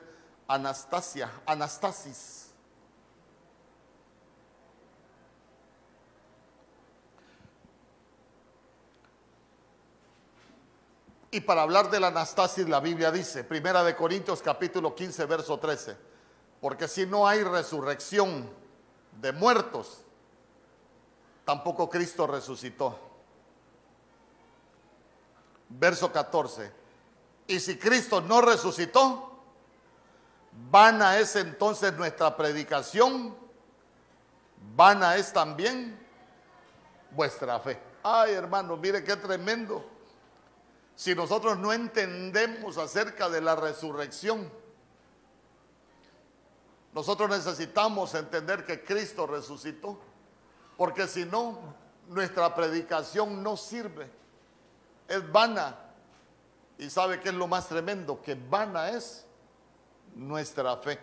Anastasia, 0.49 1.31
anastasis. 1.45 2.53
Y 11.33 11.41
para 11.41 11.61
hablar 11.61 11.91
de 11.91 12.01
la 12.01 12.07
anastasis, 12.07 12.67
la 12.67 12.81
Biblia 12.81 13.13
dice, 13.13 13.45
Primera 13.45 13.85
de 13.85 13.95
Corintios 13.95 14.41
capítulo 14.41 14.95
15, 14.95 15.27
verso 15.27 15.59
13, 15.59 16.14
porque 16.65 16.89
si 16.89 17.05
no 17.05 17.29
hay 17.29 17.45
resurrección 17.45 18.49
de 19.21 19.33
muertos, 19.33 20.01
tampoco 21.45 21.91
Cristo 21.91 22.27
resucitó. 22.27 22.99
Verso 25.69 26.11
14, 26.11 26.73
y 27.49 27.61
si 27.61 27.77
Cristo 27.77 28.23
no 28.23 28.41
resucitó, 28.41 29.41
vana 30.71 31.19
es 31.19 31.37
entonces 31.37 31.93
nuestra 31.99 32.35
predicación, 32.35 33.37
vana 34.75 35.17
es 35.17 35.35
también 35.35 36.01
vuestra 37.11 37.61
fe. 37.61 37.79
Ay 38.03 38.33
hermano, 38.33 38.79
mire 38.79 39.05
qué 39.05 39.17
tremendo 39.17 39.85
si 40.97 41.15
nosotros 41.15 41.59
no 41.59 41.75
entendemos 41.75 42.79
acerca 42.79 43.29
de 43.29 43.43
la 43.43 43.55
resurrección. 43.55 44.64
Nosotros 46.95 47.29
necesitamos 47.29 48.15
entender 48.15 48.65
que 48.65 48.85
Cristo 48.85 49.27
resucitó, 49.27 49.99
porque 50.77 51.07
si 51.09 51.25
no, 51.25 51.59
nuestra 52.09 52.55
predicación 52.55 53.43
no 53.43 53.57
sirve, 53.57 54.11
es 55.09 55.31
vana. 55.31 55.77
Y 56.79 56.91
sabe 56.91 57.21
que 57.21 57.29
es 57.29 57.35
lo 57.35 57.47
más 57.47 57.69
tremendo, 57.69 58.21
que 58.23 58.35
vana 58.35 58.91
es 58.91 59.27
nuestra 60.15 60.77
fe. 60.77 60.99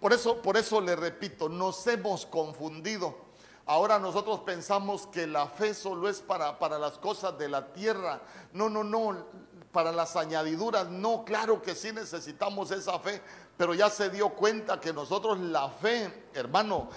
Por 0.00 0.12
eso, 0.12 0.40
por 0.42 0.56
eso 0.56 0.80
le 0.80 0.94
repito, 0.96 1.48
nos 1.48 1.86
hemos 1.86 2.26
confundido 2.26 3.32
Ahora 3.66 3.98
nosotros 3.98 4.40
pensamos 4.40 5.06
que 5.06 5.26
la 5.26 5.46
fe 5.46 5.72
solo 5.72 6.08
es 6.08 6.20
para, 6.20 6.58
para 6.58 6.78
las 6.78 6.98
cosas 6.98 7.38
de 7.38 7.48
la 7.48 7.72
tierra. 7.72 8.20
No, 8.52 8.68
no, 8.68 8.82
no, 8.82 9.24
para 9.70 9.92
las 9.92 10.16
añadiduras. 10.16 10.88
No, 10.88 11.24
claro 11.24 11.62
que 11.62 11.74
sí 11.74 11.92
necesitamos 11.92 12.72
esa 12.72 12.98
fe, 12.98 13.22
pero 13.62 13.74
ya 13.74 13.88
se 13.88 14.10
dio 14.10 14.30
cuenta 14.30 14.80
que 14.80 14.92
nosotros 14.92 15.38
la 15.38 15.68
fe, 15.68 16.24
hermano, 16.34 16.88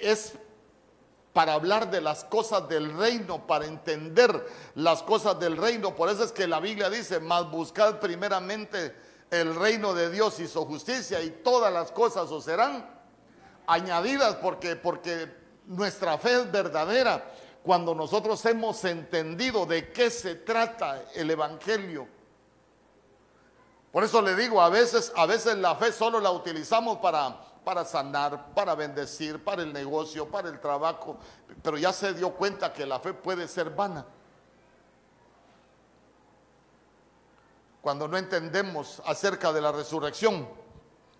es 0.00 0.32
para 1.34 1.52
hablar 1.52 1.90
de 1.90 2.00
las 2.00 2.24
cosas 2.24 2.66
del 2.66 2.96
reino, 2.96 3.46
para 3.46 3.66
entender 3.66 4.46
las 4.74 5.02
cosas 5.02 5.38
del 5.38 5.58
reino. 5.58 5.94
Por 5.94 6.08
eso 6.08 6.24
es 6.24 6.32
que 6.32 6.46
la 6.46 6.60
Biblia 6.60 6.88
dice, 6.88 7.20
más 7.20 7.50
buscad 7.50 8.00
primeramente 8.00 8.96
el 9.30 9.54
reino 9.54 9.92
de 9.92 10.08
Dios 10.08 10.40
y 10.40 10.48
su 10.48 10.64
justicia 10.64 11.20
y 11.20 11.28
todas 11.28 11.70
las 11.70 11.92
cosas 11.92 12.30
os 12.30 12.42
serán 12.42 12.88
añadidas 13.66 14.36
porque 14.36 14.76
porque 14.76 15.30
nuestra 15.66 16.16
fe 16.16 16.40
es 16.40 16.50
verdadera 16.50 17.22
cuando 17.62 17.94
nosotros 17.94 18.42
hemos 18.46 18.82
entendido 18.86 19.66
de 19.66 19.92
qué 19.92 20.08
se 20.08 20.36
trata 20.36 21.04
el 21.14 21.30
evangelio. 21.30 22.08
Por 23.98 24.04
eso 24.04 24.22
le 24.22 24.36
digo, 24.36 24.62
a 24.62 24.68
veces, 24.68 25.12
a 25.16 25.26
veces 25.26 25.58
la 25.58 25.74
fe 25.74 25.90
solo 25.90 26.20
la 26.20 26.30
utilizamos 26.30 26.98
para, 26.98 27.36
para 27.64 27.84
sanar, 27.84 28.54
para 28.54 28.76
bendecir, 28.76 29.42
para 29.42 29.62
el 29.62 29.72
negocio, 29.72 30.28
para 30.28 30.48
el 30.48 30.60
trabajo, 30.60 31.18
pero 31.64 31.76
ya 31.76 31.92
se 31.92 32.14
dio 32.14 32.32
cuenta 32.32 32.72
que 32.72 32.86
la 32.86 33.00
fe 33.00 33.12
puede 33.12 33.48
ser 33.48 33.70
vana. 33.70 34.06
Cuando 37.82 38.06
no 38.06 38.16
entendemos 38.16 39.02
acerca 39.04 39.52
de 39.52 39.62
la 39.62 39.72
resurrección. 39.72 40.48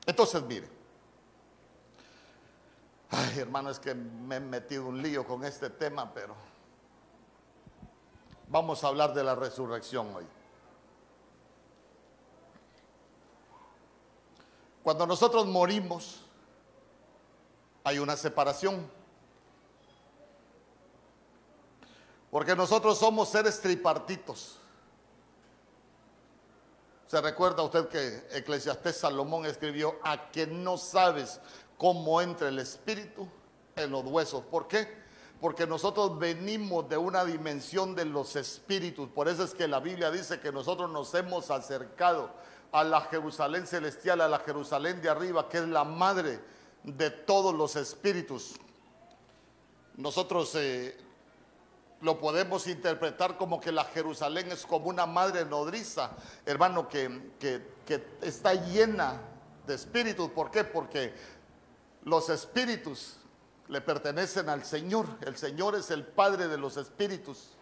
Entonces, 0.07 0.41
mire, 0.45 0.69
Ay, 3.11 3.41
hermano, 3.41 3.71
es 3.71 3.81
que 3.81 3.93
me 3.93 4.37
he 4.37 4.41
metido 4.41 4.87
un 4.87 5.03
lío 5.03 5.27
con 5.27 5.45
este 5.45 5.69
tema, 5.69 6.15
pero 6.15 6.37
vamos 8.47 8.85
a 8.85 8.87
hablar 8.87 9.15
de 9.15 9.25
la 9.25 9.35
resurrección 9.35 10.15
hoy. 10.15 10.38
Cuando 14.89 15.07
nosotros 15.07 15.45
morimos, 15.45 16.23
hay 17.85 17.99
una 17.99 18.17
separación. 18.17 18.91
Porque 22.31 22.57
nosotros 22.57 22.97
somos 22.97 23.29
seres 23.29 23.61
tripartitos. 23.61 24.57
¿Se 27.07 27.21
recuerda 27.21 27.65
usted 27.65 27.89
que 27.89 28.29
Eclesiastés 28.31 28.97
Salomón 28.97 29.45
escribió 29.45 29.97
a 30.03 30.31
que 30.31 30.47
no 30.47 30.79
sabes 30.79 31.39
cómo 31.77 32.23
entra 32.23 32.49
el 32.49 32.59
espíritu 32.59 33.29
en 33.77 33.91
los 33.91 34.07
huesos? 34.07 34.43
¿Por 34.45 34.69
qué? 34.69 34.89
Porque 35.39 35.67
nosotros 35.67 36.19
venimos 36.19 36.89
de 36.89 36.97
una 36.97 37.27
dimensión 37.27 37.95
de 37.95 38.07
los 38.07 38.37
espíritus. 38.37 39.11
Por 39.11 39.29
eso 39.29 39.45
es 39.45 39.53
que 39.53 39.69
la 39.69 39.81
Biblia 39.81 40.11
dice 40.11 40.41
que 40.41 40.51
nosotros 40.51 40.91
nos 40.91 41.13
hemos 41.13 41.51
acercado 41.51 42.31
a 42.73 42.85
la 42.85 43.01
Jerusalén 43.03 43.67
celestial, 43.67 44.21
a 44.21 44.29
la 44.29 44.39
Jerusalén 44.41 45.01
de 45.01 45.09
arriba, 45.09 45.49
que 45.49 45.59
es 45.59 45.69
la 45.69 45.85
madre 45.85 46.41
de 46.83 47.11
todos 47.11 47.55
los 47.55 47.77
espíritus. 47.77 48.55
Nosotros 49.97 50.55
eh, 50.55 50.97
lo 52.01 52.21
podemos 52.21 52.67
interpretar 52.67 53.37
como 53.37 53.61
que 53.61 53.73
la 53.73 53.85
Jerusalén 53.85 54.53
es 54.53 54.65
como 54.65 54.89
una 54.89 55.07
madre 55.07 55.45
nodriza, 55.45 56.13
hermano, 56.47 56.89
que, 56.89 57.33
que 57.39 58.09
está 58.23 58.55
llena 58.55 59.21
de 59.67 59.75
espíritus. 59.75 60.31
¿Por 60.31 60.51
qué? 60.51 60.65
Porque 60.65 61.15
los 62.05 62.29
espíritus 62.29 63.17
le 63.69 63.81
pertenecen 63.81 64.49
al 64.49 64.65
Señor. 64.65 65.07
El 65.21 65.37
Señor 65.37 65.75
es 65.75 65.91
el 65.91 66.05
Padre 66.07 66.49
de 66.49 66.59
los 66.59 66.77
espíritus. 66.77 67.58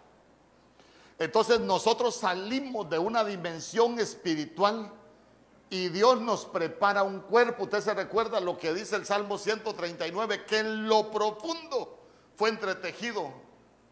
Entonces 1.18 1.60
nosotros 1.60 2.16
salimos 2.16 2.90
de 2.90 2.98
una 2.98 3.24
dimensión 3.24 3.98
espiritual 3.98 4.92
y 5.70 5.88
Dios 5.88 6.20
nos 6.20 6.44
prepara 6.44 7.02
un 7.02 7.20
cuerpo. 7.20 7.64
Usted 7.64 7.80
se 7.80 7.94
recuerda 7.94 8.40
lo 8.40 8.58
que 8.58 8.74
dice 8.74 8.96
el 8.96 9.06
Salmo 9.06 9.38
139, 9.38 10.44
que 10.44 10.58
en 10.58 10.88
lo 10.88 11.10
profundo 11.10 11.98
fue 12.36 12.50
entretejido 12.50 13.32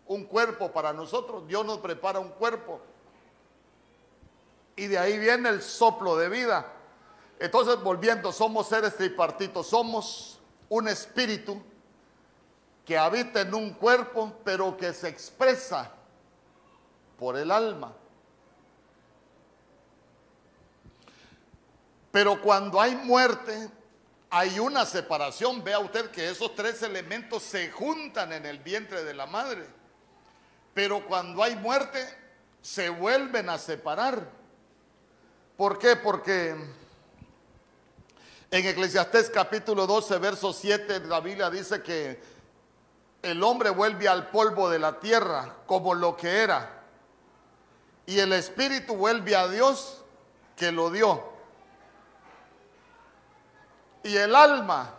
un 0.07 0.25
cuerpo 0.25 0.71
para 0.71 0.93
nosotros. 0.93 1.47
Dios 1.49 1.65
nos 1.65 1.79
prepara 1.79 2.19
un 2.21 2.29
cuerpo. 2.29 2.81
Y 4.77 4.87
de 4.87 4.99
ahí 4.99 5.19
viene 5.19 5.49
el 5.49 5.63
soplo 5.63 6.17
de 6.17 6.29
vida. 6.29 6.73
Entonces, 7.39 7.83
volviendo, 7.83 8.33
somos 8.33 8.69
seres 8.69 8.97
tripartitos, 8.97 9.67
somos 9.69 10.41
un 10.69 10.89
espíritu 10.89 11.61
que 12.85 12.99
habita 12.99 13.41
en 13.41 13.55
un 13.55 13.71
cuerpo, 13.71 14.33
pero 14.45 14.77
que 14.77 14.93
se 14.93 15.09
expresa 15.09 15.91
por 17.19 17.37
el 17.37 17.51
alma. 17.51 17.93
Pero 22.11 22.41
cuando 22.41 22.81
hay 22.81 22.95
muerte, 22.95 23.71
hay 24.31 24.59
una 24.59 24.85
separación. 24.85 25.65
Vea 25.65 25.79
usted 25.79 26.11
que 26.11 26.31
esos 26.31 26.55
tres 26.55 26.83
elementos 26.83 27.43
se 27.43 27.71
juntan 27.71 28.33
en 28.33 28.47
el 28.47 28.59
vientre 28.59 29.03
de 29.05 29.15
la 29.15 29.27
madre. 29.27 29.67
Pero 30.73 31.07
cuando 31.07 31.43
hay 31.43 31.57
muerte, 31.57 32.07
se 32.63 32.89
vuelven 32.89 33.49
a 33.49 33.59
separar. 33.59 34.29
¿Por 35.57 35.79
qué? 35.79 35.97
Porque 35.97 36.51
en 38.51 38.67
Eclesiastés 38.67 39.31
capítulo 39.31 39.87
12, 39.87 40.19
verso 40.19 40.53
7, 40.53 41.01
la 41.01 41.19
Biblia 41.21 41.51
dice 41.51 41.83
que 41.83 42.23
el 43.23 43.43
hombre 43.43 43.71
vuelve 43.71 44.07
al 44.07 44.31
polvo 44.31 44.71
de 44.71 44.79
la 44.79 45.01
tierra 45.01 45.57
como 45.67 45.95
lo 45.95 46.17
que 46.17 46.43
era. 46.43 46.84
Y 48.07 48.19
el 48.19 48.33
espíritu 48.33 48.97
vuelve 48.97 49.35
a 49.35 49.49
Dios 49.49 50.03
que 50.57 50.71
lo 50.71 50.91
dio. 50.91 51.23
Y 54.03 54.17
el 54.17 54.35
alma 54.35 54.95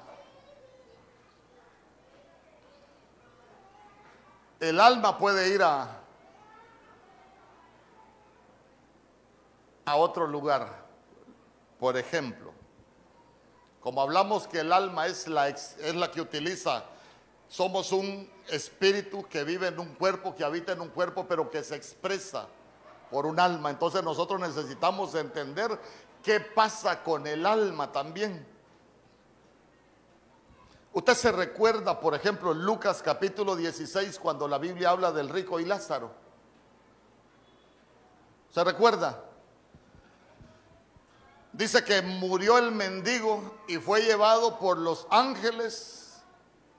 el 4.60 4.80
alma 4.80 5.18
puede 5.18 5.50
ir 5.50 5.62
a, 5.62 6.00
a 9.86 9.96
otro 9.96 10.28
lugar. 10.28 10.86
Por 11.80 11.98
ejemplo, 11.98 12.54
como 13.82 14.02
hablamos 14.02 14.48
que 14.48 14.60
el 14.60 14.72
alma 14.72 15.08
es 15.08 15.28
la, 15.28 15.50
es 15.50 15.96
la 15.96 16.10
que 16.10 16.22
utiliza, 16.22 16.86
somos 17.48 17.92
un 17.92 18.30
espíritu 18.50 19.24
que 19.28 19.44
vive 19.44 19.68
en 19.68 19.80
un 19.80 19.94
cuerpo, 19.96 20.34
que 20.34 20.44
habita 20.44 20.72
en 20.72 20.82
un 20.82 20.90
cuerpo, 20.90 21.28
pero 21.28 21.52
que 21.52 21.64
se 21.64 21.76
expresa 21.76 22.48
por 23.16 23.26
un 23.26 23.40
alma. 23.40 23.70
Entonces 23.70 24.04
nosotros 24.04 24.42
necesitamos 24.42 25.16
entender 25.16 25.80
qué 26.22 26.42
pasa 26.42 27.02
con 27.02 27.26
el 27.26 27.46
alma 27.46 27.90
también. 27.90 28.46
Usted 30.92 31.14
se 31.14 31.32
recuerda, 31.32 31.98
por 31.98 32.14
ejemplo, 32.14 32.52
en 32.52 32.66
Lucas 32.66 33.02
capítulo 33.02 33.56
16, 33.56 34.20
cuando 34.20 34.50
la 34.50 34.58
Biblia 34.58 34.90
habla 34.90 35.14
del 35.14 35.30
rico 35.30 35.62
y 35.62 35.66
Lázaro. 35.66 36.12
¿Se 38.52 38.62
recuerda? 38.66 39.24
Dice 41.54 41.86
que 41.86 42.02
murió 42.02 42.58
el 42.58 42.74
mendigo 42.74 43.60
y 43.70 43.78
fue 43.78 44.02
llevado 44.02 44.60
por 44.60 44.78
los 44.78 45.08
ángeles 45.10 46.22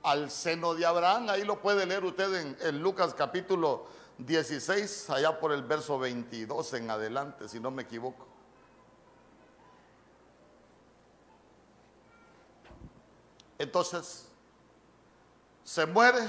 al 0.03 0.31
seno 0.31 0.75
de 0.75 0.85
Abraham. 0.85 1.31
Ahí 1.31 1.45
lo 1.45 1.63
puede 1.63 1.87
leer 1.87 2.05
usted 2.05 2.59
en, 2.61 2.83
Lucas 2.83 3.15
capítulo 3.15 3.87
16, 3.87 4.06
allá 5.09 5.39
por 5.39 5.53
el 5.53 5.63
verso 5.63 5.99
22 5.99 6.75
en 6.75 6.91
adelante, 6.91 7.49
si 7.49 7.61
no 7.61 7.71
me 7.71 7.83
equivoco. 7.83 8.27
Entonces, 13.59 14.27
se 15.65 15.87
muere 15.87 16.21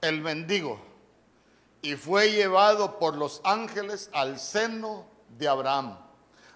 el 0.00 0.20
mendigo 0.20 0.80
y 1.80 1.96
fue 1.96 2.30
llevado 2.30 2.98
por 2.98 3.16
los 3.16 3.40
ángeles 3.44 4.10
al 4.12 4.38
seno 4.38 5.06
de 5.38 5.48
Abraham. 5.48 5.98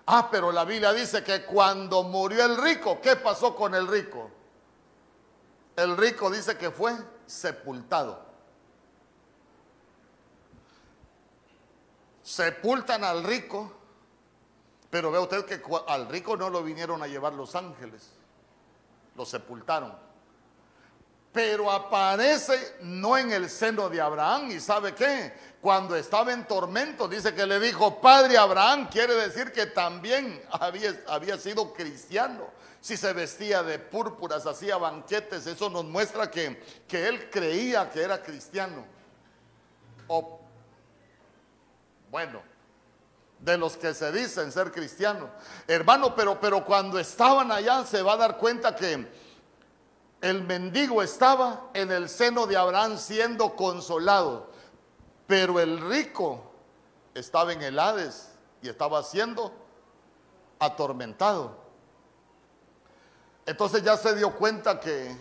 Ah, 0.07 0.29
pero 0.31 0.53
la 0.53 0.65
Biblia 0.65 0.93
dice 0.93 1.25
que 1.25 1.45
cuando 1.45 2.05
murió 2.05 2.45
el 2.45 2.57
rico, 2.57 3.01
¿qué 3.01 3.17
pasó 3.17 3.55
con 3.55 3.75
el 3.75 3.89
rico? 3.89 4.31
El 5.75 5.97
rico 5.97 6.31
dice 6.31 6.57
que 6.57 6.71
fue 6.71 6.97
sepultado. 7.27 8.26
Sepultan 12.27 13.05
al 13.05 13.23
rico, 13.23 13.73
pero 14.91 15.13
ve 15.13 15.19
usted 15.21 15.45
que 15.45 15.63
al 15.87 16.09
rico 16.09 16.37
no 16.37 16.51
lo 16.51 16.65
vinieron 16.65 17.01
a 17.03 17.07
llevar 17.07 17.33
los 17.35 17.55
ángeles 17.55 18.11
lo 19.17 19.25
sepultaron. 19.25 19.95
Pero 21.33 21.71
aparece 21.71 22.79
no 22.81 23.17
en 23.19 23.31
el 23.31 23.51
seno 23.51 23.89
de 23.89 24.01
Abraham. 24.01 24.51
¿Y 24.51 24.61
sabe 24.61 24.95
qué? 24.95 25.35
Cuando 25.61 25.95
estaba 25.95 26.33
en 26.33 26.47
tormento, 26.47 27.09
dice 27.09 27.35
que 27.35 27.45
le 27.45 27.61
dijo, 27.61 28.01
Padre 28.01 28.39
Abraham, 28.39 28.89
quiere 28.89 29.15
decir 29.15 29.53
que 29.53 29.67
también 29.67 30.43
había, 30.51 30.99
había 31.09 31.37
sido 31.37 31.75
cristiano. 31.75 32.49
Si 32.81 32.97
se 32.97 33.13
vestía 33.13 33.63
de 33.63 33.79
púrpuras, 33.79 34.47
hacía 34.47 34.77
banquetes, 34.77 35.47
eso 35.47 35.69
nos 35.69 35.85
muestra 35.85 36.31
que, 36.31 36.63
que 36.89 37.07
él 37.07 37.29
creía 37.31 37.91
que 37.91 38.03
era 38.03 38.23
cristiano. 38.23 38.85
Bueno, 42.11 42.43
de 43.39 43.59
los 43.59 43.77
que 43.77 43.95
se 43.95 44.11
dicen 44.13 44.51
ser 44.51 44.73
cristianos. 44.73 45.29
Hermano, 45.67 46.15
pero, 46.15 46.41
pero 46.41 46.65
cuando 46.65 46.99
estaban 46.99 47.53
allá 47.53 47.85
se 47.85 48.03
va 48.03 48.15
a 48.15 48.17
dar 48.17 48.39
cuenta 48.39 48.75
que 48.75 49.07
el 50.21 50.43
mendigo 50.45 51.03
estaba 51.03 51.71
en 51.75 51.93
el 51.93 52.09
seno 52.09 52.47
de 52.47 52.57
Abraham 52.57 52.99
siendo 52.99 53.55
consolado, 53.55 54.51
pero 55.27 55.61
el 55.61 55.81
rico 55.89 56.51
estaba 57.15 57.53
en 57.53 57.63
el 57.63 57.79
Hades 57.79 58.31
y 58.63 58.69
estaba 58.69 59.03
siendo 59.03 59.53
atormentado. 60.59 61.67
Entonces 63.45 63.83
ya 63.83 63.97
se 63.97 64.15
dio 64.17 64.35
cuenta 64.35 64.81
que, 64.81 65.17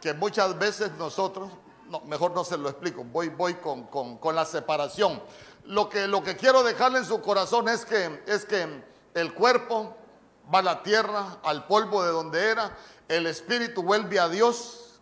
que 0.00 0.14
muchas 0.14 0.56
veces 0.58 0.92
nosotros, 0.92 1.50
no, 1.88 2.00
mejor 2.02 2.32
no 2.32 2.44
se 2.44 2.56
lo 2.58 2.68
explico, 2.68 3.04
voy, 3.04 3.28
voy 3.28 3.54
con, 3.54 3.86
con 3.86 4.34
la 4.34 4.44
separación 4.44 5.20
lo 5.68 5.88
que, 5.90 6.06
lo 6.06 6.22
que 6.22 6.36
quiero 6.36 6.62
dejarle 6.62 6.98
en 6.98 7.04
su 7.04 7.20
corazón 7.20 7.68
es 7.68 7.84
que, 7.84 8.22
es 8.26 8.46
que 8.46 8.82
el 9.14 9.34
cuerpo 9.34 9.94
va 10.52 10.60
a 10.60 10.62
la 10.62 10.82
tierra, 10.82 11.38
al 11.42 11.66
polvo 11.66 12.02
de 12.02 12.10
donde 12.10 12.50
era, 12.50 12.74
el 13.06 13.26
espíritu 13.26 13.82
vuelve 13.82 14.18
a 14.18 14.28
Dios 14.28 14.98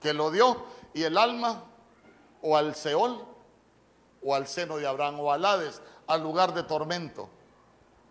que 0.00 0.12
lo 0.12 0.30
dio 0.30 0.64
y 0.94 1.02
el 1.02 1.18
alma 1.18 1.64
o 2.42 2.56
al 2.56 2.76
Seol 2.76 3.26
o 4.22 4.34
al 4.36 4.46
seno 4.46 4.76
de 4.76 4.86
Abraham 4.86 5.18
o 5.18 5.32
al 5.32 5.44
Hades, 5.44 5.82
al 6.06 6.22
lugar 6.22 6.54
de 6.54 6.62
tormento. 6.62 7.28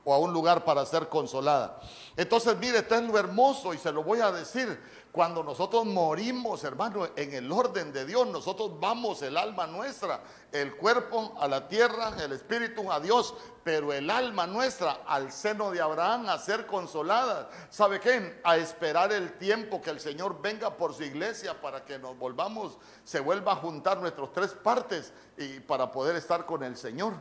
o 0.03 0.15
a 0.15 0.17
un 0.17 0.33
lugar 0.33 0.65
para 0.65 0.83
ser 0.83 1.09
consolada. 1.09 1.79
Entonces, 2.17 2.57
mire, 2.57 2.79
esto 2.79 2.95
es 2.95 3.03
lo 3.03 3.19
hermoso 3.19 3.71
y 3.71 3.77
se 3.77 3.91
lo 3.91 4.03
voy 4.03 4.19
a 4.19 4.31
decir. 4.31 4.81
Cuando 5.11 5.43
nosotros 5.43 5.85
morimos, 5.85 6.63
hermano, 6.63 7.09
en 7.17 7.33
el 7.33 7.51
orden 7.51 7.91
de 7.91 8.05
Dios, 8.05 8.25
nosotros 8.27 8.79
vamos 8.79 9.21
el 9.21 9.35
alma 9.35 9.67
nuestra, 9.67 10.21
el 10.53 10.77
cuerpo 10.77 11.33
a 11.37 11.49
la 11.49 11.67
tierra, 11.67 12.13
el 12.23 12.31
espíritu 12.31 12.89
a 12.89 13.01
Dios, 13.01 13.33
pero 13.61 13.91
el 13.91 14.09
alma 14.09 14.47
nuestra 14.47 15.01
al 15.05 15.33
seno 15.33 15.69
de 15.69 15.81
Abraham 15.81 16.29
a 16.29 16.37
ser 16.37 16.65
consolada. 16.65 17.49
¿Sabe 17.69 17.99
qué? 17.99 18.39
A 18.45 18.55
esperar 18.55 19.11
el 19.11 19.37
tiempo 19.37 19.81
que 19.81 19.89
el 19.89 19.99
Señor 19.99 20.41
venga 20.41 20.77
por 20.77 20.93
su 20.93 21.03
iglesia 21.03 21.59
para 21.59 21.83
que 21.83 21.99
nos 21.99 22.17
volvamos, 22.17 22.77
se 23.03 23.19
vuelva 23.19 23.51
a 23.51 23.57
juntar 23.57 23.97
nuestras 23.97 24.31
tres 24.31 24.51
partes 24.53 25.11
y 25.37 25.59
para 25.59 25.91
poder 25.91 26.15
estar 26.15 26.45
con 26.45 26.63
el 26.63 26.77
Señor. 26.77 27.15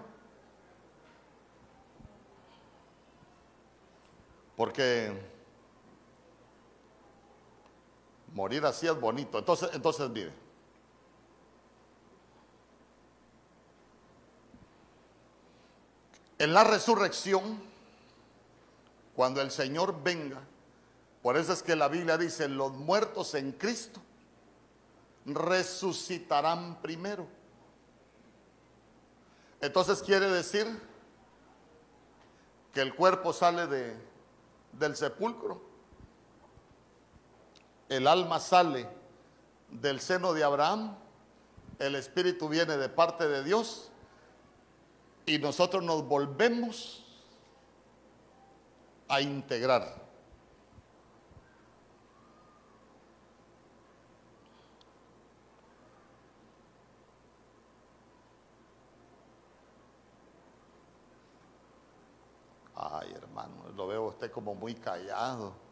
Porque 4.55 5.30
Morir 8.41 8.65
así 8.65 8.87
es 8.87 8.99
bonito. 8.99 9.39
Entonces, 9.39 9.69
entonces 9.75 10.09
mire. 10.09 10.33
En 16.39 16.55
la 16.55 16.65
resurrección, 16.65 17.63
cuando 19.15 19.43
el 19.43 19.51
Señor 19.51 20.03
venga, 20.03 20.41
por 21.21 21.37
eso 21.37 21.53
es 21.53 21.63
que 21.63 21.77
la 21.77 21.89
Biblia 21.89 22.17
dice, 22.17 22.49
los 22.49 22.73
muertos 22.73 23.35
en 23.35 23.53
Cristo 23.53 24.01
resucitarán 25.27 26.81
primero. 26.81 27.27
Entonces 29.61 30.01
quiere 30.01 30.31
decir 30.31 30.67
que 32.73 32.81
el 32.81 32.95
cuerpo 32.95 33.35
sale 33.35 33.67
de, 33.67 33.95
del 34.73 34.97
sepulcro 34.97 35.70
el 37.91 38.07
alma 38.07 38.39
sale 38.39 38.89
del 39.69 40.01
seno 40.01 40.33
de 40.33 40.45
Abraham, 40.45 40.97
el 41.81 41.97
espíritu 41.97 42.49
viene 42.49 42.77
de 42.77 42.89
parte 42.89 43.27
de 43.27 43.43
Dios 43.43 43.91
y 45.27 45.39
nosotros 45.39 45.83
nos 45.83 46.07
volvemos 46.07 47.05
a 49.09 49.21
integrar. 49.21 50.09
Ay, 62.77 63.13
hermano, 63.15 63.69
lo 63.75 63.89
veo 63.89 64.05
usted 64.05 64.31
como 64.31 64.55
muy 64.55 64.75
callado. 64.77 65.70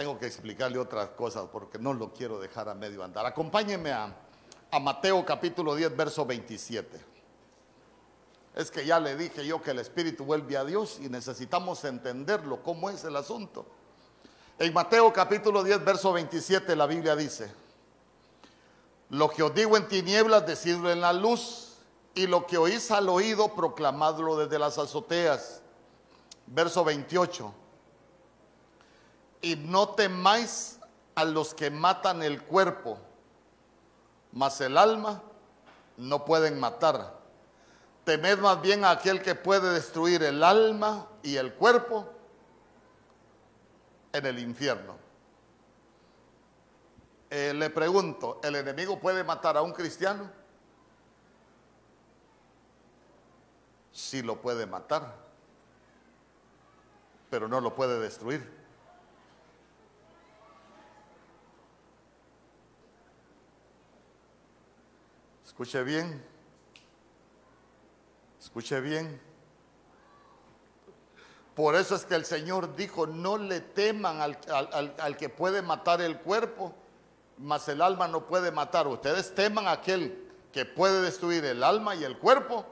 Tengo 0.00 0.18
que 0.18 0.24
explicarle 0.24 0.78
otras 0.78 1.10
cosas 1.10 1.44
porque 1.52 1.78
no 1.78 1.92
lo 1.92 2.10
quiero 2.14 2.40
dejar 2.40 2.70
a 2.70 2.74
medio 2.74 3.04
andar. 3.04 3.26
Acompáñenme 3.26 3.92
a, 3.92 4.16
Mateo 4.80 5.26
capítulo 5.26 5.74
10, 5.74 5.94
verso 5.94 6.24
27. 6.24 6.98
Es 8.54 8.70
que 8.70 8.86
ya 8.86 8.98
le 8.98 9.14
dije 9.14 9.44
yo 9.44 9.60
que 9.60 9.72
el 9.72 9.78
Espíritu 9.78 10.24
vuelve 10.24 10.56
a 10.56 10.64
Dios 10.64 10.98
y 11.02 11.10
necesitamos 11.10 11.84
entenderlo, 11.84 12.62
cómo 12.62 12.88
es 12.88 13.04
el 13.04 13.14
asunto. 13.14 13.66
En 14.58 14.72
Mateo 14.72 15.12
capítulo 15.12 15.62
10, 15.62 15.84
verso 15.84 16.14
27, 16.14 16.74
la 16.76 16.86
Biblia 16.86 17.14
dice, 17.14 17.52
lo 19.10 19.28
que 19.28 19.42
os 19.42 19.54
digo 19.54 19.76
en 19.76 19.86
tinieblas, 19.86 20.46
decidlo 20.46 20.90
en 20.90 21.02
la 21.02 21.12
luz, 21.12 21.76
y 22.14 22.26
lo 22.26 22.46
que 22.46 22.56
oís 22.56 22.90
al 22.90 23.10
oído, 23.10 23.54
proclamadlo 23.54 24.38
desde 24.38 24.58
las 24.58 24.78
azoteas. 24.78 25.60
Verso 26.46 26.84
28 26.84 27.59
y 29.42 29.56
no 29.56 29.90
temáis 29.90 30.78
a 31.14 31.24
los 31.24 31.54
que 31.54 31.70
matan 31.70 32.22
el 32.22 32.42
cuerpo, 32.42 32.98
mas 34.32 34.60
el 34.60 34.76
alma 34.76 35.22
no 35.96 36.24
pueden 36.24 36.58
matar. 36.58 37.18
Temed 38.04 38.38
más 38.38 38.60
bien 38.60 38.84
a 38.84 38.90
aquel 38.90 39.22
que 39.22 39.34
puede 39.34 39.72
destruir 39.72 40.22
el 40.22 40.42
alma 40.42 41.06
y 41.22 41.36
el 41.36 41.54
cuerpo 41.54 42.10
en 44.12 44.26
el 44.26 44.38
infierno. 44.38 44.96
Eh, 47.28 47.52
le 47.54 47.70
pregunto, 47.70 48.40
¿el 48.42 48.56
enemigo 48.56 48.98
puede 48.98 49.22
matar 49.22 49.56
a 49.56 49.62
un 49.62 49.72
cristiano? 49.72 50.30
Sí 53.92 54.22
lo 54.22 54.40
puede 54.40 54.66
matar, 54.66 55.14
pero 57.28 57.46
no 57.46 57.60
lo 57.60 57.74
puede 57.74 58.00
destruir. 58.00 58.59
Escuche 65.60 65.84
bien. 65.84 66.24
Escuche 68.40 68.80
bien. 68.80 69.20
Por 71.54 71.74
eso 71.74 71.94
es 71.96 72.06
que 72.06 72.14
el 72.14 72.24
Señor 72.24 72.74
dijo, 72.76 73.06
no 73.06 73.36
le 73.36 73.60
teman 73.60 74.22
al, 74.22 75.16
que 75.18 75.28
puede 75.28 75.60
matar 75.60 76.00
el 76.00 76.18
cuerpo, 76.20 76.74
mas 77.36 77.68
el 77.68 77.82
alma 77.82 78.08
no 78.08 78.26
puede 78.26 78.50
matar. 78.50 78.88
Ustedes 78.88 79.34
teman 79.34 79.68
a 79.68 79.72
aquel 79.72 80.30
que 80.50 80.64
puede 80.64 81.02
destruir 81.02 81.44
el 81.44 81.62
alma 81.62 81.94
y 81.94 82.04
el 82.04 82.16
cuerpo 82.16 82.64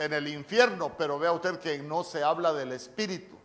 en 0.00 0.12
el 0.12 0.26
infierno, 0.26 0.96
pero 0.98 1.16
vea 1.16 1.30
usted 1.30 1.60
que 1.60 1.78
no 1.78 2.02
se 2.02 2.24
habla 2.24 2.52
del 2.52 2.72
espíritu. 2.72 3.36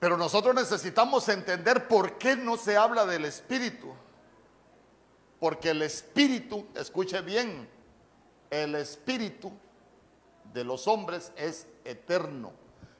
Pero 0.00 0.16
nosotros 0.16 0.54
necesitamos 0.54 1.28
entender 1.28 1.88
por 1.88 2.16
qué 2.16 2.36
no 2.36 2.56
se 2.56 2.78
habla 2.78 3.04
del 3.04 3.26
espíritu. 3.26 3.94
Porque 5.44 5.68
el 5.68 5.82
espíritu, 5.82 6.68
escuche 6.74 7.20
bien, 7.20 7.68
el 8.48 8.74
espíritu 8.76 9.52
de 10.54 10.64
los 10.64 10.88
hombres 10.88 11.32
es 11.36 11.66
eterno. 11.84 12.50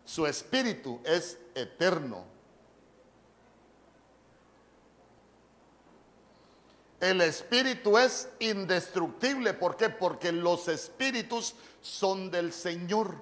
Su 0.04 0.26
espíritu 0.26 1.00
es 1.06 1.38
eterno. 1.54 2.26
El 7.00 7.22
espíritu 7.22 7.96
es 7.96 8.28
indestructible. 8.40 9.54
¿Por 9.54 9.78
qué? 9.78 9.88
Porque 9.88 10.30
los 10.30 10.68
espíritus 10.68 11.54
son 11.80 12.30
del 12.30 12.52
Señor. 12.52 13.14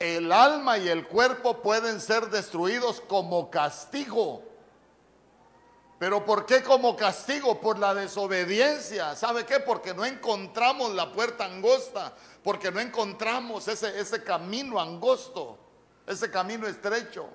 El 0.00 0.32
alma 0.32 0.78
y 0.78 0.88
el 0.88 1.06
cuerpo 1.06 1.62
pueden 1.62 2.00
ser 2.00 2.28
destruidos 2.28 3.00
como 3.00 3.52
castigo. 3.52 4.50
Pero 6.02 6.24
¿por 6.24 6.46
qué 6.46 6.64
como 6.64 6.96
castigo? 6.96 7.60
Por 7.60 7.78
la 7.78 7.94
desobediencia. 7.94 9.14
¿Sabe 9.14 9.46
qué? 9.46 9.60
Porque 9.60 9.94
no 9.94 10.04
encontramos 10.04 10.92
la 10.94 11.12
puerta 11.12 11.44
angosta, 11.44 12.12
porque 12.42 12.72
no 12.72 12.80
encontramos 12.80 13.68
ese, 13.68 14.00
ese 14.00 14.24
camino 14.24 14.80
angosto, 14.80 15.56
ese 16.04 16.28
camino 16.28 16.66
estrecho. 16.66 17.28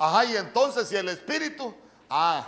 Ajá, 0.00 0.24
y 0.24 0.36
entonces 0.36 0.88
si 0.88 0.96
el 0.96 1.08
Espíritu, 1.08 1.72
ah, 2.10 2.44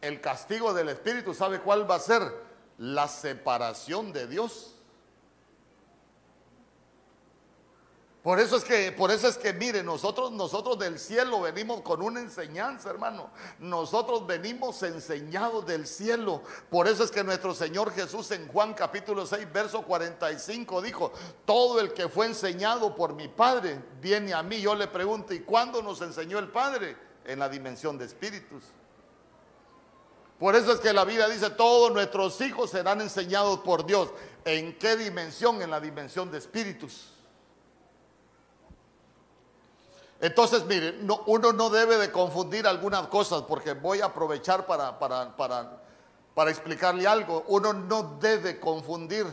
el 0.00 0.22
castigo 0.22 0.72
del 0.72 0.88
Espíritu, 0.88 1.34
¿sabe 1.34 1.60
cuál 1.60 1.90
va 1.90 1.96
a 1.96 2.00
ser? 2.00 2.22
La 2.78 3.06
separación 3.06 4.14
de 4.14 4.28
Dios. 4.28 4.75
Por 8.26 8.40
eso 8.40 8.56
es 8.56 8.64
que, 8.64 8.90
por 8.90 9.12
eso 9.12 9.28
es 9.28 9.38
que, 9.38 9.52
mire, 9.52 9.84
nosotros, 9.84 10.32
nosotros 10.32 10.76
del 10.80 10.98
cielo 10.98 11.42
venimos 11.42 11.82
con 11.82 12.02
una 12.02 12.18
enseñanza, 12.18 12.90
hermano. 12.90 13.30
Nosotros 13.60 14.26
venimos 14.26 14.82
enseñados 14.82 15.64
del 15.64 15.86
cielo. 15.86 16.42
Por 16.68 16.88
eso 16.88 17.04
es 17.04 17.12
que 17.12 17.22
nuestro 17.22 17.54
Señor 17.54 17.92
Jesús 17.92 18.28
en 18.32 18.48
Juan 18.48 18.74
capítulo 18.74 19.26
6, 19.26 19.46
verso 19.52 19.82
45 19.82 20.82
dijo, 20.82 21.12
todo 21.44 21.78
el 21.78 21.92
que 21.92 22.08
fue 22.08 22.26
enseñado 22.26 22.96
por 22.96 23.14
mi 23.14 23.28
Padre 23.28 23.80
viene 24.00 24.34
a 24.34 24.42
mí. 24.42 24.60
Yo 24.60 24.74
le 24.74 24.88
pregunto, 24.88 25.32
¿y 25.32 25.42
cuándo 25.42 25.80
nos 25.80 26.00
enseñó 26.00 26.40
el 26.40 26.48
Padre? 26.48 26.96
En 27.26 27.38
la 27.38 27.48
dimensión 27.48 27.96
de 27.96 28.06
espíritus. 28.06 28.64
Por 30.40 30.56
eso 30.56 30.72
es 30.72 30.80
que 30.80 30.92
la 30.92 31.04
Biblia 31.04 31.28
dice, 31.28 31.50
todos 31.50 31.92
nuestros 31.92 32.40
hijos 32.40 32.70
serán 32.70 33.00
enseñados 33.00 33.60
por 33.60 33.86
Dios. 33.86 34.08
¿En 34.44 34.76
qué 34.80 34.96
dimensión? 34.96 35.62
En 35.62 35.70
la 35.70 35.78
dimensión 35.78 36.28
de 36.32 36.38
espíritus. 36.38 37.12
Entonces, 40.20 40.64
mire, 40.64 40.98
uno 41.26 41.52
no 41.52 41.70
debe 41.70 41.98
de 41.98 42.10
confundir 42.10 42.66
algunas 42.66 43.06
cosas 43.08 43.42
porque 43.42 43.74
voy 43.74 44.00
a 44.00 44.06
aprovechar 44.06 44.66
para, 44.66 44.98
para, 44.98 45.36
para, 45.36 45.82
para 46.34 46.50
explicarle 46.50 47.06
algo. 47.06 47.44
Uno 47.48 47.72
no 47.72 48.18
debe 48.20 48.58
confundir 48.58 49.26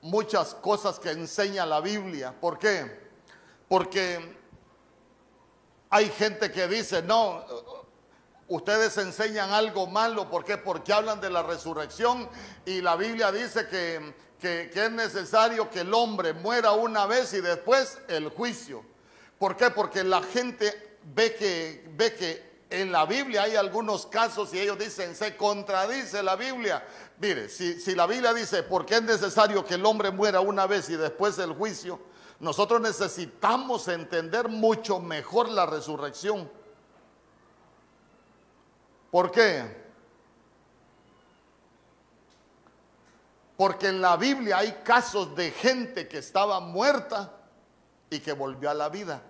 muchas 0.00 0.54
cosas 0.54 0.98
que 0.98 1.10
enseña 1.10 1.66
la 1.66 1.80
Biblia. 1.80 2.34
¿Por 2.40 2.58
qué? 2.58 3.08
Porque 3.68 4.36
Hay 5.90 6.10
gente 6.10 6.52
que 6.52 6.68
dice, 6.68 7.02
no, 7.02 7.44
ustedes 8.48 8.98
enseñan 8.98 9.50
algo 9.52 9.86
malo, 9.86 10.28
¿por 10.28 10.44
qué? 10.44 10.58
Porque 10.58 10.92
hablan 10.92 11.20
de 11.20 11.30
la 11.30 11.42
resurrección 11.42 12.28
y 12.66 12.82
la 12.82 12.94
Biblia 12.96 13.32
dice 13.32 13.66
que, 13.68 14.14
que, 14.40 14.70
es 14.72 14.90
necesario 14.90 15.70
que 15.70 15.80
el 15.80 15.92
hombre 15.92 16.32
muera 16.32 16.72
una 16.72 17.06
vez 17.06 17.32
y 17.34 17.40
después 17.40 17.98
el 18.08 18.28
juicio. 18.28 18.84
¿Por 19.38 19.56
qué? 19.56 19.70
Porque 19.70 20.04
la 20.04 20.22
gente 20.22 20.98
ve 21.14 21.34
que, 21.34 21.88
ve 21.94 22.14
que 22.14 22.48
en 22.70 22.92
la 22.92 23.06
Biblia 23.06 23.42
hay 23.44 23.56
algunos 23.56 24.06
casos 24.06 24.52
y 24.52 24.60
ellos 24.60 24.78
dicen, 24.78 25.14
se 25.14 25.36
contradice 25.36 26.22
la 26.22 26.36
Biblia. 26.36 26.86
Mire, 27.18 27.48
si, 27.48 27.80
si 27.80 27.94
la 27.94 28.06
Biblia 28.06 28.34
dice, 28.34 28.62
porque 28.62 28.96
es 28.96 29.02
necesario 29.02 29.64
que 29.64 29.74
el 29.74 29.86
hombre 29.86 30.10
muera 30.10 30.40
una 30.40 30.66
vez 30.66 30.88
y 30.90 30.96
después 30.96 31.38
el 31.38 31.52
juicio, 31.52 31.98
nosotros 32.40 32.80
necesitamos 32.80 33.88
entender 33.88 34.48
mucho 34.48 35.00
mejor 35.00 35.48
la 35.48 35.66
resurrección. 35.66 36.50
¿Por 39.10 39.30
qué? 39.30 39.77
Porque 43.58 43.88
en 43.88 44.00
la 44.00 44.16
Biblia 44.16 44.58
hay 44.58 44.70
casos 44.84 45.34
de 45.34 45.50
gente 45.50 46.06
que 46.06 46.18
estaba 46.18 46.60
muerta 46.60 47.32
y 48.08 48.20
que 48.20 48.32
volvió 48.32 48.70
a 48.70 48.74
la 48.74 48.88
vida. 48.88 49.20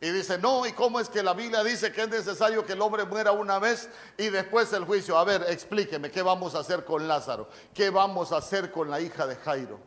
Y 0.00 0.10
dice, 0.10 0.38
no, 0.38 0.64
¿y 0.66 0.72
cómo 0.72 1.00
es 1.00 1.08
que 1.08 1.20
la 1.20 1.34
Biblia 1.34 1.64
dice 1.64 1.90
que 1.90 2.02
es 2.02 2.08
necesario 2.08 2.64
que 2.64 2.74
el 2.74 2.80
hombre 2.80 3.06
muera 3.06 3.32
una 3.32 3.58
vez 3.58 3.88
y 4.16 4.28
después 4.28 4.72
el 4.72 4.84
juicio? 4.84 5.18
A 5.18 5.24
ver, 5.24 5.44
explíqueme, 5.48 6.12
¿qué 6.12 6.22
vamos 6.22 6.54
a 6.54 6.60
hacer 6.60 6.84
con 6.84 7.08
Lázaro? 7.08 7.48
¿Qué 7.74 7.90
vamos 7.90 8.30
a 8.30 8.36
hacer 8.36 8.70
con 8.70 8.88
la 8.88 9.00
hija 9.00 9.26
de 9.26 9.34
Jairo? 9.34 9.80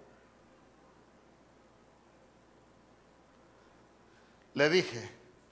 Le 4.56 4.70
dije, 4.70 5.10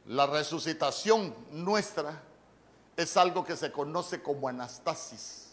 la 0.07 0.27
resucitación 0.27 1.33
nuestra 1.51 2.21
es 2.97 3.15
algo 3.15 3.45
que 3.45 3.55
se 3.55 3.71
conoce 3.71 4.21
como 4.21 4.49
anastasis, 4.49 5.50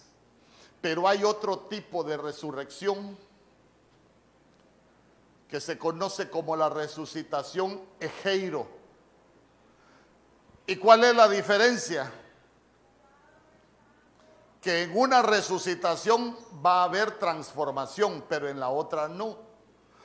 pero 0.80 1.08
hay 1.08 1.24
otro 1.24 1.60
tipo 1.60 2.04
de 2.04 2.16
resurrección 2.16 3.16
que 5.48 5.60
se 5.60 5.78
conoce 5.78 6.28
como 6.28 6.56
la 6.56 6.68
resucitación 6.68 7.82
ejeiro. 7.98 8.66
¿Y 10.66 10.76
cuál 10.76 11.04
es 11.04 11.16
la 11.16 11.28
diferencia? 11.28 12.12
Que 14.60 14.82
en 14.82 14.96
una 14.96 15.22
resucitación 15.22 16.36
va 16.64 16.82
a 16.82 16.84
haber 16.84 17.18
transformación, 17.18 18.24
pero 18.28 18.48
en 18.48 18.60
la 18.60 18.68
otra 18.68 19.08
no. 19.08 19.36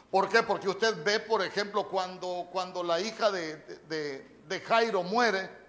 ¿Por 0.09 0.29
qué? 0.29 0.43
Porque 0.43 0.69
usted 0.69 1.03
ve, 1.03 1.19
por 1.19 1.43
ejemplo, 1.43 1.89
cuando, 1.89 2.47
cuando 2.51 2.81
la 2.83 3.01
hija 3.01 3.29
de, 3.29 3.57
de 4.47 4.59
Jairo 4.61 5.03
muere, 5.03 5.62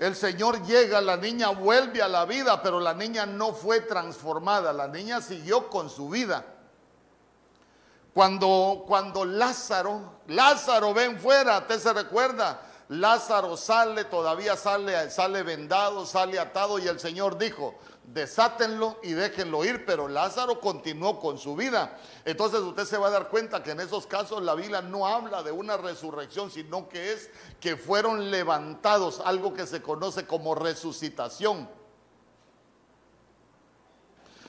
el 0.00 0.16
Señor 0.16 0.64
llega, 0.64 0.98
la 1.02 1.18
niña 1.18 1.50
vuelve 1.50 2.00
a 2.00 2.08
la 2.08 2.24
vida, 2.24 2.62
pero 2.62 2.80
la 2.80 2.94
niña 2.94 3.26
no 3.26 3.52
fue 3.52 3.82
transformada, 3.82 4.72
la 4.72 4.88
niña 4.88 5.20
siguió 5.20 5.68
con 5.68 5.90
su 5.90 6.08
vida. 6.08 6.42
Cuando, 8.14 8.84
cuando 8.88 9.26
Lázaro, 9.26 10.20
Lázaro 10.28 10.94
ven 10.94 11.20
fuera, 11.20 11.66
¿te 11.66 11.78
se 11.78 11.92
recuerda? 11.92 12.62
Lázaro 12.88 13.58
sale, 13.58 14.04
todavía 14.04 14.56
sale, 14.56 15.10
sale 15.10 15.42
vendado, 15.42 16.06
sale 16.06 16.38
atado 16.38 16.78
y 16.78 16.88
el 16.88 16.98
Señor 16.98 17.36
dijo, 17.36 17.74
desátenlo 18.12 18.96
y 19.02 19.12
déjenlo 19.12 19.64
ir, 19.64 19.84
pero 19.86 20.08
Lázaro 20.08 20.60
continuó 20.60 21.20
con 21.20 21.38
su 21.38 21.54
vida. 21.54 21.98
Entonces 22.24 22.60
usted 22.60 22.84
se 22.84 22.98
va 22.98 23.08
a 23.08 23.10
dar 23.10 23.28
cuenta 23.28 23.62
que 23.62 23.70
en 23.70 23.80
esos 23.80 24.06
casos 24.06 24.42
la 24.42 24.54
Biblia 24.54 24.82
no 24.82 25.06
habla 25.06 25.42
de 25.42 25.52
una 25.52 25.76
resurrección, 25.76 26.50
sino 26.50 26.88
que 26.88 27.12
es 27.12 27.30
que 27.60 27.76
fueron 27.76 28.30
levantados, 28.30 29.20
algo 29.24 29.54
que 29.54 29.66
se 29.66 29.80
conoce 29.80 30.26
como 30.26 30.54
resucitación. 30.54 31.68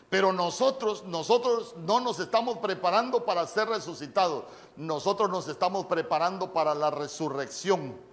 Pero 0.09 0.33
nosotros, 0.33 1.05
nosotros 1.05 1.75
no 1.77 2.01
nos 2.01 2.19
estamos 2.19 2.57
preparando 2.57 3.23
para 3.23 3.47
ser 3.47 3.69
resucitados, 3.69 4.43
nosotros 4.75 5.29
nos 5.29 5.47
estamos 5.47 5.85
preparando 5.85 6.51
para 6.51 6.75
la 6.75 6.91
resurrección. 6.91 8.10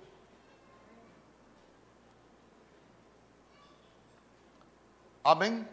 Amén. 5.29 5.68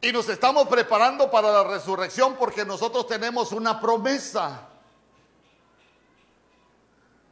Y 0.00 0.12
nos 0.12 0.28
estamos 0.28 0.68
preparando 0.68 1.28
para 1.28 1.50
la 1.50 1.64
resurrección 1.64 2.36
porque 2.36 2.64
nosotros 2.64 3.08
tenemos 3.08 3.50
una 3.50 3.80
promesa. 3.80 4.68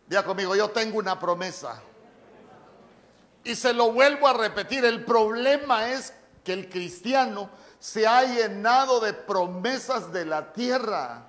Diga 0.09 0.25
conmigo, 0.25 0.57
yo 0.57 0.71
tengo 0.71 0.99
una 0.99 1.21
promesa. 1.21 1.81
Y 3.45 3.55
se 3.55 3.73
lo 3.73 3.93
vuelvo 3.93 4.27
a 4.27 4.33
repetir, 4.33 4.85
el 4.85 5.05
problema 5.05 5.91
es 5.91 6.13
que 6.43 6.53
el 6.53 6.69
cristiano 6.69 7.49
se 7.79 8.09
ha 8.09 8.25
llenado 8.25 8.99
de 8.99 9.13
promesas 9.13 10.13
de 10.13 10.25
la 10.25 10.53
tierra. 10.53 11.29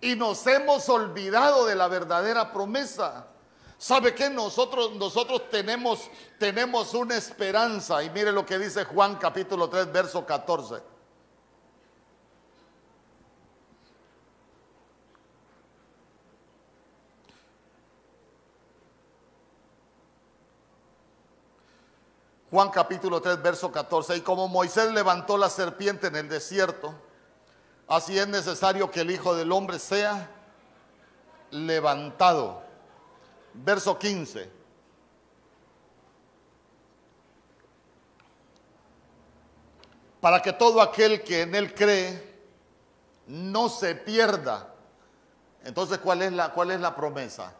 Y 0.00 0.16
nos 0.16 0.44
hemos 0.48 0.88
olvidado 0.88 1.66
de 1.66 1.76
la 1.76 1.86
verdadera 1.86 2.52
promesa. 2.52 3.28
¿Sabe 3.78 4.12
qué? 4.12 4.28
Nosotros, 4.28 4.96
nosotros 4.96 5.48
tenemos, 5.50 6.10
tenemos 6.36 6.92
una 6.94 7.16
esperanza. 7.16 8.02
Y 8.02 8.10
mire 8.10 8.32
lo 8.32 8.44
que 8.44 8.58
dice 8.58 8.84
Juan 8.84 9.14
capítulo 9.16 9.70
3, 9.70 9.92
verso 9.92 10.26
14. 10.26 10.82
Juan 22.50 22.70
capítulo 22.70 23.20
3, 23.20 23.40
verso 23.40 23.70
14. 23.70 24.16
Y 24.16 24.20
como 24.22 24.48
Moisés 24.48 24.90
levantó 24.90 25.38
la 25.38 25.48
serpiente 25.48 26.08
en 26.08 26.16
el 26.16 26.28
desierto, 26.28 26.92
así 27.86 28.18
es 28.18 28.26
necesario 28.26 28.90
que 28.90 29.02
el 29.02 29.12
Hijo 29.12 29.36
del 29.36 29.52
Hombre 29.52 29.78
sea 29.78 30.28
levantado 31.52 32.67
verso 33.64 33.98
15. 33.98 34.50
Para 40.20 40.42
que 40.42 40.52
todo 40.52 40.80
aquel 40.80 41.22
que 41.22 41.42
en 41.42 41.54
él 41.54 41.74
cree 41.74 42.40
no 43.26 43.68
se 43.68 43.94
pierda. 43.94 44.74
Entonces, 45.64 45.98
¿cuál 45.98 46.22
es 46.22 46.32
la, 46.32 46.52
cuál 46.52 46.70
es 46.72 46.80
la 46.80 46.94
promesa? 46.94 47.52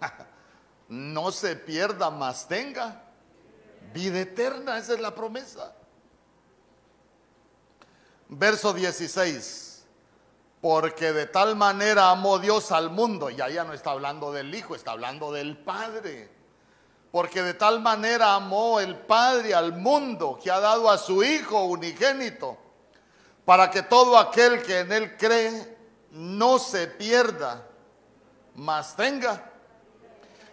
no 0.88 1.30
se 1.30 1.56
pierda, 1.56 2.10
más 2.10 2.48
tenga 2.48 3.02
vida 3.92 4.20
eterna. 4.20 4.78
Esa 4.78 4.94
es 4.94 5.00
la 5.00 5.14
promesa. 5.14 5.74
Verso 8.28 8.72
16 8.72 9.67
porque 10.60 11.12
de 11.12 11.26
tal 11.26 11.54
manera 11.56 12.10
amó 12.10 12.38
Dios 12.38 12.72
al 12.72 12.90
mundo, 12.90 13.30
y 13.30 13.36
ya 13.36 13.64
no 13.64 13.72
está 13.72 13.92
hablando 13.92 14.32
del 14.32 14.52
Hijo, 14.54 14.74
está 14.74 14.92
hablando 14.92 15.32
del 15.32 15.56
Padre. 15.56 16.30
Porque 17.12 17.42
de 17.42 17.54
tal 17.54 17.80
manera 17.80 18.34
amó 18.34 18.80
el 18.80 18.96
Padre 18.96 19.54
al 19.54 19.72
mundo 19.72 20.38
que 20.42 20.50
ha 20.50 20.60
dado 20.60 20.90
a 20.90 20.98
su 20.98 21.22
Hijo 21.22 21.64
unigénito, 21.64 22.58
para 23.44 23.70
que 23.70 23.82
todo 23.82 24.18
aquel 24.18 24.62
que 24.62 24.80
en 24.80 24.92
Él 24.92 25.16
cree 25.16 25.76
no 26.10 26.58
se 26.58 26.88
pierda, 26.88 27.64
mas 28.54 28.96
tenga. 28.96 29.52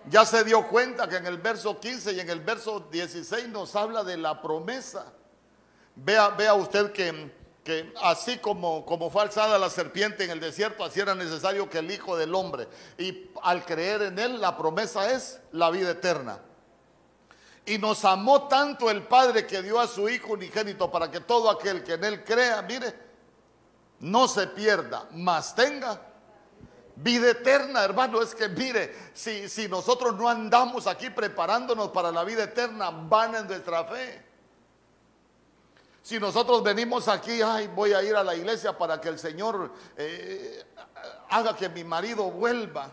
Ya 0.08 0.24
se 0.24 0.44
dio 0.44 0.68
cuenta 0.68 1.10
que 1.10 1.16
en 1.16 1.26
el 1.26 1.40
verso 1.40 1.80
15 1.80 2.14
y 2.14 2.20
en 2.20 2.30
el 2.30 2.42
verso 2.42 2.80
16 2.92 3.50
nos 3.50 3.76
habla 3.76 4.04
de 4.04 4.18
la 4.18 4.40
promesa. 4.40 5.12
Vea, 5.96 6.30
vea 6.30 6.54
usted 6.54 6.92
que 6.92 7.32
que 7.66 7.92
así 8.04 8.38
como, 8.38 8.86
como 8.86 9.10
fue 9.10 9.24
alzada 9.24 9.58
la 9.58 9.72
serpiente 9.72 10.24
en 10.24 10.30
el 10.30 10.40
desierto, 10.40 10.86
así 10.86 11.00
era 11.00 11.16
necesario 11.16 11.68
que 11.68 11.80
el 11.80 11.90
Hijo 11.90 12.16
del 12.16 12.36
Hombre, 12.36 12.68
y 12.96 13.32
al 13.42 13.66
creer 13.66 14.04
en 14.04 14.20
Él, 14.20 14.40
la 14.40 14.56
promesa 14.56 15.12
es 15.12 15.40
la 15.52 15.72
vida 15.72 15.90
eterna. 15.90 16.40
Y 17.66 17.80
nos 17.80 18.06
amó 18.06 18.48
tanto 18.48 18.92
el 18.92 19.02
Padre 19.08 19.48
que 19.48 19.64
dio 19.64 19.80
a 19.80 19.88
su 19.88 20.08
Hijo 20.08 20.34
unigénito 20.34 20.92
para 20.92 21.10
que 21.10 21.22
todo 21.22 21.50
aquel 21.50 21.84
que 21.84 21.94
en 21.94 22.04
Él 22.04 22.24
crea, 22.24 22.62
mire, 22.62 22.94
no 24.02 24.28
se 24.28 24.46
pierda, 24.46 25.08
mas 25.14 25.56
tenga 25.56 26.00
vida 26.98 27.32
eterna, 27.32 27.84
hermano. 27.84 28.22
Es 28.22 28.36
que 28.36 28.48
mire, 28.48 28.96
si, 29.16 29.50
si 29.50 29.68
nosotros 29.68 30.16
no 30.16 30.30
andamos 30.30 30.86
aquí 30.86 31.10
preparándonos 31.10 31.90
para 31.90 32.12
la 32.12 32.24
vida 32.24 32.44
eterna, 32.44 32.92
van 32.92 33.34
en 33.34 33.48
nuestra 33.48 33.86
fe. 33.86 34.25
Si 36.06 36.20
nosotros 36.20 36.62
venimos 36.62 37.08
aquí, 37.08 37.42
ay, 37.42 37.66
voy 37.66 37.94
a 37.94 38.04
ir 38.04 38.16
a 38.16 38.24
la 38.24 38.36
iglesia 38.36 38.78
para 38.78 39.02
que 39.02 39.10
el 39.10 39.18
Señor 39.18 39.72
eh, 39.98 40.64
haga 41.32 41.56
que 41.56 41.68
mi 41.68 41.84
marido 41.84 42.30
vuelva. 42.30 42.92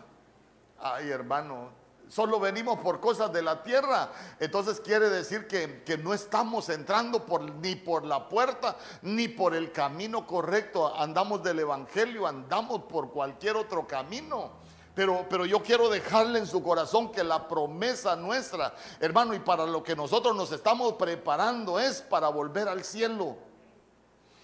Ay, 0.79 1.11
hermano, 1.11 1.69
solo 2.09 2.39
venimos 2.39 2.79
por 2.79 2.99
cosas 2.99 3.31
de 3.31 3.43
la 3.43 3.61
tierra. 3.61 4.09
Entonces 4.39 4.79
quiere 4.79 5.11
decir 5.11 5.45
que, 5.45 5.83
que, 5.83 5.95
no 5.95 6.11
estamos 6.11 6.69
entrando 6.69 7.23
por, 7.23 7.43
ni 7.43 7.75
por 7.75 8.03
la 8.03 8.27
puerta 8.27 8.77
ni 9.03 9.27
por 9.27 9.53
el 9.53 9.71
camino 9.71 10.25
correcto. 10.25 10.91
Andamos 10.97 11.43
del 11.43 11.59
Evangelio, 11.59 12.25
andamos 12.25 12.85
por 12.85 13.11
cualquier 13.11 13.57
otro 13.57 13.85
camino. 13.85 14.62
Pero, 14.95 15.25
pero 15.27 15.45
yo 15.45 15.63
quiero 15.63 15.89
dejarle 15.89 16.39
en 16.39 16.45
su 16.45 16.61
corazón 16.61 17.11
que 17.11 17.23
la 17.23 17.47
promesa 17.47 18.15
nuestra, 18.15 18.75
hermano, 18.99 19.33
y 19.33 19.39
para 19.39 19.65
lo 19.65 19.81
que 19.83 19.95
nosotros 19.95 20.35
nos 20.35 20.51
estamos 20.51 20.93
preparando 20.93 21.79
es 21.79 22.01
para 22.01 22.29
volver 22.29 22.67
al 22.67 22.83
cielo. 22.83 23.37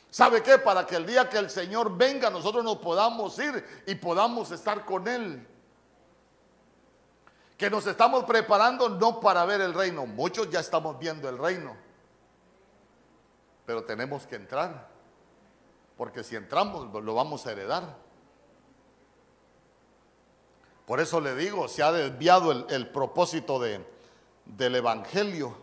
¿Sabe 0.10 0.42
qué? 0.42 0.58
Para 0.58 0.88
que 0.88 0.96
el 0.96 1.06
día 1.06 1.30
que 1.30 1.38
el 1.38 1.52
Señor 1.52 1.96
venga 1.96 2.32
nosotros 2.32 2.64
nos 2.64 2.78
podamos 2.78 3.38
ir 3.38 3.64
y 3.86 3.94
podamos 3.96 4.50
estar 4.50 4.86
con 4.86 5.08
Él. 5.08 5.48
Que 7.56 7.70
nos 7.70 7.86
estamos 7.86 8.24
preparando 8.24 8.90
no 8.90 9.20
para 9.20 9.46
ver 9.46 9.62
el 9.62 9.74
reino. 9.74 10.08
Muchos 10.08 10.50
ya 10.50 10.62
estamos 10.62 10.98
viendo 10.98 11.30
el 11.30 11.38
reino. 11.38 11.76
Pero 13.68 13.84
tenemos 13.84 14.26
que 14.26 14.36
entrar. 14.36 14.88
Porque 15.96 16.24
si 16.24 16.36
entramos 16.36 16.92
lo 17.04 17.14
vamos 17.14 17.46
a 17.46 17.52
heredar. 17.52 18.09
Por 20.90 21.00
eso 21.00 21.22
le 21.22 21.36
digo, 21.36 21.68
se 21.68 21.84
ha 21.84 21.92
desviado 21.92 22.52
el, 22.52 22.88
propósito 22.88 23.60
de, 23.60 23.86
del 24.44 24.74
Evangelio. 24.74 25.56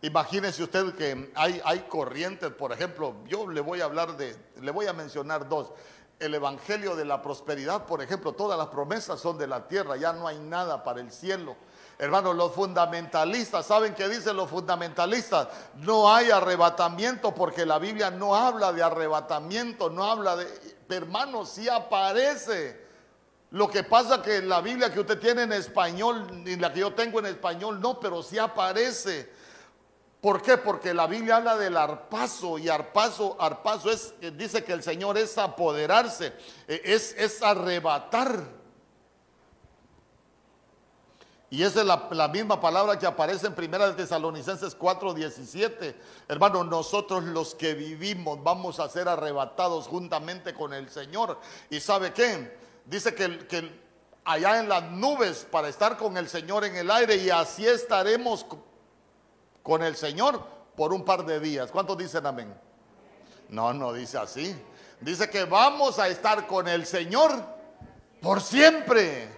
Imagínese 0.00 0.62
usted 0.62 0.94
que 0.94 1.30
hay, 1.34 1.60
hay 1.66 1.80
corrientes, 1.80 2.50
por 2.52 2.72
ejemplo, 2.72 3.16
yo 3.26 3.46
le 3.46 3.60
voy 3.60 3.82
a 3.82 3.84
hablar 3.84 4.16
de, 4.16 4.34
le 4.58 4.70
voy 4.70 4.86
a 4.86 4.94
mencionar 4.94 5.50
dos. 5.50 5.70
El 6.18 6.34
Evangelio 6.34 6.96
de 6.96 7.04
la 7.04 7.20
prosperidad, 7.20 7.84
por 7.84 8.00
ejemplo, 8.00 8.32
todas 8.32 8.56
las 8.56 8.68
promesas 8.68 9.20
son 9.20 9.36
de 9.36 9.46
la 9.46 9.68
tierra, 9.68 9.98
ya 9.98 10.14
no 10.14 10.26
hay 10.26 10.38
nada 10.38 10.82
para 10.82 11.02
el 11.02 11.12
cielo. 11.12 11.56
Hermanos, 11.98 12.34
los 12.34 12.52
fundamentalistas, 12.52 13.66
¿saben 13.66 13.94
qué 13.94 14.08
dicen 14.08 14.34
los 14.34 14.48
fundamentalistas? 14.48 15.48
No 15.74 16.10
hay 16.10 16.30
arrebatamiento 16.30 17.34
porque 17.34 17.66
la 17.66 17.78
Biblia 17.78 18.10
no 18.10 18.34
habla 18.34 18.72
de 18.72 18.82
arrebatamiento, 18.82 19.90
no 19.90 20.04
habla 20.04 20.36
de... 20.36 20.48
Hermanos, 20.88 21.50
sí 21.50 21.68
aparece. 21.68 22.88
Lo 23.52 23.68
que 23.68 23.82
pasa 23.82 24.22
que 24.22 24.42
la 24.42 24.60
Biblia 24.60 24.92
que 24.92 25.00
usted 25.00 25.18
tiene 25.18 25.42
en 25.42 25.52
español 25.52 26.44
y 26.46 26.54
la 26.56 26.72
que 26.72 26.80
yo 26.80 26.94
tengo 26.94 27.18
en 27.18 27.26
español 27.26 27.80
no, 27.80 27.98
pero 27.98 28.22
sí 28.22 28.38
aparece. 28.38 29.28
¿Por 30.20 30.40
qué? 30.42 30.56
Porque 30.58 30.94
la 30.94 31.06
Biblia 31.06 31.36
habla 31.36 31.56
del 31.56 31.76
arpazo 31.76 32.58
y 32.58 32.68
arpazo, 32.68 33.36
arpazo 33.40 33.90
es, 33.90 34.14
dice 34.36 34.62
que 34.62 34.72
el 34.72 34.82
Señor 34.82 35.18
es 35.18 35.36
apoderarse, 35.38 36.34
e, 36.68 36.80
es, 36.84 37.14
es 37.18 37.42
arrebatar. 37.42 38.60
Y 41.48 41.64
esa 41.64 41.80
es 41.80 41.86
la, 41.86 42.06
la, 42.12 42.28
misma 42.28 42.60
palabra 42.60 42.96
que 42.96 43.06
aparece 43.06 43.48
en 43.48 43.56
Primera 43.56 43.88
de 43.88 43.94
Tesalonicenses 43.94 44.78
4:17. 44.78 45.94
Hermano, 46.28 46.62
nosotros 46.62 47.24
los 47.24 47.56
que 47.56 47.74
vivimos 47.74 48.40
vamos 48.44 48.78
a 48.78 48.88
ser 48.88 49.08
arrebatados 49.08 49.88
juntamente 49.88 50.54
con 50.54 50.72
el 50.72 50.88
Señor. 50.90 51.40
¿Y 51.70 51.80
sabe 51.80 52.12
qué? 52.12 52.59
Dice 52.84 53.14
que, 53.14 53.80
allá 54.24 54.60
en 54.60 54.68
las 54.68 54.82
nubes 54.84 55.46
para 55.50 55.68
estar 55.68 55.96
con 55.96 56.16
el 56.16 56.28
Señor 56.28 56.64
en 56.64 56.76
el 56.76 56.90
aire 56.90 57.16
y 57.16 57.30
así 57.30 57.66
estaremos 57.66 58.46
con 59.62 59.82
el 59.82 59.96
Señor 59.96 60.42
por 60.76 60.92
un 60.92 61.04
par 61.04 61.24
de 61.24 61.40
días. 61.40 61.70
¿Cuántos 61.70 61.98
dicen 61.98 62.24
amén? 62.26 62.54
No, 63.48 63.72
no 63.72 63.92
dice 63.92 64.18
así. 64.18 64.54
Dice 65.00 65.28
que 65.30 65.44
vamos 65.44 65.98
a 65.98 66.08
estar 66.08 66.46
con 66.46 66.68
el 66.68 66.86
Señor 66.86 67.32
por 68.20 68.40
siempre. 68.40 69.28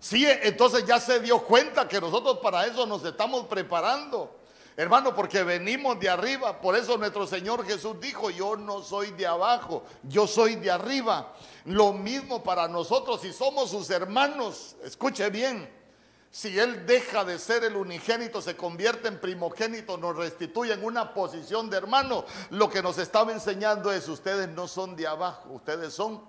Sí, 0.00 0.26
entonces 0.26 0.84
ya 0.84 0.98
se 0.98 1.20
dio 1.20 1.44
cuenta 1.44 1.86
que 1.86 2.00
nosotros 2.00 2.38
para 2.38 2.66
eso 2.66 2.86
nos 2.86 3.04
estamos 3.04 3.46
preparando. 3.46 4.41
Hermano, 4.82 5.14
porque 5.14 5.44
venimos 5.44 6.00
de 6.00 6.10
arriba. 6.10 6.60
Por 6.60 6.74
eso 6.74 6.98
nuestro 6.98 7.24
Señor 7.24 7.64
Jesús 7.64 8.00
dijo, 8.00 8.30
yo 8.30 8.56
no 8.56 8.82
soy 8.82 9.12
de 9.12 9.24
abajo, 9.24 9.84
yo 10.02 10.26
soy 10.26 10.56
de 10.56 10.72
arriba. 10.72 11.34
Lo 11.66 11.92
mismo 11.92 12.42
para 12.42 12.66
nosotros, 12.66 13.20
si 13.20 13.32
somos 13.32 13.70
sus 13.70 13.88
hermanos, 13.90 14.74
escuche 14.82 15.30
bien. 15.30 15.72
Si 16.32 16.58
Él 16.58 16.84
deja 16.84 17.24
de 17.24 17.38
ser 17.38 17.62
el 17.62 17.76
unigénito, 17.76 18.42
se 18.42 18.56
convierte 18.56 19.06
en 19.06 19.20
primogénito, 19.20 19.96
nos 19.98 20.16
restituye 20.16 20.72
en 20.72 20.82
una 20.82 21.14
posición 21.14 21.70
de 21.70 21.76
hermano, 21.76 22.24
lo 22.50 22.68
que 22.68 22.82
nos 22.82 22.98
estaba 22.98 23.30
enseñando 23.30 23.92
es, 23.92 24.08
ustedes 24.08 24.48
no 24.48 24.66
son 24.66 24.96
de 24.96 25.06
abajo, 25.06 25.50
ustedes 25.50 25.94
son 25.94 26.24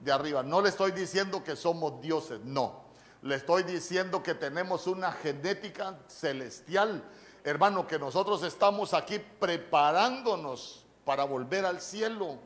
de 0.00 0.12
arriba. 0.12 0.42
No 0.42 0.60
le 0.60 0.68
estoy 0.68 0.92
diciendo 0.92 1.42
que 1.42 1.56
somos 1.56 2.02
dioses, 2.02 2.40
no. 2.44 2.84
Le 3.22 3.36
estoy 3.36 3.62
diciendo 3.62 4.22
que 4.22 4.34
tenemos 4.34 4.86
una 4.86 5.10
genética 5.10 5.98
celestial 6.06 7.02
hermano, 7.44 7.86
que 7.86 7.98
nosotros 7.98 8.42
estamos 8.42 8.94
aquí 8.94 9.18
preparándonos 9.18 10.84
para 11.04 11.24
volver 11.24 11.66
al 11.66 11.80
cielo. 11.82 12.38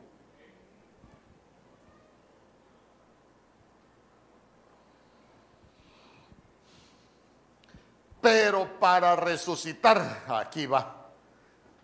Pero 8.21 8.77
para 8.79 9.15
resucitar, 9.15 10.25
aquí 10.27 10.65
va, 10.65 11.07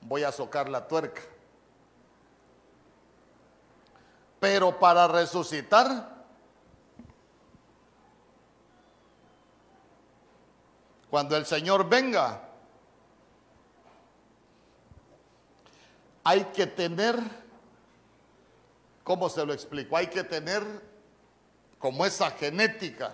voy 0.02 0.24
a 0.24 0.34
socar 0.34 0.68
la 0.68 0.86
tuerca. 0.86 1.22
Pero 4.42 4.78
para 4.78 5.08
resucitar, 5.08 6.14
cuando 11.10 11.38
el 11.38 11.46
Señor 11.46 11.88
venga, 11.88 12.45
hay 16.28 16.46
que 16.46 16.66
tener, 16.66 17.20
¿cómo 19.04 19.30
se 19.30 19.46
lo 19.46 19.54
explico? 19.54 19.96
Hay 19.96 20.08
que 20.08 20.24
tener 20.24 20.64
como 21.78 22.04
esa 22.04 22.32
genética. 22.32 23.14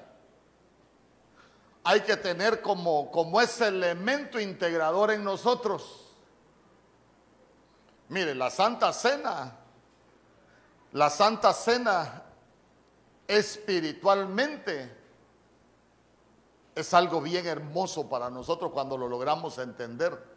Hay 1.83 2.01
que 2.01 2.15
tener 2.15 2.61
como, 2.61 3.11
como 3.11 3.41
ese 3.41 3.67
elemento 3.67 4.39
integrador 4.39 5.11
en 5.11 5.25
nosotros. 5.25 6.05
Mire, 8.07 8.33
la 8.33 8.49
Santa 8.49 8.93
Cena, 8.93 9.57
la 10.93 11.09
Santa 11.09 11.53
Cena 11.53 12.23
espiritualmente 13.27 14.97
es 16.73 16.93
algo 16.93 17.19
bien 17.19 17.45
hermoso 17.45 18.07
para 18.07 18.29
nosotros 18.29 18.71
cuando 18.71 18.97
lo 18.97 19.09
logramos 19.09 19.57
entender. 19.57 20.30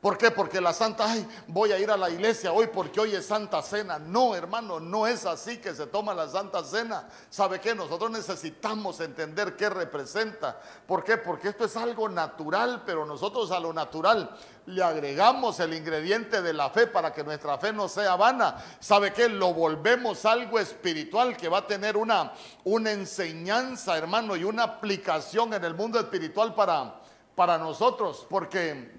¿Por 0.00 0.16
qué? 0.16 0.30
Porque 0.30 0.60
la 0.60 0.72
Santa, 0.72 1.10
ay, 1.10 1.26
voy 1.48 1.72
a 1.72 1.78
ir 1.78 1.90
a 1.90 1.96
la 1.96 2.08
iglesia 2.08 2.52
hoy 2.52 2.68
porque 2.68 3.00
hoy 3.00 3.16
es 3.16 3.26
Santa 3.26 3.60
Cena. 3.62 3.98
No, 3.98 4.36
hermano, 4.36 4.78
no 4.78 5.08
es 5.08 5.26
así 5.26 5.58
que 5.58 5.74
se 5.74 5.88
toma 5.88 6.14
la 6.14 6.28
Santa 6.28 6.62
Cena. 6.62 7.08
¿Sabe 7.28 7.60
qué? 7.60 7.74
Nosotros 7.74 8.08
necesitamos 8.12 9.00
entender 9.00 9.56
qué 9.56 9.68
representa. 9.68 10.56
¿Por 10.86 11.02
qué? 11.02 11.16
Porque 11.16 11.48
esto 11.48 11.64
es 11.64 11.76
algo 11.76 12.08
natural, 12.08 12.84
pero 12.86 13.04
nosotros 13.04 13.50
a 13.50 13.58
lo 13.58 13.72
natural 13.72 14.30
le 14.66 14.84
agregamos 14.84 15.58
el 15.58 15.74
ingrediente 15.74 16.42
de 16.42 16.52
la 16.52 16.70
fe 16.70 16.86
para 16.86 17.12
que 17.12 17.24
nuestra 17.24 17.58
fe 17.58 17.72
no 17.72 17.88
sea 17.88 18.14
vana. 18.14 18.56
¿Sabe 18.78 19.12
qué? 19.12 19.28
Lo 19.28 19.52
volvemos 19.52 20.24
algo 20.26 20.60
espiritual 20.60 21.36
que 21.36 21.48
va 21.48 21.58
a 21.58 21.66
tener 21.66 21.96
una, 21.96 22.32
una 22.62 22.92
enseñanza, 22.92 23.98
hermano, 23.98 24.36
y 24.36 24.44
una 24.44 24.62
aplicación 24.62 25.54
en 25.54 25.64
el 25.64 25.74
mundo 25.74 25.98
espiritual 25.98 26.54
para, 26.54 27.00
para 27.34 27.58
nosotros. 27.58 28.24
Porque 28.30 28.97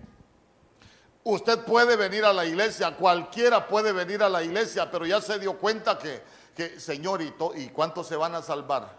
Usted 1.30 1.60
puede 1.60 1.96
venir 1.96 2.26
a 2.26 2.34
la 2.34 2.44
iglesia, 2.44 2.96
cualquiera 2.96 3.68
puede 3.68 3.92
venir 3.92 4.24
a 4.24 4.30
la 4.30 4.42
iglesia, 4.42 4.90
pero 4.90 5.06
ya 5.06 5.22
se 5.22 5.38
dio 5.38 5.60
cuenta 5.60 6.00
que, 6.00 6.24
que 6.56 6.80
Señor, 6.80 7.22
¿y, 7.22 7.32
¿y 7.56 7.70
cuántos 7.70 8.08
se 8.08 8.16
van 8.16 8.34
a 8.34 8.42
salvar? 8.42 8.98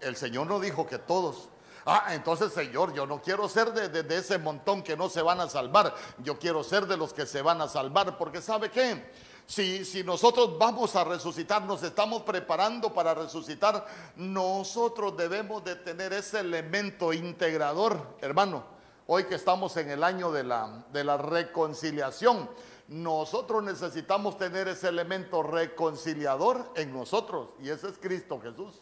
El 0.00 0.14
Señor 0.14 0.46
no 0.46 0.60
dijo 0.60 0.86
que 0.86 0.98
todos. 0.98 1.48
Ah, 1.84 2.14
entonces 2.14 2.52
Señor, 2.52 2.94
yo 2.94 3.06
no 3.06 3.20
quiero 3.20 3.48
ser 3.48 3.72
de, 3.72 4.04
de, 4.04 4.16
ese 4.16 4.38
montón 4.38 4.84
que 4.84 4.96
no 4.96 5.08
se 5.08 5.20
van 5.20 5.40
a 5.40 5.48
salvar, 5.48 5.94
yo 6.18 6.38
quiero 6.38 6.62
ser 6.62 6.86
de 6.86 6.96
los 6.96 7.12
que 7.12 7.26
se 7.26 7.42
van 7.42 7.60
a 7.60 7.66
salvar, 7.66 8.16
porque 8.16 8.40
¿sabe 8.40 8.70
qué? 8.70 9.10
Si, 9.44 9.84
si, 9.84 10.04
nosotros 10.04 10.56
vamos 10.56 10.94
a 10.94 11.02
resucitar, 11.02 11.62
nos 11.62 11.82
estamos 11.82 12.22
preparando 12.22 12.94
para 12.94 13.14
resucitar, 13.14 13.84
nosotros 14.14 15.16
debemos 15.16 15.64
de 15.64 15.74
tener 15.74 16.12
ese 16.12 16.38
elemento 16.38 17.12
integrador, 17.12 18.16
hermano. 18.20 18.73
Hoy 19.06 19.24
que 19.24 19.34
estamos 19.34 19.76
en 19.76 19.90
el 19.90 20.02
año 20.02 20.32
de 20.32 20.44
la, 20.44 20.84
de 20.92 21.04
la 21.04 21.18
reconciliación, 21.18 22.48
nosotros 22.88 23.62
necesitamos 23.62 24.38
tener 24.38 24.66
ese 24.68 24.88
elemento 24.88 25.42
reconciliador 25.42 26.72
en 26.74 26.92
nosotros 26.92 27.50
y 27.60 27.68
ese 27.68 27.88
es 27.88 27.98
Cristo 27.98 28.40
Jesús. 28.40 28.80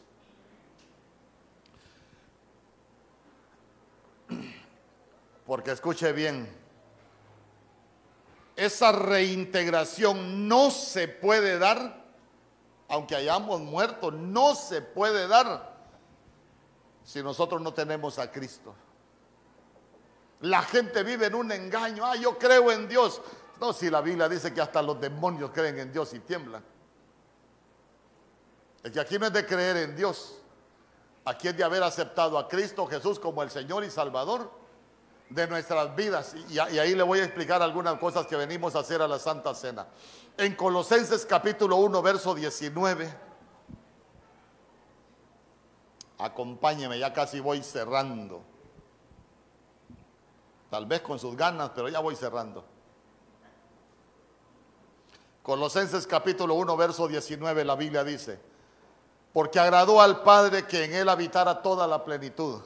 Porque 5.47 5.73
escuche 5.73 6.13
bien, 6.13 6.49
esa 8.55 8.93
reintegración 8.93 10.47
no 10.47 10.71
se 10.71 11.09
puede 11.09 11.59
dar, 11.59 12.05
aunque 12.89 13.17
hayamos 13.17 13.61
muerto, 13.61 14.13
no 14.13 14.55
se 14.55 14.83
puede 14.83 15.27
dar 15.27 15.73
si 17.03 17.23
nosotros 17.25 17.61
no 17.61 17.75
tenemos 17.75 18.21
a 18.21 18.31
Cristo. 18.31 18.75
La 20.43 20.63
gente 20.63 21.03
vive 21.05 21.27
en 21.27 21.35
un 21.35 21.51
engaño. 21.53 22.05
Ah, 22.05 22.17
yo 22.17 22.37
creo 22.37 22.71
en 22.73 22.89
Dios. 22.89 23.21
No, 23.61 23.73
si 23.73 23.89
la 23.89 24.01
Biblia 24.01 24.29
dice 24.29 24.53
que 24.53 24.61
hasta 24.61 24.83
los 24.83 25.01
demonios 25.01 25.51
creen 25.53 25.79
en 25.79 25.93
Dios 25.93 26.13
y 26.15 26.21
tiemblan. 26.21 26.65
Es 28.83 28.91
que 28.91 28.99
aquí 28.99 29.19
no 29.19 29.27
es 29.27 29.33
de 29.33 29.47
creer 29.47 29.77
en 29.77 29.95
Dios. 29.95 30.39
Aquí 31.25 31.47
es 31.47 31.57
de 31.57 31.63
haber 31.63 31.85
aceptado 31.85 32.37
a 32.37 32.49
Cristo 32.49 32.87
Jesús 32.89 33.21
como 33.21 33.43
el 33.45 33.51
Señor 33.51 33.85
y 33.85 33.91
Salvador 33.91 34.51
de 35.31 35.47
nuestras 35.47 35.95
vidas. 35.95 36.35
Y, 36.49 36.59
ahí 36.59 36.97
le 36.97 37.05
voy 37.05 37.21
a 37.21 37.25
explicar 37.25 37.63
algunas 37.63 37.97
cosas 38.01 38.27
que 38.27 38.35
venimos 38.35 38.75
a 38.75 38.81
hacer 38.81 39.01
a 39.01 39.07
la 39.07 39.21
Santa 39.21 39.55
Cena. 39.55 39.87
En 40.37 40.57
Colosenses 40.57 41.25
capítulo 41.25 41.77
1, 41.77 42.03
verso 42.03 42.35
19. 42.35 43.15
Acompáñeme, 46.19 46.99
ya 46.99 47.13
casi 47.13 47.39
voy 47.39 47.63
cerrando. 47.63 48.52
Tal 50.73 50.87
vez 50.87 51.03
con 51.03 51.19
sus 51.19 51.37
ganas, 51.37 51.71
pero 51.75 51.91
ya 51.91 52.01
voy 52.01 52.17
cerrando. 52.17 52.65
Colosenses 55.43 56.07
capítulo 56.07 56.55
1, 56.55 56.75
verso 56.79 57.07
19, 57.07 57.63
la 57.63 57.77
Biblia 57.77 58.03
dice, 58.03 58.41
porque 59.35 59.61
agradó 59.61 60.01
al 60.01 60.23
Padre 60.23 60.67
que 60.67 60.85
en 60.85 60.95
él 60.95 61.11
habitara 61.11 61.61
toda 61.61 61.87
la 61.87 62.03
plenitud. 62.03 62.63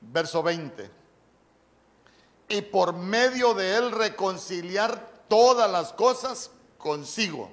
Verso 0.00 0.42
20, 0.42 0.90
y 2.48 2.62
por 2.62 2.94
medio 2.94 3.52
de 3.52 3.76
él 3.76 3.92
reconciliar 3.92 5.06
todas 5.28 5.70
las 5.70 5.92
cosas 5.92 6.50
consigo, 6.78 7.50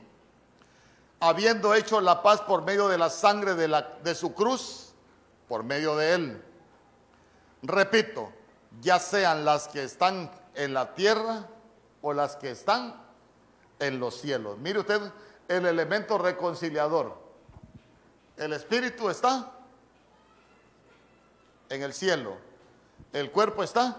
habiendo 1.19 1.73
hecho 1.73 1.99
la 1.99 2.23
paz 2.23 2.39
por 2.39 2.63
medio 2.63 2.87
de 2.87 2.97
la 2.97 3.09
sangre 3.09 3.55
de, 3.55 3.67
la, 3.67 3.81
de 4.05 4.15
su 4.15 4.33
cruz, 4.33 4.93
por 5.49 5.65
medio 5.65 5.97
de 5.97 6.13
él. 6.13 6.45
Repito, 7.61 8.31
ya 8.81 8.99
sean 8.99 9.45
las 9.45 9.67
que 9.67 9.83
están 9.83 10.31
en 10.53 10.73
la 10.73 10.93
tierra 10.93 11.47
o 12.01 12.13
las 12.13 12.35
que 12.35 12.51
están 12.51 12.95
en 13.79 13.99
los 13.99 14.19
cielos. 14.19 14.57
Mire 14.57 14.79
usted 14.79 15.01
el 15.47 15.65
elemento 15.65 16.17
reconciliador. 16.17 17.17
El 18.37 18.53
espíritu 18.53 19.09
está 19.09 19.51
en 21.69 21.83
el 21.83 21.93
cielo. 21.93 22.37
El 23.13 23.31
cuerpo 23.31 23.63
está 23.63 23.97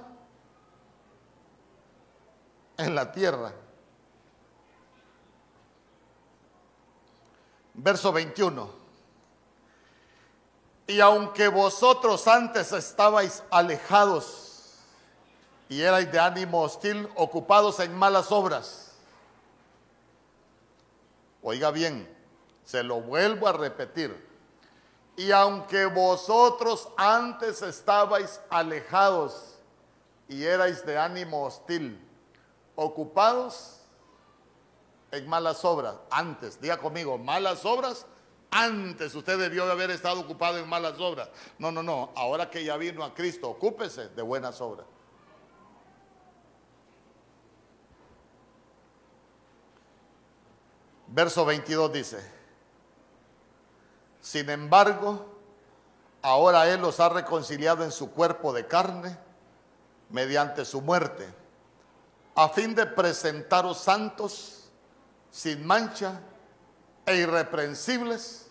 en 2.77 2.95
la 2.95 3.11
tierra. 3.13 3.53
Verso 7.75 8.13
21. 8.13 8.87
Y 10.89 11.01
aunque 11.01 11.49
vosotros 11.49 12.29
antes 12.29 12.73
estabais 12.73 13.43
alejados, 13.51 14.46
y 15.69 15.81
erais 15.83 16.11
de 16.11 16.19
ánimo 16.19 16.63
hostil, 16.63 17.09
ocupados 17.17 17.81
en 17.81 17.95
malas 17.95 18.31
obras. 18.31 18.93
Oiga 21.43 21.71
bien, 21.71 22.09
se 22.65 22.83
lo 22.83 23.01
vuelvo 23.01 23.49
a 23.49 23.53
repetir. 23.53 24.25
Y 25.17 25.33
aunque 25.33 25.87
vosotros 25.87 26.89
antes 26.97 27.63
estabais 27.63 28.41
alejados 28.51 29.55
y 30.29 30.45
erais 30.45 30.85
de 30.85 30.99
ánimo 30.99 31.45
hostil, 31.45 32.01
ocupados 32.75 33.81
en 35.11 35.29
malas 35.29 35.65
obras, 35.65 35.97
antes, 36.11 36.61
diga 36.61 36.77
conmigo, 36.79 37.17
malas 37.17 37.65
obras, 37.65 38.07
antes 38.51 39.15
usted 39.15 39.39
debió 39.39 39.67
de 39.67 39.73
haber 39.73 39.91
estado 39.91 40.21
ocupado 40.21 40.59
en 40.59 40.69
malas 40.69 41.01
obras. 41.01 41.29
No, 41.59 41.73
no, 41.73 41.83
no, 41.83 42.11
ahora 42.15 42.51
que 42.51 42.65
ya 42.65 42.77
vino 42.77 43.03
a 43.05 43.15
Cristo, 43.15 43.49
ocúpese 43.49 44.09
de 44.09 44.23
buenas 44.23 44.61
obras. 44.61 44.87
Verso 51.17 51.47
22 51.47 51.93
dice, 51.95 52.31
sin 54.21 54.51
embargo, 54.51 55.25
ahora 56.21 56.71
Él 56.71 56.83
los 56.83 57.01
ha 57.01 57.09
reconciliado 57.09 57.85
en 57.85 57.91
su 57.91 58.11
cuerpo 58.11 58.53
de 58.53 58.67
carne 58.67 59.17
mediante 60.11 60.67
su 60.67 60.83
muerte, 60.83 61.27
a 62.35 62.51
fin 62.51 62.75
de 62.75 62.85
presentaros 62.85 63.79
santos, 63.79 64.69
sin 65.31 65.67
mancha 65.67 66.21
e 67.07 67.17
irreprensibles 67.17 68.49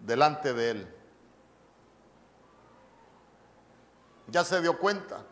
delante 0.00 0.52
de 0.52 0.70
Él. 0.72 0.94
Ya 4.26 4.42
se 4.42 4.60
dio 4.60 4.76
cuenta, 4.76 5.24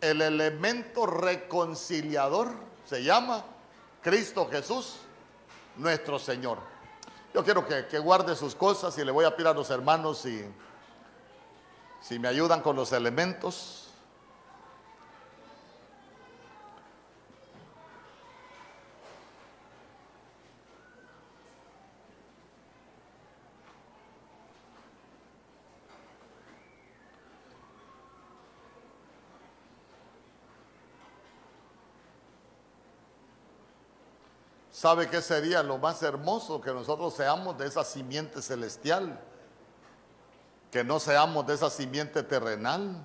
el 0.00 0.22
elemento 0.22 1.04
reconciliador 1.04 2.54
se 2.86 3.04
llama 3.04 3.44
Cristo 4.04 4.46
Jesús, 4.50 4.96
nuestro 5.78 6.18
Señor. 6.18 6.58
Yo 7.32 7.42
quiero 7.42 7.66
que, 7.66 7.98
guarde 7.98 8.36
sus 8.36 8.54
cosas 8.54 8.96
y 8.98 9.04
le 9.04 9.10
voy 9.10 9.24
a 9.24 9.34
pedir 9.34 9.48
a 9.48 9.54
los 9.54 9.70
hermanos 9.70 10.18
si, 10.18 10.44
si 12.02 12.18
me 12.18 12.28
ayudan 12.28 12.60
con 12.60 12.76
los 12.76 12.92
elementos. 12.92 13.83
¿Sabe 34.84 35.08
qué 35.08 35.22
sería 35.22 35.62
lo 35.62 35.78
más 35.78 36.02
hermoso? 36.02 36.60
Que 36.60 36.70
nosotros 36.70 37.14
seamos 37.14 37.56
de 37.56 37.66
esa 37.66 37.82
simiente 37.84 38.42
celestial, 38.42 39.18
que 40.70 40.84
no 40.84 41.00
seamos 41.00 41.46
de 41.46 41.54
esa 41.54 41.70
simiente 41.70 42.22
terrenal. 42.22 43.02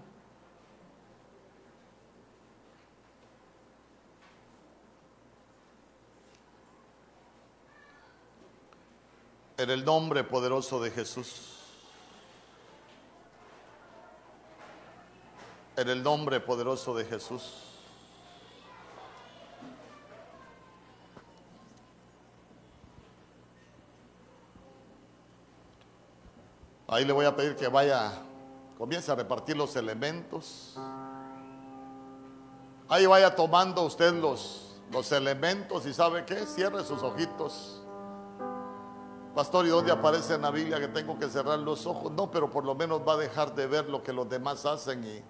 En 9.55 9.69
el 9.69 9.85
nombre 9.85 10.25
poderoso 10.25 10.81
de 10.81 10.91
Jesús. 10.91 11.61
En 15.77 15.87
el 15.87 16.03
nombre 16.03 16.41
poderoso 16.41 16.93
de 16.93 17.05
Jesús. 17.05 17.68
Ahí 26.91 27.05
le 27.05 27.13
voy 27.13 27.25
a 27.25 27.35
pedir 27.35 27.55
que 27.55 27.67
vaya, 27.67 28.11
comience 28.75 29.11
a 29.11 29.15
repartir 29.15 29.55
los 29.55 29.75
elementos. 29.75 30.75
Ahí 32.87 33.05
vaya 33.05 33.35
tomando 33.35 33.83
usted 33.83 34.11
los, 34.13 34.75
los 34.91 35.11
elementos 35.11 35.85
y 35.85 35.93
sabe 35.93 36.25
qué, 36.25 36.47
cierre 36.47 36.83
sus 36.83 37.03
ojitos. 37.03 37.83
Pastor, 39.35 39.67
¿y 39.67 39.69
dónde 39.69 39.91
aparece 39.91 40.33
en 40.33 40.41
la 40.41 40.49
Biblia 40.49 40.79
que 40.79 40.87
tengo 40.87 41.19
que 41.19 41.29
cerrar 41.29 41.59
los 41.59 41.85
ojos? 41.85 42.11
No, 42.11 42.31
pero 42.31 42.49
por 42.49 42.65
lo 42.65 42.73
menos 42.73 43.01
va 43.07 43.13
a 43.13 43.17
dejar 43.17 43.53
de 43.53 43.67
ver 43.67 43.87
lo 43.87 44.01
que 44.01 44.11
los 44.11 44.27
demás 44.27 44.65
hacen 44.65 45.03
y, 45.05 45.21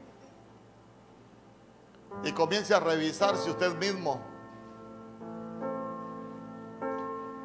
y 2.29 2.31
comience 2.31 2.73
a 2.73 2.79
revisarse 2.79 3.49
usted 3.49 3.75
mismo. 3.75 4.21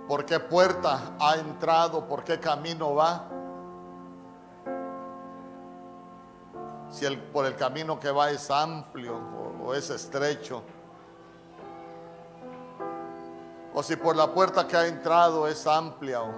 ¿Por 0.07 0.25
qué 0.25 0.39
puerta 0.39 1.17
ha 1.19 1.35
entrado? 1.35 2.07
¿Por 2.07 2.23
qué 2.23 2.39
camino 2.39 2.95
va? 2.95 3.34
Si 6.95 7.05
el, 7.05 7.19
por 7.19 7.45
el 7.45 7.57
camino 7.57 7.99
que 7.99 8.09
va 8.13 8.31
es 8.31 8.49
amplio 8.53 9.19
o, 9.61 9.75
es 9.75 9.91
estrecho, 9.91 10.63
o 13.75 13.83
si 13.83 13.97
por 13.97 14.15
la 14.15 14.33
puerta 14.33 14.69
que 14.69 14.77
ha 14.77 14.87
entrado 14.87 15.49
es 15.49 15.67
amplia 15.67 16.23
o, 16.23 16.33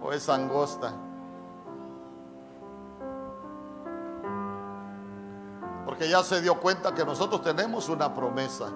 o 0.00 0.12
es 0.12 0.28
angosta. 0.28 0.92
Porque 5.84 6.08
ya 6.08 6.22
se 6.22 6.40
dio 6.40 6.60
cuenta 6.60 6.94
que 6.94 7.04
nosotros 7.04 7.42
tenemos 7.42 7.88
una 7.88 8.14
promesa. 8.14 8.70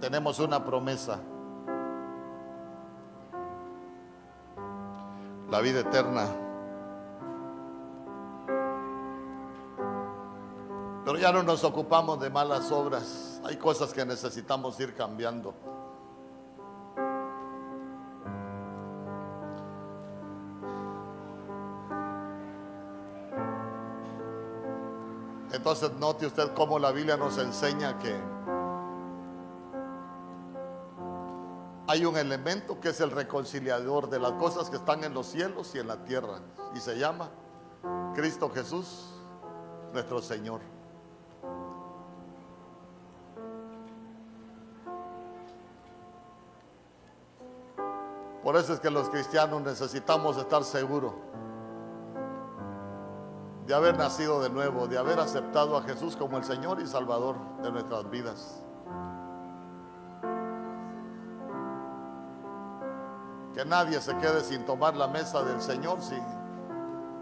Tenemos 0.00 0.38
una 0.38 0.64
promesa. 0.64 1.18
la 5.52 5.60
vida 5.60 5.80
eterna. 5.80 6.26
Pero 11.04 11.18
ya 11.18 11.30
no 11.30 11.42
nos 11.42 11.62
ocupamos 11.62 12.18
de 12.20 12.30
malas 12.30 12.72
obras. 12.72 13.38
Hay 13.44 13.58
cosas 13.58 13.92
que 13.92 14.02
necesitamos 14.06 14.80
ir 14.80 14.94
cambiando. 14.94 15.52
Entonces 25.52 25.92
note 26.00 26.26
usted 26.28 26.54
cómo 26.54 26.78
la 26.78 26.92
Biblia 26.92 27.18
nos 27.18 27.36
enseña 27.36 27.98
que 27.98 28.18
hay 31.92 32.06
un 32.06 32.16
elemento 32.16 32.80
que 32.80 32.88
es 32.88 33.02
el 33.02 33.10
reconciliador 33.10 34.08
de 34.08 34.18
las 34.18 34.32
cosas 34.32 34.70
que 34.70 34.76
están 34.76 35.04
en 35.04 35.12
los 35.12 35.26
cielos 35.26 35.74
y 35.74 35.78
en 35.78 35.88
la 35.88 36.02
tierra. 36.02 36.38
Y 36.74 36.80
se 36.80 36.98
llama 36.98 37.28
Cristo 38.14 38.48
Jesús, 38.48 39.10
nuestro 39.92 40.22
Señor. 40.22 40.62
Por 48.42 48.56
eso 48.56 48.72
es 48.72 48.80
que 48.80 48.88
los 48.88 49.10
cristianos 49.10 49.60
necesitamos 49.60 50.38
estar 50.38 50.64
seguros 50.64 51.12
de 53.66 53.74
haber 53.74 53.98
nacido 53.98 54.40
de 54.40 54.48
nuevo, 54.48 54.88
de 54.88 54.96
haber 54.96 55.20
aceptado 55.20 55.76
a 55.76 55.82
Jesús 55.82 56.16
como 56.16 56.38
el 56.38 56.44
Señor 56.44 56.80
y 56.80 56.86
Salvador 56.86 57.36
de 57.62 57.70
nuestras 57.70 58.08
vidas. 58.08 58.64
Que 63.54 63.64
nadie 63.64 64.00
se 64.00 64.16
quede 64.16 64.40
sin 64.42 64.64
tomar 64.64 64.96
la 64.96 65.08
mesa 65.08 65.42
del 65.42 65.60
Señor. 65.60 66.00
Si, 66.00 66.18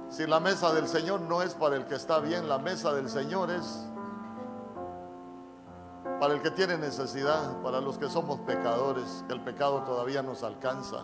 si 0.09 0.27
la 0.27 0.41
mesa 0.41 0.73
del 0.73 0.87
Señor 0.87 1.21
no 1.23 1.43
es 1.43 1.55
para 1.55 1.77
el 1.77 1.87
que 1.87 1.97
está 1.97 2.21
bien, 2.21 2.49
la 2.49 2.59
mesa 2.59 2.93
del 2.93 3.09
Señor 3.09 3.51
es 3.51 3.87
para 6.21 6.35
el 6.35 6.43
que 6.43 6.51
tiene 6.51 6.77
necesidad, 6.77 7.61
para 7.63 7.81
los 7.81 7.99
que 7.99 8.09
somos 8.09 8.41
pecadores, 8.41 9.25
que 9.27 9.35
el 9.35 9.41
pecado 9.41 9.83
todavía 9.83 10.23
nos 10.23 10.43
alcanza. 10.43 11.03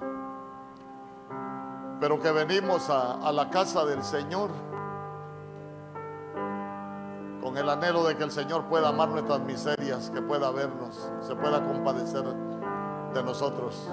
Pero 2.01 2.21
que 2.21 2.31
venimos 2.31 2.91
a, 2.91 3.15
a 3.27 3.33
la 3.33 3.49
casa 3.49 3.85
del 3.87 4.05
Señor 4.05 4.51
con 7.47 7.57
el 7.57 7.71
anhelo 7.71 8.03
de 8.03 8.17
que 8.17 8.25
el 8.25 8.33
Señor 8.33 8.65
pueda 8.65 8.89
amar 8.89 9.09
nuestras 9.09 9.39
miserias, 9.41 10.11
que 10.11 10.21
pueda 10.21 10.51
vernos, 10.51 11.09
se 11.21 11.35
pueda 11.37 11.65
compadecer 11.65 12.25
de 13.15 13.23
nosotros. 13.23 13.89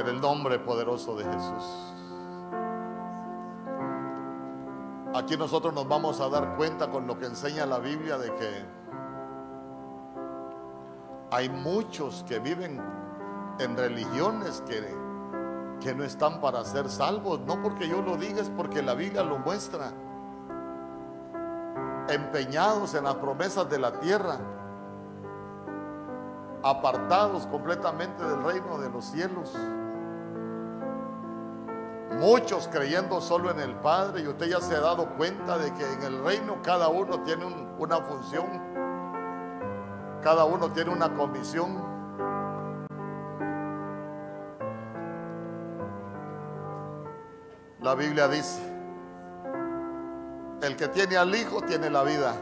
En 0.00 0.08
el 0.08 0.18
nombre 0.18 0.58
poderoso 0.58 1.14
de 1.14 1.24
Jesús. 1.24 1.92
Aquí 5.14 5.36
nosotros 5.36 5.74
nos 5.74 5.86
vamos 5.86 6.22
a 6.22 6.30
dar 6.30 6.56
cuenta 6.56 6.90
con 6.90 7.06
lo 7.06 7.18
que 7.18 7.26
enseña 7.26 7.66
la 7.66 7.78
Biblia 7.78 8.16
de 8.16 8.34
que 8.36 8.64
hay 11.30 11.50
muchos 11.50 12.24
que 12.26 12.38
viven 12.38 12.82
en 13.58 13.76
religiones 13.76 14.62
que, 14.66 14.82
que 15.82 15.94
no 15.94 16.02
están 16.02 16.40
para 16.40 16.64
ser 16.64 16.88
salvos. 16.88 17.40
No 17.40 17.62
porque 17.62 17.86
yo 17.86 18.00
lo 18.00 18.16
diga, 18.16 18.40
es 18.40 18.48
porque 18.48 18.80
la 18.80 18.94
Biblia 18.94 19.22
lo 19.22 19.38
muestra. 19.38 19.92
Empeñados 22.08 22.94
en 22.94 23.04
las 23.04 23.16
promesas 23.16 23.68
de 23.68 23.78
la 23.78 24.00
tierra, 24.00 24.38
apartados 26.62 27.46
completamente 27.48 28.24
del 28.24 28.42
reino 28.42 28.78
de 28.78 28.88
los 28.88 29.04
cielos. 29.04 29.54
Muchos 32.20 32.68
creyendo 32.68 33.18
solo 33.22 33.50
en 33.50 33.60
el 33.60 33.74
Padre 33.76 34.20
y 34.20 34.28
usted 34.28 34.46
ya 34.46 34.60
se 34.60 34.76
ha 34.76 34.80
dado 34.80 35.08
cuenta 35.16 35.56
de 35.56 35.72
que 35.72 35.90
en 35.90 36.02
el 36.02 36.22
reino 36.22 36.58
cada 36.62 36.88
uno 36.88 37.22
tiene 37.22 37.46
un- 37.46 37.74
una 37.78 37.96
función, 38.02 38.44
cada 40.22 40.44
uno 40.44 40.70
tiene 40.70 40.90
una 40.90 41.14
comisión. 41.14 41.82
La 47.80 47.94
Biblia 47.94 48.28
dice, 48.28 48.60
el 50.60 50.76
que 50.76 50.88
tiene 50.88 51.16
al 51.16 51.34
Hijo 51.34 51.62
tiene 51.62 51.88
la 51.88 52.02
vida. 52.02 52.34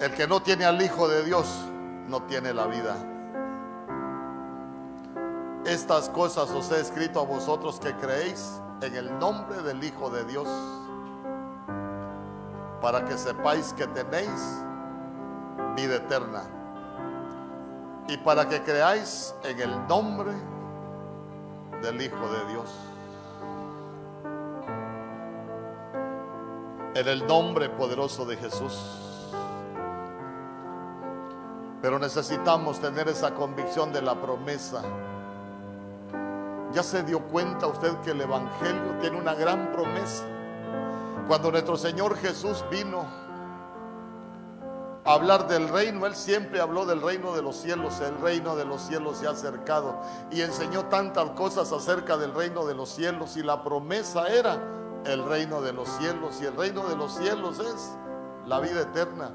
El 0.00 0.12
que 0.12 0.26
no 0.26 0.42
tiene 0.42 0.64
al 0.64 0.82
Hijo 0.82 1.06
de 1.06 1.22
Dios 1.22 1.64
no 2.08 2.24
tiene 2.24 2.52
la 2.52 2.66
vida. 2.66 2.96
Estas 5.64 6.08
cosas 6.08 6.50
os 6.50 6.72
he 6.72 6.80
escrito 6.80 7.20
a 7.20 7.24
vosotros 7.24 7.78
que 7.78 7.94
creéis 7.94 8.60
en 8.80 8.96
el 8.96 9.16
nombre 9.20 9.62
del 9.62 9.82
Hijo 9.84 10.10
de 10.10 10.24
Dios, 10.24 10.48
para 12.80 13.04
que 13.04 13.16
sepáis 13.16 13.72
que 13.74 13.86
tenéis 13.86 14.60
vida 15.76 15.96
eterna 15.96 16.42
y 18.08 18.16
para 18.16 18.48
que 18.48 18.60
creáis 18.62 19.34
en 19.44 19.60
el 19.60 19.86
nombre 19.86 20.32
del 21.80 22.02
Hijo 22.02 22.28
de 22.28 22.52
Dios. 22.52 22.70
En 26.94 27.06
el 27.08 27.24
nombre 27.26 27.68
poderoso 27.70 28.24
de 28.24 28.36
Jesús. 28.36 28.98
Pero 31.80 32.00
necesitamos 32.00 32.80
tener 32.80 33.08
esa 33.08 33.32
convicción 33.32 33.92
de 33.92 34.02
la 34.02 34.20
promesa. 34.20 34.82
Ya 36.72 36.82
se 36.82 37.02
dio 37.02 37.20
cuenta 37.20 37.66
usted 37.66 37.94
que 37.98 38.12
el 38.12 38.20
Evangelio 38.20 38.96
tiene 39.00 39.18
una 39.18 39.34
gran 39.34 39.72
promesa. 39.72 40.24
Cuando 41.28 41.50
nuestro 41.50 41.76
Señor 41.76 42.16
Jesús 42.16 42.64
vino 42.70 43.04
a 45.04 45.12
hablar 45.12 45.48
del 45.48 45.68
reino, 45.68 46.06
Él 46.06 46.14
siempre 46.14 46.60
habló 46.60 46.86
del 46.86 47.02
reino 47.02 47.34
de 47.34 47.42
los 47.42 47.56
cielos. 47.56 48.00
El 48.00 48.18
reino 48.20 48.56
de 48.56 48.64
los 48.64 48.80
cielos 48.82 49.18
se 49.18 49.26
ha 49.26 49.30
acercado 49.30 50.00
y 50.30 50.40
enseñó 50.40 50.86
tantas 50.86 51.30
cosas 51.30 51.72
acerca 51.72 52.16
del 52.16 52.32
reino 52.34 52.64
de 52.64 52.74
los 52.74 52.88
cielos 52.88 53.36
y 53.36 53.42
la 53.42 53.62
promesa 53.62 54.28
era 54.28 54.58
el 55.04 55.24
reino 55.24 55.60
de 55.60 55.72
los 55.72 55.88
cielos 55.88 56.40
y 56.40 56.46
el 56.46 56.56
reino 56.56 56.88
de 56.88 56.96
los 56.96 57.14
cielos 57.14 57.58
es 57.58 57.90
la 58.46 58.60
vida 58.60 58.80
eterna. 58.80 59.30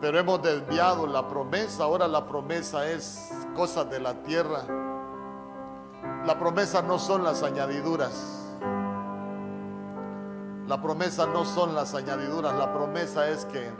Pero 0.00 0.18
hemos 0.18 0.42
desviado 0.42 1.06
la 1.06 1.26
promesa, 1.26 1.84
ahora 1.84 2.06
la 2.06 2.26
promesa 2.26 2.86
es 2.86 3.30
cosas 3.54 3.88
de 3.88 3.98
la 3.98 4.14
tierra. 4.22 4.62
La 6.26 6.38
promesa 6.38 6.82
no 6.82 6.98
son 6.98 7.24
las 7.24 7.42
añadiduras. 7.42 8.36
La 10.66 10.82
promesa 10.82 11.26
no 11.26 11.44
son 11.44 11.74
las 11.74 11.94
añadiduras, 11.94 12.54
la 12.56 12.72
promesa 12.72 13.28
es 13.28 13.44
que, 13.44 13.70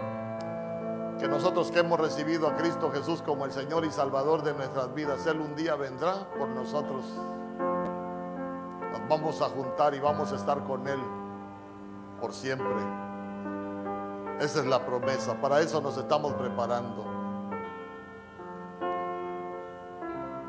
que 1.19 1.27
nosotros 1.27 1.73
que 1.73 1.81
hemos 1.81 1.99
recibido 1.99 2.47
a 2.47 2.55
Cristo 2.55 2.93
Jesús 2.93 3.23
como 3.23 3.45
el 3.45 3.51
Señor 3.51 3.85
y 3.85 3.91
Salvador 3.91 4.45
de 4.45 4.55
nuestras 4.55 4.95
vidas, 4.95 5.27
Él 5.27 5.41
un 5.41 5.57
día 5.57 5.75
vendrá 5.75 6.31
por 6.39 6.49
nosotros. 6.49 7.05
Nos 8.93 9.09
vamos 9.09 9.43
a 9.43 9.47
juntar 9.47 9.95
y 9.97 9.99
vamos 9.99 10.33
a 10.33 10.37
estar 10.37 10.63
con 10.65 10.87
Él 10.87 11.01
por 12.21 12.33
siempre. 12.33 13.06
Esa 14.41 14.61
es 14.61 14.67
la 14.67 14.85
promesa, 14.85 15.35
para 15.41 15.61
eso 15.61 15.81
nos 15.81 15.97
estamos 15.97 16.35
preparando. 16.35 17.07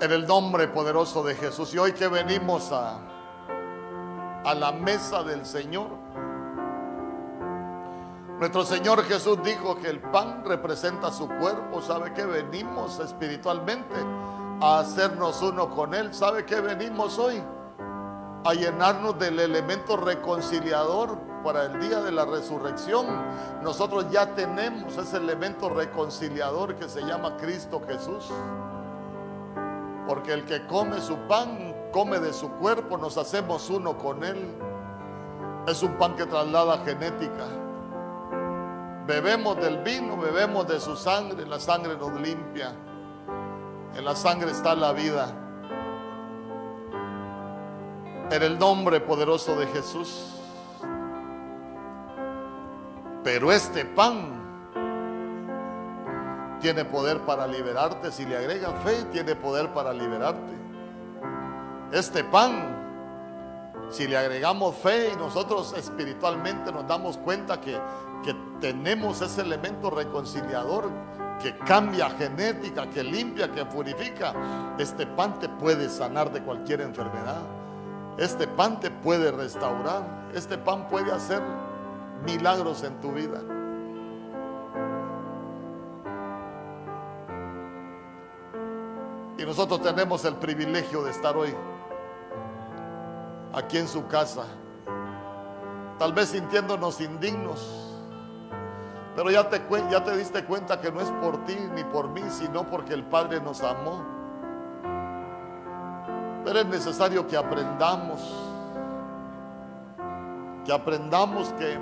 En 0.02 0.12
el 0.12 0.28
nombre 0.28 0.68
poderoso 0.68 1.24
de 1.24 1.36
Jesús. 1.36 1.74
Y 1.74 1.78
hoy 1.78 1.94
que 1.94 2.08
venimos 2.08 2.72
a, 2.72 3.00
a 4.44 4.54
la 4.54 4.74
mesa 4.74 5.24
del 5.24 5.46
Señor, 5.46 5.88
nuestro 8.40 8.64
Señor 8.64 9.04
Jesús 9.06 9.40
dijo 9.42 9.78
que 9.78 9.88
el 9.88 10.00
pan 10.00 10.44
representa 10.46 11.10
su 11.10 11.28
cuerpo. 11.28 11.82
¿Sabe 11.82 12.14
que 12.14 12.26
venimos 12.26 13.00
espiritualmente 13.00 13.96
a 14.62 14.80
hacernos 14.80 15.42
uno 15.42 15.70
con 15.70 15.94
Él? 15.96 16.14
¿Sabe 16.14 16.46
que 16.46 16.60
venimos 16.60 17.18
hoy? 17.18 17.42
A 18.44 18.54
llenarnos 18.54 19.18
del 19.18 19.40
elemento 19.40 19.98
reconciliador 19.98 21.18
para 21.48 21.64
el 21.64 21.80
día 21.80 22.02
de 22.02 22.12
la 22.12 22.26
resurrección. 22.26 23.06
Nosotros 23.64 24.12
ya 24.12 24.36
tenemos 24.36 24.98
ese 24.98 25.16
elemento 25.16 25.70
reconciliador 25.70 26.76
que 26.76 26.90
se 26.90 27.00
llama 27.04 27.38
Cristo 27.38 27.82
Jesús. 27.88 28.26
Porque 30.06 30.34
el 30.34 30.44
que 30.44 30.68
come 30.68 31.00
su 31.00 31.16
pan, 31.30 31.74
come 31.94 32.20
de 32.20 32.34
su 32.34 32.52
cuerpo, 32.52 32.98
nos 32.98 33.18
hacemos 33.18 33.70
uno 33.70 33.98
con 33.98 34.26
Él. 34.26 34.58
Es 35.68 35.82
un 35.84 35.94
pan 35.94 36.18
que 36.18 36.26
traslada 36.26 36.80
genética. 36.80 37.46
Bebemos 39.06 39.56
del 39.56 39.78
vino, 39.84 40.18
bebemos 40.18 40.68
de 40.68 40.82
su 40.82 40.98
sangre, 40.98 41.46
la 41.46 41.62
sangre 41.62 41.96
nos 41.96 42.12
limpia. 42.20 42.74
En 43.96 44.04
la 44.04 44.18
sangre 44.18 44.52
está 44.52 44.76
la 44.76 44.92
vida. 44.92 45.34
En 48.32 48.44
el 48.44 48.60
nombre 48.60 49.00
poderoso 49.00 49.56
de 49.56 49.68
Jesús. 49.68 50.37
Pero 53.28 53.52
este 53.52 53.84
pan 53.84 54.40
tiene 56.62 56.86
poder 56.86 57.20
para 57.26 57.46
liberarte. 57.46 58.10
Si 58.10 58.26
le 58.26 58.38
agregas 58.38 58.72
fe, 58.86 59.04
tiene 59.12 59.36
poder 59.36 59.74
para 59.74 59.92
liberarte. 59.92 60.54
Este 61.92 62.24
pan 62.24 63.90
Si 63.90 64.08
le 64.08 64.18
agregamos 64.18 64.78
fe 64.78 65.12
y 65.12 65.18
nosotros 65.18 65.74
espiritualmente 65.78 66.72
nos 66.72 66.88
damos 66.88 67.18
cuenta 67.18 67.60
que, 67.60 67.78
que 68.24 68.34
tenemos 68.62 69.22
ese 69.22 69.42
elemento 69.42 69.90
reconciliador 69.90 70.90
que 71.42 71.54
cambia 71.58 72.10
genética, 72.12 72.90
que 72.90 73.04
limpia, 73.04 73.52
que 73.52 73.66
purifica, 73.66 74.34
este 74.78 75.06
pan 75.06 75.38
te 75.38 75.50
puede 75.50 75.90
sanar 75.90 76.32
de 76.32 76.42
cualquier 76.42 76.80
enfermedad. 76.80 77.42
Este 78.18 78.48
pan 78.48 78.80
te 78.80 78.90
puede 78.90 79.32
restaurar. 79.32 80.30
Este 80.34 80.58
pan 80.58 80.88
puede 80.88 81.12
hacer 81.12 81.42
milagros 82.26 82.84
en 82.84 83.00
tu 83.00 83.12
vida. 83.12 83.42
Y 89.38 89.46
nosotros 89.46 89.82
tenemos 89.82 90.26
el 90.26 90.36
privilegio 90.36 91.04
de 91.04 91.12
estar 91.12 91.38
hoy 91.38 91.54
aquí 93.54 93.78
en 93.78 93.88
su 93.88 94.08
casa, 94.08 94.46
tal 96.00 96.14
vez 96.14 96.30
sintiéndonos 96.30 97.00
indignos, 97.02 97.88
pero 99.16 99.32
ya 99.32 99.50
te, 99.50 99.62
ya 99.90 100.04
te 100.04 100.16
diste 100.18 100.44
cuenta 100.46 100.80
que 100.80 100.92
no 100.92 101.02
es 101.02 101.10
por 101.22 101.44
ti 101.46 101.56
ni 101.76 101.84
por 101.84 102.10
mí, 102.10 102.22
sino 102.30 102.68
porque 102.70 102.94
el 102.94 103.04
Padre 103.04 103.42
nos 103.42 103.62
amó. 103.62 104.04
Pero 106.44 106.60
es 106.60 106.66
necesario 106.68 107.28
que 107.28 107.36
aprendamos, 107.36 108.22
que 110.66 110.72
aprendamos 110.72 111.50
que 111.54 111.80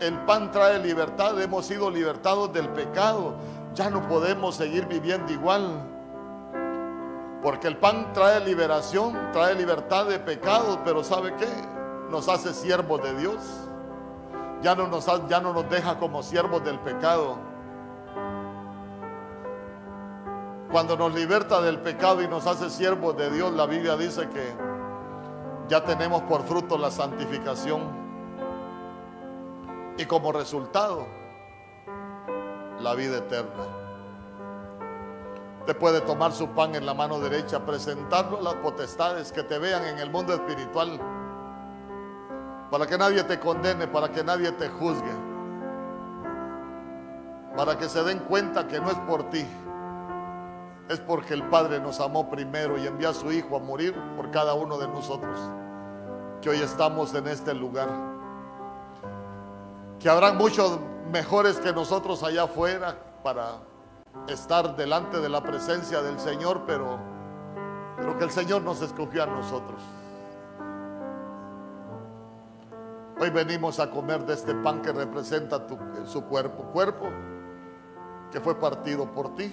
el 0.00 0.14
pan 0.24 0.50
trae 0.50 0.78
libertad, 0.78 1.40
hemos 1.40 1.66
sido 1.66 1.90
libertados 1.90 2.52
del 2.52 2.68
pecado, 2.68 3.34
ya 3.74 3.90
no 3.90 4.06
podemos 4.06 4.54
seguir 4.54 4.86
viviendo 4.86 5.32
igual. 5.32 5.82
Porque 7.42 7.68
el 7.68 7.76
pan 7.76 8.12
trae 8.12 8.40
liberación, 8.40 9.30
trae 9.32 9.54
libertad 9.54 10.06
de 10.06 10.18
pecados, 10.18 10.78
pero 10.84 11.04
¿sabe 11.04 11.34
qué? 11.36 11.48
Nos 12.10 12.28
hace 12.28 12.52
siervos 12.52 13.02
de 13.02 13.14
Dios. 13.16 13.36
Ya 14.62 14.74
no 14.74 14.88
nos, 14.88 15.06
ya 15.28 15.40
no 15.40 15.52
nos 15.52 15.68
deja 15.70 15.98
como 15.98 16.22
siervos 16.22 16.64
del 16.64 16.80
pecado. 16.80 17.38
Cuando 20.72 20.96
nos 20.96 21.14
liberta 21.14 21.60
del 21.60 21.78
pecado 21.78 22.22
y 22.22 22.28
nos 22.28 22.46
hace 22.46 22.70
siervos 22.70 23.16
de 23.16 23.30
Dios, 23.30 23.52
la 23.52 23.66
Biblia 23.66 23.96
dice 23.96 24.28
que 24.28 24.52
ya 25.68 25.84
tenemos 25.84 26.22
por 26.22 26.42
fruto 26.42 26.76
la 26.76 26.90
santificación. 26.90 28.07
Y 29.98 30.06
como 30.06 30.32
resultado, 30.32 31.06
la 32.80 32.94
vida 32.94 33.18
eterna. 33.18 33.64
Te 35.66 35.74
puede 35.74 36.00
tomar 36.00 36.32
su 36.32 36.48
pan 36.48 36.74
en 36.76 36.86
la 36.86 36.94
mano 36.94 37.18
derecha, 37.18 37.66
presentarlo 37.66 38.38
a 38.38 38.42
las 38.42 38.54
potestades 38.54 39.32
que 39.32 39.42
te 39.42 39.58
vean 39.58 39.84
en 39.84 39.98
el 39.98 40.08
mundo 40.08 40.32
espiritual, 40.32 40.98
para 42.70 42.86
que 42.86 42.96
nadie 42.96 43.24
te 43.24 43.38
condene, 43.40 43.86
para 43.88 44.10
que 44.10 44.22
nadie 44.22 44.52
te 44.52 44.68
juzgue, 44.68 45.12
para 47.56 47.76
que 47.76 47.88
se 47.88 48.02
den 48.04 48.20
cuenta 48.20 48.68
que 48.68 48.80
no 48.80 48.90
es 48.90 48.98
por 49.00 49.28
ti, 49.30 49.44
es 50.88 51.00
porque 51.00 51.34
el 51.34 51.42
Padre 51.48 51.80
nos 51.80 52.00
amó 52.00 52.30
primero 52.30 52.78
y 52.78 52.86
envió 52.86 53.10
a 53.10 53.14
su 53.14 53.30
Hijo 53.32 53.56
a 53.56 53.60
morir 53.60 53.94
por 54.16 54.30
cada 54.30 54.54
uno 54.54 54.78
de 54.78 54.88
nosotros, 54.88 55.38
que 56.40 56.50
hoy 56.50 56.60
estamos 56.60 57.14
en 57.14 57.26
este 57.28 57.52
lugar, 57.52 57.88
que 60.00 60.08
habrán 60.08 60.36
muchos 60.36 60.78
mejores 61.10 61.58
que 61.58 61.72
nosotros 61.72 62.22
allá 62.22 62.44
afuera 62.44 62.96
para 63.22 63.58
estar 64.28 64.76
delante 64.76 65.20
de 65.20 65.28
la 65.28 65.42
presencia 65.42 66.02
del 66.02 66.18
Señor, 66.20 66.62
pero, 66.66 66.98
pero 67.96 68.16
que 68.16 68.24
el 68.24 68.30
Señor 68.30 68.62
nos 68.62 68.80
escogió 68.80 69.24
a 69.24 69.26
nosotros. 69.26 69.80
Hoy 73.20 73.30
venimos 73.30 73.80
a 73.80 73.90
comer 73.90 74.24
de 74.24 74.34
este 74.34 74.54
pan 74.54 74.80
que 74.80 74.92
representa 74.92 75.66
su 76.06 76.22
cuerpo, 76.24 76.62
cuerpo 76.72 77.08
que 78.30 78.40
fue 78.40 78.54
partido 78.54 79.10
por 79.10 79.34
ti 79.34 79.52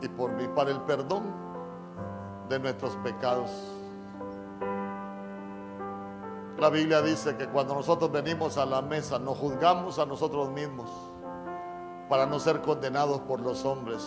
y 0.00 0.08
por 0.08 0.30
mí 0.32 0.46
para 0.54 0.70
el 0.70 0.80
perdón 0.82 1.24
de 2.48 2.60
nuestros 2.60 2.94
pecados. 2.96 3.50
La 6.64 6.70
Biblia 6.70 7.02
dice 7.02 7.36
que 7.36 7.46
cuando 7.46 7.74
nosotros 7.74 8.10
venimos 8.10 8.56
a 8.56 8.64
la 8.64 8.80
mesa 8.80 9.18
nos 9.18 9.36
juzgamos 9.36 9.98
a 9.98 10.06
nosotros 10.06 10.50
mismos 10.50 10.90
para 12.08 12.24
no 12.24 12.40
ser 12.40 12.62
condenados 12.62 13.20
por 13.20 13.40
los 13.40 13.66
hombres. 13.66 14.02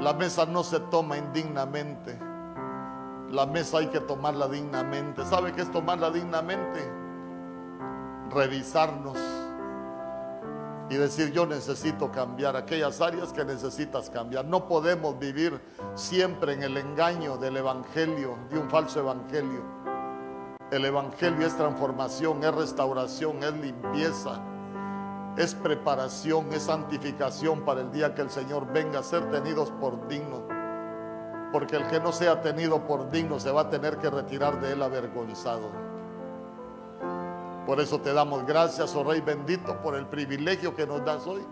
La 0.00 0.12
mesa 0.12 0.44
no 0.44 0.64
se 0.64 0.80
toma 0.80 1.18
indignamente. 1.18 2.18
La 3.30 3.46
mesa 3.46 3.78
hay 3.78 3.86
que 3.86 4.00
tomarla 4.00 4.48
dignamente. 4.48 5.24
¿Sabe 5.24 5.52
qué 5.52 5.62
es 5.62 5.70
tomarla 5.70 6.10
dignamente? 6.10 6.80
Revisarnos 8.30 9.16
y 10.90 10.96
decir 10.96 11.30
yo 11.30 11.46
necesito 11.46 12.10
cambiar 12.10 12.56
aquellas 12.56 13.00
áreas 13.00 13.32
que 13.32 13.44
necesitas 13.44 14.10
cambiar. 14.10 14.46
No 14.46 14.66
podemos 14.66 15.16
vivir 15.16 15.60
siempre 15.94 16.54
en 16.54 16.64
el 16.64 16.76
engaño 16.76 17.36
del 17.36 17.58
evangelio, 17.58 18.36
de 18.50 18.58
un 18.58 18.68
falso 18.68 18.98
evangelio. 18.98 19.81
El 20.72 20.84
evangelio 20.84 21.46
es 21.46 21.56
transformación, 21.56 22.42
es 22.42 22.52
restauración, 22.52 23.44
es 23.44 23.52
limpieza 23.52 24.40
es 25.36 25.54
preparación, 25.54 26.52
es 26.52 26.64
santificación 26.64 27.62
para 27.62 27.80
el 27.80 27.90
día 27.90 28.14
que 28.14 28.22
el 28.22 28.30
Señor 28.30 28.70
venga 28.72 28.98
a 28.98 29.02
ser 29.02 29.30
tenidos 29.30 29.70
por 29.70 30.06
digno. 30.08 30.42
Porque 31.52 31.76
el 31.76 31.86
que 31.88 32.00
no 32.00 32.12
sea 32.12 32.40
tenido 32.42 32.86
por 32.86 33.10
digno 33.10 33.40
se 33.40 33.50
va 33.50 33.62
a 33.62 33.70
tener 33.70 33.98
que 33.98 34.10
retirar 34.10 34.60
de 34.60 34.72
él 34.72 34.82
avergonzado. 34.82 35.70
Por 37.66 37.80
eso 37.80 38.00
te 38.00 38.12
damos 38.12 38.44
gracias, 38.44 38.94
oh 38.94 39.04
Rey 39.04 39.20
bendito, 39.20 39.80
por 39.80 39.94
el 39.94 40.06
privilegio 40.06 40.74
que 40.74 40.86
nos 40.86 41.04
das 41.04 41.26
hoy 41.26 41.42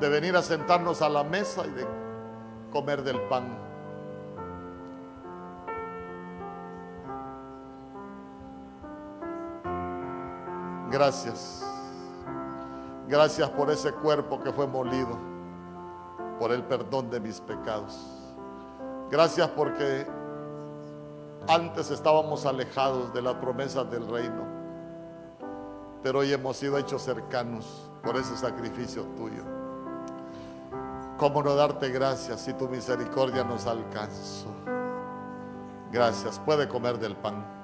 de 0.00 0.08
venir 0.08 0.36
a 0.36 0.42
sentarnos 0.42 1.02
a 1.02 1.08
la 1.08 1.24
mesa 1.24 1.66
y 1.66 1.70
de 1.70 1.86
comer 2.70 3.02
del 3.02 3.20
pan. 3.22 3.58
Gracias. 10.98 11.62
Gracias 13.06 13.48
por 13.50 13.70
ese 13.70 13.92
cuerpo 13.92 14.42
que 14.42 14.52
fue 14.52 14.66
molido, 14.66 15.16
por 16.40 16.50
el 16.50 16.64
perdón 16.64 17.08
de 17.08 17.20
mis 17.20 17.40
pecados. 17.40 17.96
Gracias 19.08 19.48
porque 19.50 20.08
antes 21.46 21.92
estábamos 21.92 22.44
alejados 22.46 23.14
de 23.14 23.22
las 23.22 23.34
promesas 23.34 23.88
del 23.92 24.08
reino, 24.08 24.42
pero 26.02 26.18
hoy 26.18 26.32
hemos 26.32 26.56
sido 26.56 26.76
hechos 26.76 27.02
cercanos 27.02 27.88
por 28.02 28.16
ese 28.16 28.36
sacrificio 28.36 29.04
tuyo. 29.16 29.44
¿Cómo 31.16 31.44
no 31.44 31.54
darte 31.54 31.90
gracias 31.90 32.40
si 32.40 32.54
tu 32.54 32.68
misericordia 32.68 33.44
nos 33.44 33.68
alcanzó? 33.68 34.48
Gracias. 35.92 36.40
Puede 36.40 36.66
comer 36.66 36.98
del 36.98 37.14
pan. 37.14 37.57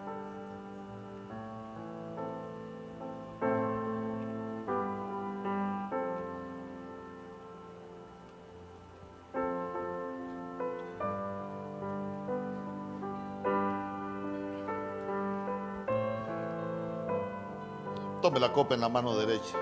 Copa 18.55 18.75
en 18.75 18.81
la 18.81 18.89
mano 18.89 19.15
derecha. 19.17 19.59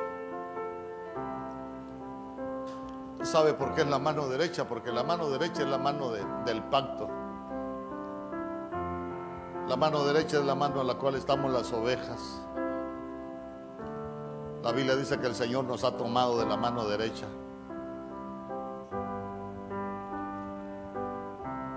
¿Sabe 3.23 3.55
por 3.55 3.75
qué 3.75 3.81
es 3.81 3.89
la 3.89 3.99
mano 3.99 4.29
derecha? 4.29 4.69
Porque 4.69 4.93
la 4.93 5.03
mano 5.03 5.31
derecha 5.31 5.63
es 5.63 5.69
la 5.69 5.79
mano 5.79 6.11
del 6.11 6.63
pacto. 6.65 7.09
La 9.67 9.77
mano 9.77 10.05
derecha 10.05 10.39
es 10.39 10.45
la 10.45 10.55
mano 10.55 10.83
en 10.83 10.87
la 10.87 10.95
cual 10.95 11.15
estamos 11.15 11.51
las 11.51 11.73
ovejas. 11.73 12.43
La 14.63 14.71
Biblia 14.73 14.95
dice 14.95 15.19
que 15.19 15.27
el 15.27 15.35
Señor 15.35 15.65
nos 15.65 15.83
ha 15.83 15.97
tomado 15.97 16.39
de 16.39 16.47
la 16.47 16.57
mano 16.57 16.85
derecha. 16.85 17.27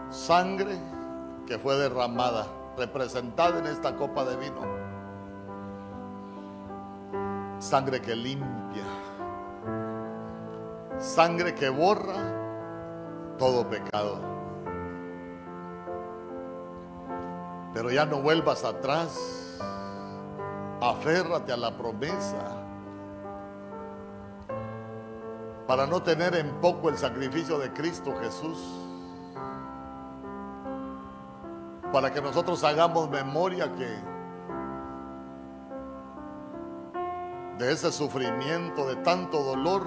Sangre 0.10 0.78
que 1.48 1.58
fue 1.58 1.76
derramada, 1.78 2.48
representada 2.78 3.60
en 3.60 3.68
esta 3.68 3.96
copa 3.96 4.26
de 4.26 4.36
vino 4.38 4.85
sangre 7.60 8.02
que 8.02 8.16
limpia, 8.16 8.84
sangre 11.00 11.56
que 11.56 11.70
borra 11.70 12.36
todo 13.38 13.68
pecado. 13.68 14.20
Pero 17.74 17.92
ya 17.92 18.06
no 18.06 18.22
vuelvas 18.22 18.64
atrás, 18.64 19.60
aférrate 20.82 21.52
a 21.52 21.58
la 21.58 21.76
promesa 21.76 22.66
para 25.68 25.88
no 25.88 26.02
tener 26.02 26.36
en 26.36 26.50
poco 26.62 26.90
el 26.90 26.98
sacrificio 26.98 27.58
de 27.58 27.72
Cristo 27.74 28.16
Jesús. 28.22 28.60
Para 31.92 32.14
que 32.14 32.22
nosotros 32.22 32.64
hagamos 32.64 33.10
memoria 33.10 33.72
que 33.74 34.15
de 37.58 37.72
ese 37.72 37.92
sufrimiento, 37.92 38.88
de 38.88 38.98
tanto 38.98 39.42
dolor, 39.44 39.86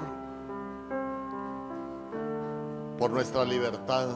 por 2.98 3.10
nuestra 3.10 3.44
libertad. 3.44 4.08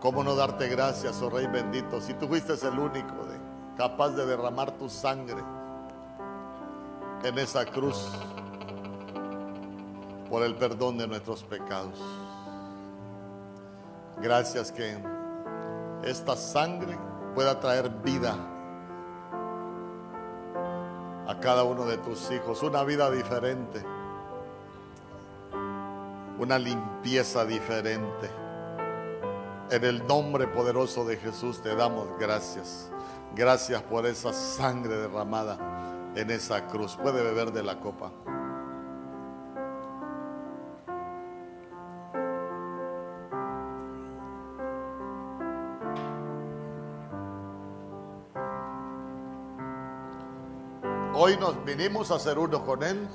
¿Cómo 0.00 0.24
no 0.24 0.34
darte 0.34 0.68
gracias, 0.68 1.20
oh 1.22 1.30
Rey 1.30 1.46
bendito, 1.46 2.00
si 2.00 2.14
tú 2.14 2.28
fuiste 2.28 2.54
el 2.66 2.78
único 2.78 3.14
capaz 3.76 4.10
de 4.10 4.26
derramar 4.26 4.72
tu 4.72 4.88
sangre 4.88 5.42
en 7.22 7.38
esa 7.38 7.64
cruz 7.64 8.10
por 10.28 10.42
el 10.42 10.56
perdón 10.56 10.98
de 10.98 11.06
nuestros 11.06 11.44
pecados? 11.44 12.00
Gracias 14.20 14.72
que 14.72 14.98
esta 16.02 16.34
sangre 16.34 16.98
pueda 17.34 17.60
traer 17.60 17.88
vida 17.88 18.36
cada 21.40 21.64
uno 21.64 21.84
de 21.86 21.98
tus 21.98 22.30
hijos, 22.30 22.62
una 22.62 22.84
vida 22.84 23.10
diferente, 23.10 23.84
una 26.38 26.58
limpieza 26.58 27.44
diferente. 27.44 28.30
En 29.70 29.84
el 29.84 30.06
nombre 30.06 30.46
poderoso 30.46 31.04
de 31.04 31.16
Jesús 31.16 31.60
te 31.62 31.74
damos 31.74 32.08
gracias. 32.18 32.90
Gracias 33.34 33.82
por 33.82 34.06
esa 34.06 34.32
sangre 34.32 34.96
derramada 34.96 36.10
en 36.14 36.30
esa 36.30 36.66
cruz. 36.66 36.96
Puede 36.96 37.22
beber 37.22 37.52
de 37.52 37.62
la 37.62 37.78
copa. 37.78 38.10
Nos 51.38 51.64
vinimos 51.64 52.10
a 52.10 52.18
ser 52.18 52.38
uno 52.38 52.64
con 52.64 52.82
Él. 52.82 53.08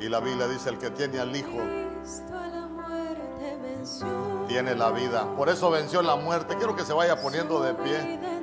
Y 0.00 0.08
la 0.08 0.20
Biblia 0.20 0.48
dice, 0.48 0.70
el 0.70 0.78
que 0.78 0.90
tiene 0.90 1.20
al 1.20 1.34
Hijo 1.34 1.58
tiene 4.48 4.74
la 4.74 4.90
vida. 4.90 5.26
Por 5.36 5.48
eso 5.48 5.70
venció 5.70 6.02
la 6.02 6.16
muerte. 6.16 6.56
Quiero 6.56 6.76
que 6.76 6.84
se 6.84 6.92
vaya 6.92 7.20
poniendo 7.20 7.62
de 7.62 7.74
pie. 7.74 8.33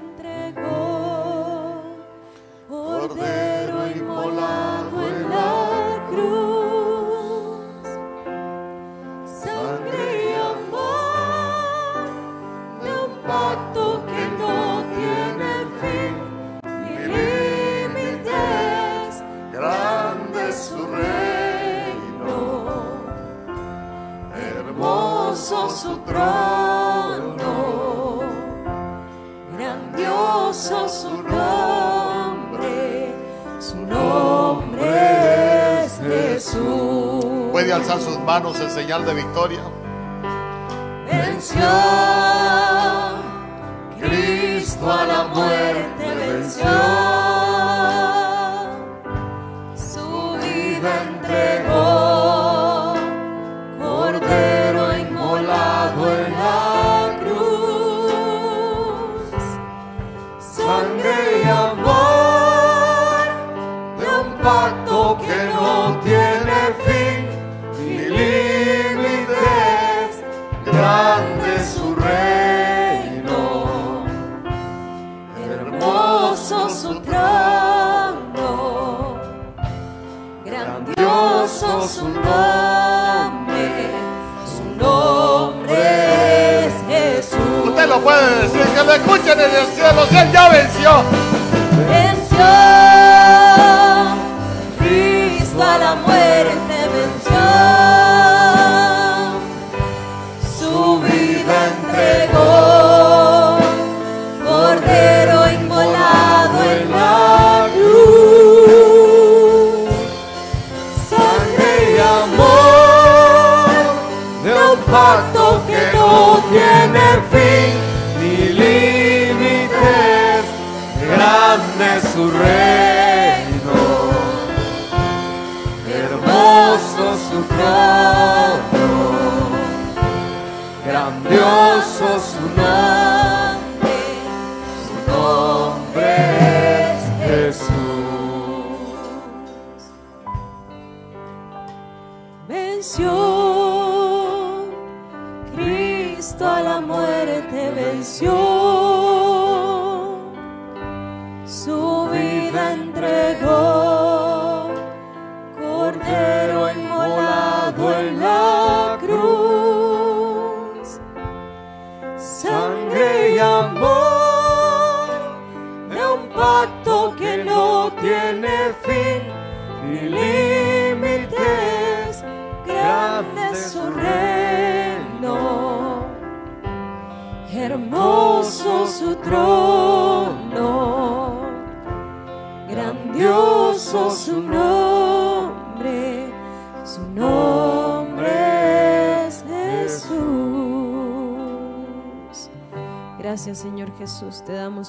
Señal 38.72 39.06
de 39.06 39.14
victoria. 39.14 39.61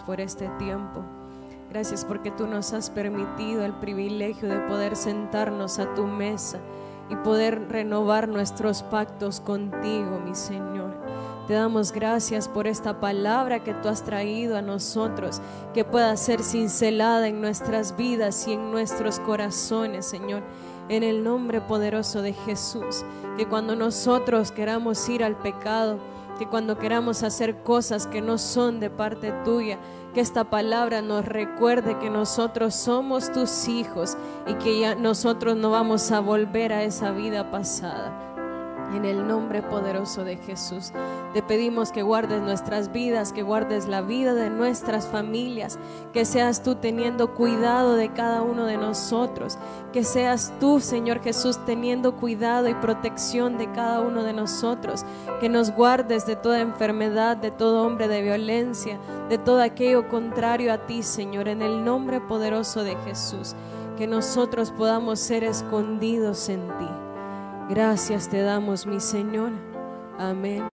Por 0.01 0.23
este 0.23 0.49
tiempo. 0.59 1.03
Gracias 1.69 2.05
porque 2.07 2.31
tú 2.31 2.47
nos 2.47 2.73
has 2.73 2.89
permitido 2.89 3.63
el 3.63 3.75
privilegio 3.75 4.49
de 4.49 4.59
poder 4.61 4.97
sentarnos 4.97 5.79
a 5.79 5.93
tu 5.95 6.07
mesa 6.07 6.59
y 7.11 7.17
poder 7.17 7.69
renovar 7.69 8.27
nuestros 8.27 8.83
pactos 8.83 9.41
contigo, 9.41 10.19
mi 10.25 10.35
Señor. 10.35 10.97
Te 11.47 11.55
damos 11.55 11.93
gracias 11.93 12.49
por 12.49 12.67
esta 12.67 13.01
palabra 13.01 13.63
que 13.63 13.75
tú 13.75 13.89
has 13.89 14.03
traído 14.03 14.57
a 14.57 14.63
nosotros, 14.63 15.43
que 15.75 15.85
pueda 15.85 16.17
ser 16.17 16.43
cincelada 16.43 17.29
en 17.29 17.43
nuestras 17.43 17.95
vidas 17.97 18.49
y 18.49 18.53
en 18.53 18.71
nuestros 18.71 19.21
corazones, 19.21 20.07
Señor. 20.07 20.43
en 20.89 21.05
el 21.05 21.23
nombre 21.23 21.61
poderoso 21.61 22.23
de 22.23 22.33
Jesús. 22.33 23.05
Que 23.37 23.47
cuando 23.47 23.77
nosotros 23.77 24.53
queramos 24.53 25.09
ir 25.09 25.23
al 25.23 25.37
pecado, 25.37 25.99
que 26.39 26.47
cuando 26.47 26.79
queramos 26.79 27.23
hacer 27.23 27.63
cosas 27.63 28.07
que 28.07 28.21
no 28.21 28.39
son 28.39 28.81
de 28.81 28.91
parte 28.91 29.33
tuya, 29.45 29.79
que 30.15 30.21
esta 30.21 30.45
palabra 30.45 31.03
nos 31.03 31.25
recuerde 31.25 31.99
que 31.99 32.11
nosotros 32.11 32.75
somos 32.75 33.33
tus 33.33 33.69
hijos 33.69 34.17
y 34.47 34.55
que 34.55 34.81
ya 34.81 34.95
nosotros 34.95 35.57
no 35.57 35.71
vamos 35.71 36.11
a 36.11 36.21
volver 36.21 36.73
a 36.73 36.83
esa 36.83 37.13
vida 37.13 37.51
pasada. 37.51 38.32
En 38.95 39.07
el 39.07 39.27
nombre 39.27 39.63
poderoso 39.63 40.23
de 40.23 40.37
Jesús, 40.37 40.93
te 41.33 41.43
pedimos 41.43 41.93
que 41.93 42.03
guardes 42.03 42.43
nuestras 42.43 42.93
vidas, 42.93 43.33
que 43.33 43.43
guardes 43.43 43.89
la 43.89 44.03
vida 44.03 44.35
de 44.35 44.51
nuestras 44.51 45.07
familias, 45.07 45.79
que 46.13 46.27
seas 46.27 46.63
tú 46.63 46.75
teniendo 46.75 47.35
cuidado 47.35 47.97
de 47.97 48.13
cada 48.13 48.43
uno 48.43 48.67
de 48.67 48.77
nosotros, 48.77 49.57
que 49.95 50.05
seas 50.05 50.53
tú, 50.61 50.79
Señor 50.79 51.23
Jesús, 51.23 51.59
teniendo 51.65 52.17
cuidado 52.17 52.69
y 52.69 52.75
protección 52.75 53.57
de 53.57 53.73
cada 53.73 54.01
uno 54.01 54.25
de 54.25 54.35
nosotros, 54.35 55.07
que 55.41 55.49
nos 55.49 55.71
guardes 55.71 56.27
de 56.27 56.37
toda 56.37 56.61
enfermedad, 56.61 57.39
de 57.39 57.51
todo 57.51 57.87
hombre 57.87 58.09
de 58.09 58.21
violencia, 58.21 58.99
de 59.31 59.39
todo 59.39 59.63
aquello 59.63 60.11
contrario 60.11 60.71
a 60.71 60.87
ti, 60.87 61.03
Señor, 61.03 61.49
en 61.49 61.63
el 61.63 61.83
nombre 61.83 62.21
poderoso 62.21 62.85
de 62.85 62.95
Jesús, 63.07 63.55
que 63.97 64.07
nosotros 64.07 64.71
podamos 64.71 65.19
ser 65.19 65.45
escondidos 65.45 66.51
en 66.51 66.61
ti. 66.79 67.02
Gracias 67.75 68.29
te 68.29 68.43
damos, 68.43 68.87
mi 68.87 69.01
Señor. 69.01 69.51
Amén. 70.19 70.69